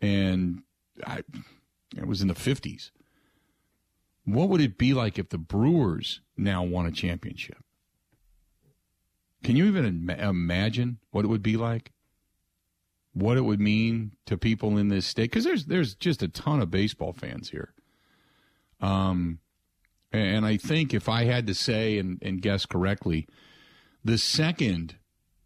And 0.00 0.62
I, 1.04 1.22
it 1.96 2.06
was 2.06 2.22
in 2.22 2.28
the 2.28 2.34
50s. 2.34 2.92
What 4.28 4.50
would 4.50 4.60
it 4.60 4.76
be 4.76 4.92
like 4.92 5.18
if 5.18 5.30
the 5.30 5.38
Brewers 5.38 6.20
now 6.36 6.62
won 6.62 6.84
a 6.84 6.92
championship? 6.92 7.64
Can 9.42 9.56
you 9.56 9.64
even 9.64 9.86
Im- 9.86 10.10
imagine 10.10 10.98
what 11.12 11.24
it 11.24 11.28
would 11.28 11.42
be 11.42 11.56
like? 11.56 11.92
What 13.14 13.38
it 13.38 13.46
would 13.46 13.58
mean 13.58 14.12
to 14.26 14.36
people 14.36 14.76
in 14.76 14.88
this 14.88 15.06
state? 15.06 15.30
Because 15.30 15.44
there's 15.44 15.64
there's 15.64 15.94
just 15.94 16.22
a 16.22 16.28
ton 16.28 16.60
of 16.60 16.70
baseball 16.70 17.14
fans 17.14 17.48
here. 17.48 17.72
Um, 18.82 19.38
and 20.12 20.44
I 20.44 20.58
think 20.58 20.92
if 20.92 21.08
I 21.08 21.24
had 21.24 21.46
to 21.46 21.54
say 21.54 21.98
and, 21.98 22.18
and 22.20 22.42
guess 22.42 22.66
correctly, 22.66 23.26
the 24.04 24.18
second, 24.18 24.96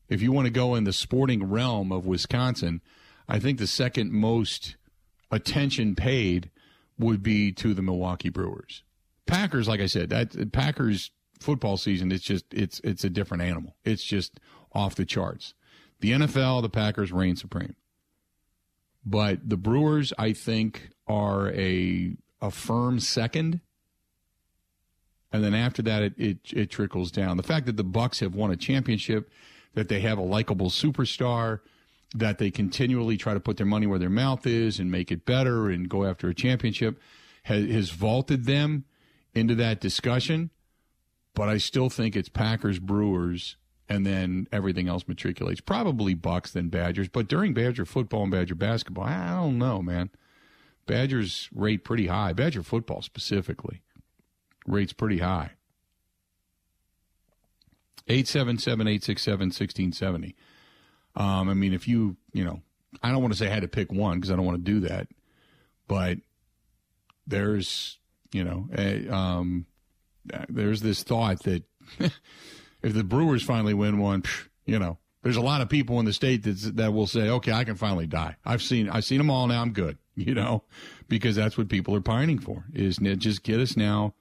if 0.08 0.20
you 0.20 0.32
want 0.32 0.46
to 0.46 0.52
go 0.52 0.74
in 0.74 0.82
the 0.82 0.92
sporting 0.92 1.44
realm 1.44 1.92
of 1.92 2.04
Wisconsin, 2.04 2.80
I 3.28 3.38
think 3.38 3.58
the 3.58 3.68
second 3.68 4.10
most 4.10 4.76
attention 5.30 5.94
paid 5.94 6.50
would 6.98 7.22
be 7.22 7.52
to 7.52 7.74
the 7.74 7.82
Milwaukee 7.82 8.28
Brewers. 8.28 8.82
Packers, 9.26 9.68
like 9.68 9.80
I 9.80 9.86
said, 9.86 10.10
that 10.10 10.52
Packers 10.52 11.10
football 11.40 11.76
season, 11.76 12.12
it's 12.12 12.24
just 12.24 12.44
it's 12.52 12.80
it's 12.84 13.04
a 13.04 13.10
different 13.10 13.42
animal. 13.42 13.76
It's 13.84 14.04
just 14.04 14.40
off 14.72 14.94
the 14.94 15.04
charts. 15.04 15.54
The 16.00 16.12
NFL, 16.12 16.62
the 16.62 16.68
Packers 16.68 17.12
reign 17.12 17.36
supreme. 17.36 17.76
But 19.04 19.48
the 19.48 19.56
Brewers, 19.56 20.12
I 20.18 20.32
think, 20.32 20.90
are 21.06 21.50
a 21.52 22.16
a 22.40 22.50
firm 22.50 23.00
second. 23.00 23.60
And 25.32 25.42
then 25.42 25.54
after 25.54 25.80
that, 25.82 26.02
it, 26.02 26.14
it, 26.18 26.38
it 26.52 26.70
trickles 26.70 27.10
down. 27.10 27.38
The 27.38 27.42
fact 27.42 27.66
that 27.66 27.78
the 27.78 27.84
Bucks 27.84 28.20
have 28.20 28.34
won 28.34 28.50
a 28.50 28.56
championship, 28.56 29.30
that 29.74 29.88
they 29.88 30.00
have 30.00 30.18
a 30.18 30.22
likable 30.22 30.68
superstar, 30.68 31.60
that 32.14 32.38
they 32.38 32.50
continually 32.50 33.16
try 33.16 33.34
to 33.34 33.40
put 33.40 33.56
their 33.56 33.66
money 33.66 33.86
where 33.86 33.98
their 33.98 34.10
mouth 34.10 34.46
is 34.46 34.78
and 34.78 34.90
make 34.90 35.10
it 35.10 35.24
better 35.24 35.68
and 35.70 35.88
go 35.88 36.04
after 36.04 36.28
a 36.28 36.34
championship, 36.34 37.00
has, 37.44 37.68
has 37.70 37.90
vaulted 37.90 38.44
them 38.44 38.84
into 39.34 39.54
that 39.54 39.80
discussion. 39.80 40.50
But 41.34 41.48
I 41.48 41.56
still 41.56 41.88
think 41.88 42.14
it's 42.14 42.28
Packers, 42.28 42.78
Brewers, 42.78 43.56
and 43.88 44.04
then 44.04 44.46
everything 44.52 44.88
else 44.88 45.04
matriculates. 45.04 45.64
Probably 45.64 46.14
Bucks, 46.14 46.52
then 46.52 46.68
Badgers. 46.68 47.08
But 47.08 47.28
during 47.28 47.54
Badger 47.54 47.86
football 47.86 48.24
and 48.24 48.32
Badger 48.32 48.54
basketball, 48.54 49.04
I 49.04 49.30
don't 49.30 49.58
know, 49.58 49.80
man. 49.80 50.10
Badgers 50.86 51.48
rate 51.54 51.84
pretty 51.84 52.08
high. 52.08 52.32
Badger 52.32 52.62
football 52.62 53.02
specifically 53.02 53.82
rates 54.66 54.92
pretty 54.92 55.18
high. 55.18 55.52
877 58.08 58.86
867 58.86 59.46
1670. 59.46 60.34
Um, 61.14 61.48
I 61.48 61.54
mean, 61.54 61.72
if 61.72 61.86
you, 61.86 62.16
you 62.32 62.44
know, 62.44 62.62
I 63.02 63.10
don't 63.10 63.20
want 63.20 63.32
to 63.34 63.38
say 63.38 63.46
I 63.46 63.54
had 63.54 63.62
to 63.62 63.68
pick 63.68 63.92
one 63.92 64.18
because 64.18 64.30
I 64.30 64.36
don't 64.36 64.46
want 64.46 64.64
to 64.64 64.72
do 64.72 64.80
that, 64.88 65.08
but 65.88 66.18
there's, 67.26 67.98
you 68.32 68.44
know, 68.44 68.68
a, 68.76 69.08
um, 69.08 69.66
there's 70.48 70.80
this 70.80 71.02
thought 71.02 71.42
that 71.44 71.64
if 71.98 72.94
the 72.94 73.04
Brewers 73.04 73.42
finally 73.42 73.74
win 73.74 73.98
one, 73.98 74.24
you 74.66 74.78
know, 74.78 74.98
there's 75.22 75.36
a 75.36 75.42
lot 75.42 75.60
of 75.60 75.68
people 75.68 75.98
in 76.00 76.04
the 76.04 76.12
state 76.12 76.42
that 76.42 76.76
that 76.76 76.92
will 76.92 77.06
say, 77.06 77.28
"Okay, 77.28 77.52
I 77.52 77.64
can 77.64 77.76
finally 77.76 78.06
die. 78.06 78.36
I've 78.44 78.62
seen 78.62 78.88
I've 78.88 79.04
seen 79.04 79.18
them 79.18 79.30
all 79.30 79.46
now. 79.46 79.62
I'm 79.62 79.72
good." 79.72 79.98
You 80.14 80.34
know, 80.34 80.64
because 81.08 81.36
that's 81.36 81.56
what 81.56 81.70
people 81.70 81.96
are 81.96 82.02
pining 82.02 82.38
for. 82.38 82.66
Is 82.74 82.98
just 82.98 83.42
get 83.42 83.60
us 83.60 83.78
now, 83.78 84.12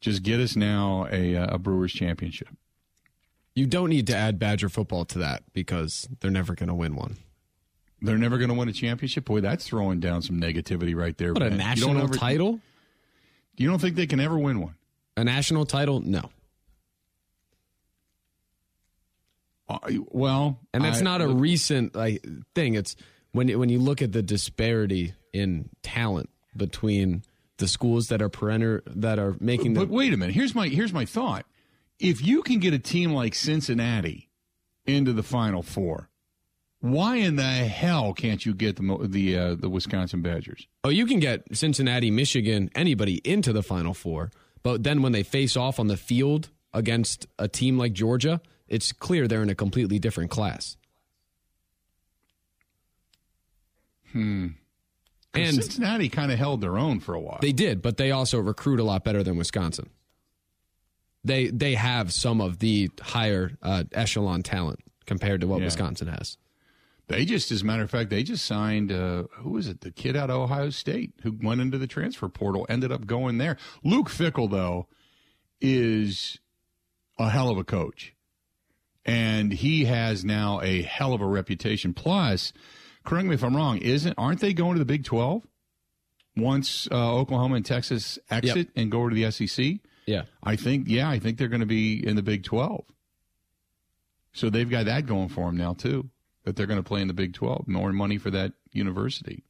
just 0.00 0.24
get 0.24 0.40
us 0.40 0.56
now 0.56 1.06
a 1.12 1.34
a 1.34 1.56
Brewers 1.56 1.92
championship. 1.92 2.48
You 3.58 3.66
don't 3.66 3.90
need 3.90 4.06
to 4.06 4.16
add 4.16 4.38
Badger 4.38 4.68
football 4.68 5.04
to 5.06 5.18
that 5.18 5.42
because 5.52 6.08
they're 6.20 6.30
never 6.30 6.54
going 6.54 6.68
to 6.68 6.76
win 6.76 6.94
one. 6.94 7.16
They're 8.00 8.16
never 8.16 8.38
going 8.38 8.50
to 8.50 8.54
win 8.54 8.68
a 8.68 8.72
championship. 8.72 9.24
Boy, 9.24 9.40
that's 9.40 9.66
throwing 9.66 9.98
down 9.98 10.22
some 10.22 10.40
negativity 10.40 10.94
right 10.94 11.18
there. 11.18 11.32
What 11.32 11.42
man. 11.42 11.54
a 11.54 11.56
national 11.56 11.96
you 11.96 12.02
ever, 12.02 12.14
title? 12.14 12.60
You 13.56 13.68
don't 13.68 13.80
think 13.80 13.96
they 13.96 14.06
can 14.06 14.20
ever 14.20 14.38
win 14.38 14.60
one? 14.60 14.76
A 15.16 15.24
national 15.24 15.66
title? 15.66 16.00
No. 16.00 16.30
Uh, 19.68 19.78
well, 20.10 20.60
and 20.72 20.84
that's 20.84 21.00
I, 21.00 21.02
not 21.02 21.20
a 21.20 21.26
recent 21.26 21.96
like 21.96 22.24
thing. 22.54 22.74
It's 22.74 22.94
when 23.32 23.48
when 23.58 23.70
you 23.70 23.80
look 23.80 24.00
at 24.02 24.12
the 24.12 24.22
disparity 24.22 25.14
in 25.32 25.68
talent 25.82 26.30
between 26.56 27.24
the 27.56 27.66
schools 27.66 28.06
that 28.06 28.22
are 28.22 28.28
perennial 28.28 28.80
that 28.86 29.18
are 29.18 29.34
making. 29.40 29.74
But, 29.74 29.88
but 29.88 29.88
wait 29.88 30.14
a 30.14 30.16
minute. 30.16 30.36
Here's 30.36 30.54
my 30.54 30.68
here's 30.68 30.92
my 30.92 31.04
thought. 31.04 31.44
If 31.98 32.24
you 32.24 32.42
can 32.42 32.60
get 32.60 32.74
a 32.74 32.78
team 32.78 33.12
like 33.12 33.34
Cincinnati 33.34 34.30
into 34.86 35.12
the 35.12 35.22
Final 35.22 35.62
Four, 35.62 36.08
why 36.80 37.16
in 37.16 37.36
the 37.36 37.42
hell 37.42 38.12
can't 38.12 38.44
you 38.44 38.54
get 38.54 38.76
the 38.76 38.98
the 39.08 39.36
uh, 39.36 39.54
the 39.56 39.68
Wisconsin 39.68 40.22
Badgers? 40.22 40.68
Oh, 40.84 40.90
you 40.90 41.06
can 41.06 41.18
get 41.18 41.56
Cincinnati, 41.56 42.10
Michigan, 42.10 42.70
anybody 42.74 43.16
into 43.24 43.52
the 43.52 43.62
Final 43.62 43.94
Four. 43.94 44.30
But 44.62 44.82
then 44.84 45.02
when 45.02 45.12
they 45.12 45.22
face 45.22 45.56
off 45.56 45.80
on 45.80 45.88
the 45.88 45.96
field 45.96 46.50
against 46.72 47.26
a 47.38 47.48
team 47.48 47.78
like 47.78 47.92
Georgia, 47.92 48.40
it's 48.68 48.92
clear 48.92 49.26
they're 49.26 49.42
in 49.42 49.50
a 49.50 49.54
completely 49.54 49.98
different 49.98 50.30
class. 50.30 50.76
Hmm. 54.12 54.48
And 55.34 55.54
Cincinnati 55.54 56.08
kind 56.08 56.32
of 56.32 56.38
held 56.38 56.60
their 56.60 56.78
own 56.78 57.00
for 57.00 57.14
a 57.14 57.20
while. 57.20 57.38
They 57.40 57.52
did, 57.52 57.82
but 57.82 57.96
they 57.96 58.10
also 58.10 58.38
recruit 58.38 58.80
a 58.80 58.84
lot 58.84 59.04
better 59.04 59.22
than 59.22 59.36
Wisconsin. 59.36 59.90
They 61.28 61.48
they 61.48 61.74
have 61.74 62.12
some 62.12 62.40
of 62.40 62.58
the 62.58 62.90
higher 63.00 63.52
uh, 63.62 63.84
echelon 63.92 64.42
talent 64.42 64.80
compared 65.06 65.42
to 65.42 65.46
what 65.46 65.60
yeah. 65.60 65.66
Wisconsin 65.66 66.08
has. 66.08 66.36
They 67.06 67.24
just, 67.24 67.50
as 67.50 67.62
a 67.62 67.64
matter 67.64 67.82
of 67.82 67.90
fact, 67.90 68.10
they 68.10 68.22
just 68.22 68.44
signed 68.44 68.92
uh, 68.92 69.24
who 69.36 69.50
was 69.50 69.66
it? 69.66 69.80
The 69.80 69.90
kid 69.90 70.14
out 70.14 70.28
of 70.28 70.40
Ohio 70.40 70.70
State 70.70 71.12
who 71.22 71.38
went 71.42 71.60
into 71.60 71.78
the 71.78 71.86
transfer 71.86 72.28
portal, 72.28 72.66
ended 72.68 72.92
up 72.92 73.06
going 73.06 73.38
there. 73.38 73.56
Luke 73.82 74.10
Fickell 74.10 74.50
though, 74.50 74.88
is 75.60 76.38
a 77.18 77.30
hell 77.30 77.48
of 77.48 77.58
a 77.58 77.64
coach 77.64 78.14
and 79.08 79.54
he 79.54 79.86
has 79.86 80.22
now 80.22 80.60
a 80.60 80.82
hell 80.82 81.14
of 81.14 81.22
a 81.22 81.26
reputation. 81.26 81.94
Plus, 81.94 82.52
correct 83.04 83.26
me 83.26 83.34
if 83.34 83.42
I'm 83.42 83.56
wrong, 83.56 83.78
isn't 83.78 84.14
aren't 84.18 84.40
they 84.40 84.52
going 84.52 84.74
to 84.74 84.78
the 84.78 84.84
Big 84.84 85.04
Twelve 85.04 85.46
once 86.36 86.86
uh, 86.92 87.14
Oklahoma 87.14 87.56
and 87.56 87.64
Texas 87.64 88.18
exit 88.30 88.56
yep. 88.56 88.68
and 88.76 88.92
go 88.92 89.08
to 89.08 89.14
the 89.14 89.30
SEC? 89.30 89.76
Yeah, 90.08 90.22
I 90.42 90.56
think 90.56 90.88
yeah, 90.88 91.06
I 91.10 91.18
think 91.18 91.36
they're 91.36 91.48
going 91.48 91.60
to 91.60 91.66
be 91.66 92.02
in 92.06 92.16
the 92.16 92.22
Big 92.22 92.42
Twelve. 92.42 92.86
So 94.32 94.48
they've 94.48 94.68
got 94.68 94.86
that 94.86 95.04
going 95.04 95.28
for 95.28 95.44
them 95.46 95.58
now 95.58 95.74
too. 95.74 96.08
That 96.44 96.56
they're 96.56 96.66
going 96.66 96.82
to 96.82 96.88
play 96.88 97.02
in 97.02 97.08
the 97.08 97.14
Big 97.14 97.34
Twelve, 97.34 97.68
more 97.68 97.92
money 97.92 98.16
for 98.16 98.30
that 98.30 98.54
university. 98.72 99.44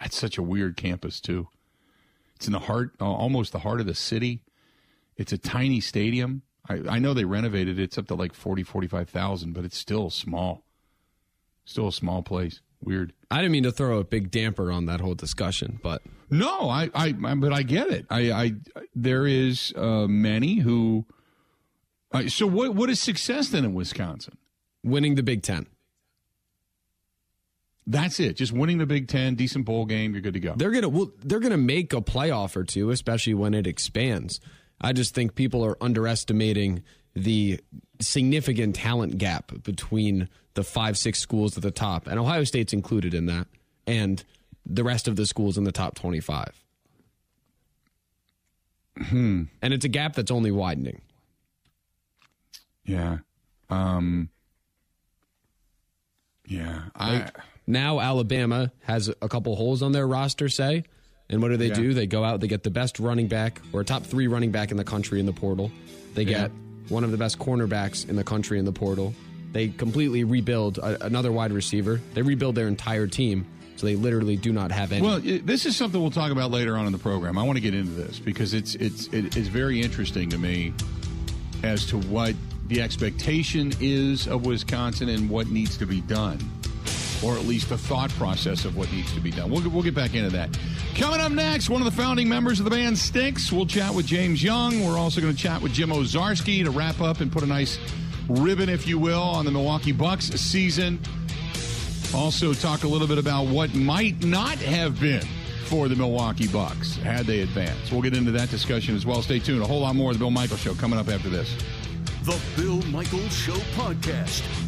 That's 0.00 0.16
such 0.16 0.38
a 0.38 0.42
weird 0.42 0.76
campus 0.76 1.20
too. 1.20 1.48
It's 2.36 2.46
in 2.46 2.52
the 2.52 2.60
heart, 2.60 2.94
uh, 3.00 3.06
almost 3.10 3.50
the 3.50 3.58
heart 3.58 3.80
of 3.80 3.86
the 3.86 3.94
city. 3.94 4.44
It's 5.16 5.32
a 5.32 5.38
tiny 5.38 5.80
stadium. 5.80 6.42
I, 6.68 6.80
I 6.88 6.98
know 7.00 7.12
they 7.12 7.24
renovated 7.24 7.80
it. 7.80 7.82
It's 7.82 7.98
up 7.98 8.06
to 8.06 8.14
like 8.14 8.34
40, 8.34 8.62
45,000, 8.62 9.52
but 9.52 9.64
it's 9.64 9.76
still 9.76 10.10
small. 10.10 10.64
Still 11.64 11.88
a 11.88 11.92
small 11.92 12.22
place. 12.22 12.60
Weird. 12.80 13.14
I 13.30 13.38
didn't 13.38 13.52
mean 13.52 13.64
to 13.64 13.72
throw 13.72 13.98
a 13.98 14.04
big 14.04 14.30
damper 14.30 14.72
on 14.72 14.86
that 14.86 15.00
whole 15.00 15.14
discussion, 15.14 15.80
but 15.82 16.02
no, 16.30 16.70
I, 16.70 16.90
I, 16.94 17.12
but 17.12 17.52
I 17.52 17.62
get 17.62 17.88
it. 17.90 18.06
I, 18.08 18.32
I, 18.32 18.52
there 18.94 19.26
is 19.26 19.72
uh, 19.76 20.06
many 20.06 20.56
who. 20.56 21.04
Uh, 22.10 22.28
so 22.28 22.46
what, 22.46 22.74
what 22.74 22.88
is 22.88 23.00
success 23.00 23.48
then 23.48 23.64
in 23.66 23.74
Wisconsin? 23.74 24.38
Winning 24.82 25.14
the 25.14 25.22
Big 25.22 25.42
Ten. 25.42 25.66
That's 27.86 28.20
it. 28.20 28.36
Just 28.36 28.52
winning 28.52 28.78
the 28.78 28.86
Big 28.86 29.08
Ten, 29.08 29.34
decent 29.34 29.64
bowl 29.64 29.86
game, 29.86 30.12
you're 30.12 30.20
good 30.20 30.34
to 30.34 30.40
go. 30.40 30.54
They're 30.56 30.70
gonna 30.70 30.90
well, 30.90 31.10
they're 31.22 31.40
gonna 31.40 31.56
make 31.56 31.92
a 31.94 32.02
playoff 32.02 32.54
or 32.56 32.64
two, 32.64 32.90
especially 32.90 33.34
when 33.34 33.54
it 33.54 33.66
expands. 33.66 34.40
I 34.80 34.92
just 34.92 35.14
think 35.14 35.34
people 35.34 35.64
are 35.64 35.76
underestimating 35.82 36.82
the 37.18 37.60
significant 38.00 38.76
talent 38.76 39.18
gap 39.18 39.52
between 39.62 40.28
the 40.54 40.64
five, 40.64 40.96
six 40.96 41.18
schools 41.18 41.56
at 41.56 41.62
the 41.62 41.70
top, 41.70 42.06
and 42.06 42.18
Ohio 42.18 42.44
State's 42.44 42.72
included 42.72 43.14
in 43.14 43.26
that, 43.26 43.46
and 43.86 44.24
the 44.66 44.84
rest 44.84 45.08
of 45.08 45.16
the 45.16 45.26
schools 45.26 45.56
in 45.56 45.64
the 45.64 45.72
top 45.72 45.94
25. 45.94 46.64
Hmm. 49.08 49.44
And 49.62 49.72
it's 49.72 49.84
a 49.84 49.88
gap 49.88 50.14
that's 50.14 50.30
only 50.30 50.50
widening. 50.50 51.00
Yeah. 52.84 53.18
Um, 53.70 54.28
yeah. 56.46 56.82
I, 56.96 57.30
now 57.66 58.00
Alabama 58.00 58.72
has 58.82 59.08
a 59.08 59.28
couple 59.28 59.54
holes 59.56 59.82
on 59.82 59.92
their 59.92 60.06
roster, 60.06 60.48
say, 60.48 60.84
and 61.30 61.42
what 61.42 61.48
do 61.48 61.56
they 61.56 61.68
yeah. 61.68 61.74
do? 61.74 61.94
They 61.94 62.06
go 62.06 62.24
out, 62.24 62.40
they 62.40 62.48
get 62.48 62.62
the 62.62 62.70
best 62.70 62.98
running 62.98 63.28
back 63.28 63.60
or 63.72 63.84
top 63.84 64.04
three 64.04 64.26
running 64.26 64.50
back 64.50 64.70
in 64.70 64.76
the 64.76 64.84
country 64.84 65.20
in 65.20 65.26
the 65.26 65.32
portal. 65.32 65.70
They 66.14 66.24
get 66.24 66.50
yeah. 66.50 66.67
One 66.88 67.04
of 67.04 67.10
the 67.10 67.16
best 67.16 67.38
cornerbacks 67.38 68.08
in 68.08 68.16
the 68.16 68.24
country 68.24 68.58
in 68.58 68.64
the 68.64 68.72
portal. 68.72 69.14
They 69.52 69.68
completely 69.68 70.24
rebuild 70.24 70.78
a, 70.78 71.04
another 71.04 71.32
wide 71.32 71.52
receiver. 71.52 72.00
They 72.14 72.22
rebuild 72.22 72.54
their 72.54 72.68
entire 72.68 73.06
team. 73.06 73.46
So 73.76 73.86
they 73.86 73.94
literally 73.94 74.36
do 74.36 74.52
not 74.52 74.72
have 74.72 74.90
any. 74.90 75.06
Well, 75.06 75.20
this 75.20 75.64
is 75.64 75.76
something 75.76 76.00
we'll 76.00 76.10
talk 76.10 76.32
about 76.32 76.50
later 76.50 76.76
on 76.76 76.86
in 76.86 76.92
the 76.92 76.98
program. 76.98 77.38
I 77.38 77.44
want 77.44 77.58
to 77.58 77.60
get 77.60 77.74
into 77.74 77.92
this 77.92 78.18
because 78.18 78.52
it's 78.52 78.74
it's 78.74 79.06
it 79.08 79.36
is 79.36 79.46
very 79.46 79.80
interesting 79.80 80.30
to 80.30 80.38
me 80.38 80.74
as 81.62 81.86
to 81.86 81.98
what 81.98 82.34
the 82.66 82.82
expectation 82.82 83.72
is 83.80 84.26
of 84.26 84.44
Wisconsin 84.44 85.08
and 85.08 85.30
what 85.30 85.48
needs 85.48 85.76
to 85.78 85.86
be 85.86 86.00
done 86.00 86.40
or 87.24 87.36
at 87.36 87.44
least 87.44 87.68
the 87.68 87.78
thought 87.78 88.10
process 88.10 88.64
of 88.64 88.76
what 88.76 88.90
needs 88.92 89.12
to 89.14 89.20
be 89.20 89.30
done. 89.30 89.50
We'll, 89.50 89.68
we'll 89.70 89.82
get 89.82 89.94
back 89.94 90.14
into 90.14 90.30
that. 90.30 90.56
Coming 90.94 91.20
up 91.20 91.32
next, 91.32 91.70
one 91.70 91.80
of 91.80 91.84
the 91.84 92.02
founding 92.02 92.28
members 92.28 92.58
of 92.58 92.64
the 92.64 92.70
band 92.70 92.96
Styx. 92.96 93.52
We'll 93.52 93.66
chat 93.66 93.94
with 93.94 94.06
James 94.06 94.42
Young. 94.42 94.84
We're 94.84 94.98
also 94.98 95.20
going 95.20 95.34
to 95.34 95.38
chat 95.38 95.60
with 95.60 95.72
Jim 95.72 95.90
Owczarski 95.90 96.64
to 96.64 96.70
wrap 96.70 97.00
up 97.00 97.20
and 97.20 97.30
put 97.30 97.42
a 97.42 97.46
nice 97.46 97.78
ribbon, 98.28 98.68
if 98.68 98.86
you 98.86 98.98
will, 98.98 99.22
on 99.22 99.44
the 99.44 99.50
Milwaukee 99.50 99.92
Bucks 99.92 100.26
season. 100.26 100.98
Also, 102.14 102.54
talk 102.54 102.84
a 102.84 102.88
little 102.88 103.06
bit 103.06 103.18
about 103.18 103.46
what 103.46 103.74
might 103.74 104.24
not 104.24 104.56
have 104.58 104.98
been 105.00 105.26
for 105.66 105.88
the 105.88 105.96
Milwaukee 105.96 106.48
Bucks 106.48 106.96
had 106.96 107.26
they 107.26 107.40
advanced. 107.40 107.92
We'll 107.92 108.00
get 108.00 108.16
into 108.16 108.30
that 108.32 108.48
discussion 108.48 108.96
as 108.96 109.04
well. 109.04 109.20
Stay 109.20 109.38
tuned. 109.38 109.62
A 109.62 109.66
whole 109.66 109.80
lot 109.80 109.94
more 109.94 110.10
of 110.10 110.16
the 110.16 110.20
Bill 110.20 110.30
Michaels 110.30 110.60
Show 110.60 110.74
coming 110.74 110.98
up 110.98 111.08
after 111.08 111.28
this. 111.28 111.54
The 112.22 112.40
Bill 112.56 112.80
Michaels 112.90 113.34
Show 113.34 113.56
podcast. 113.76 114.67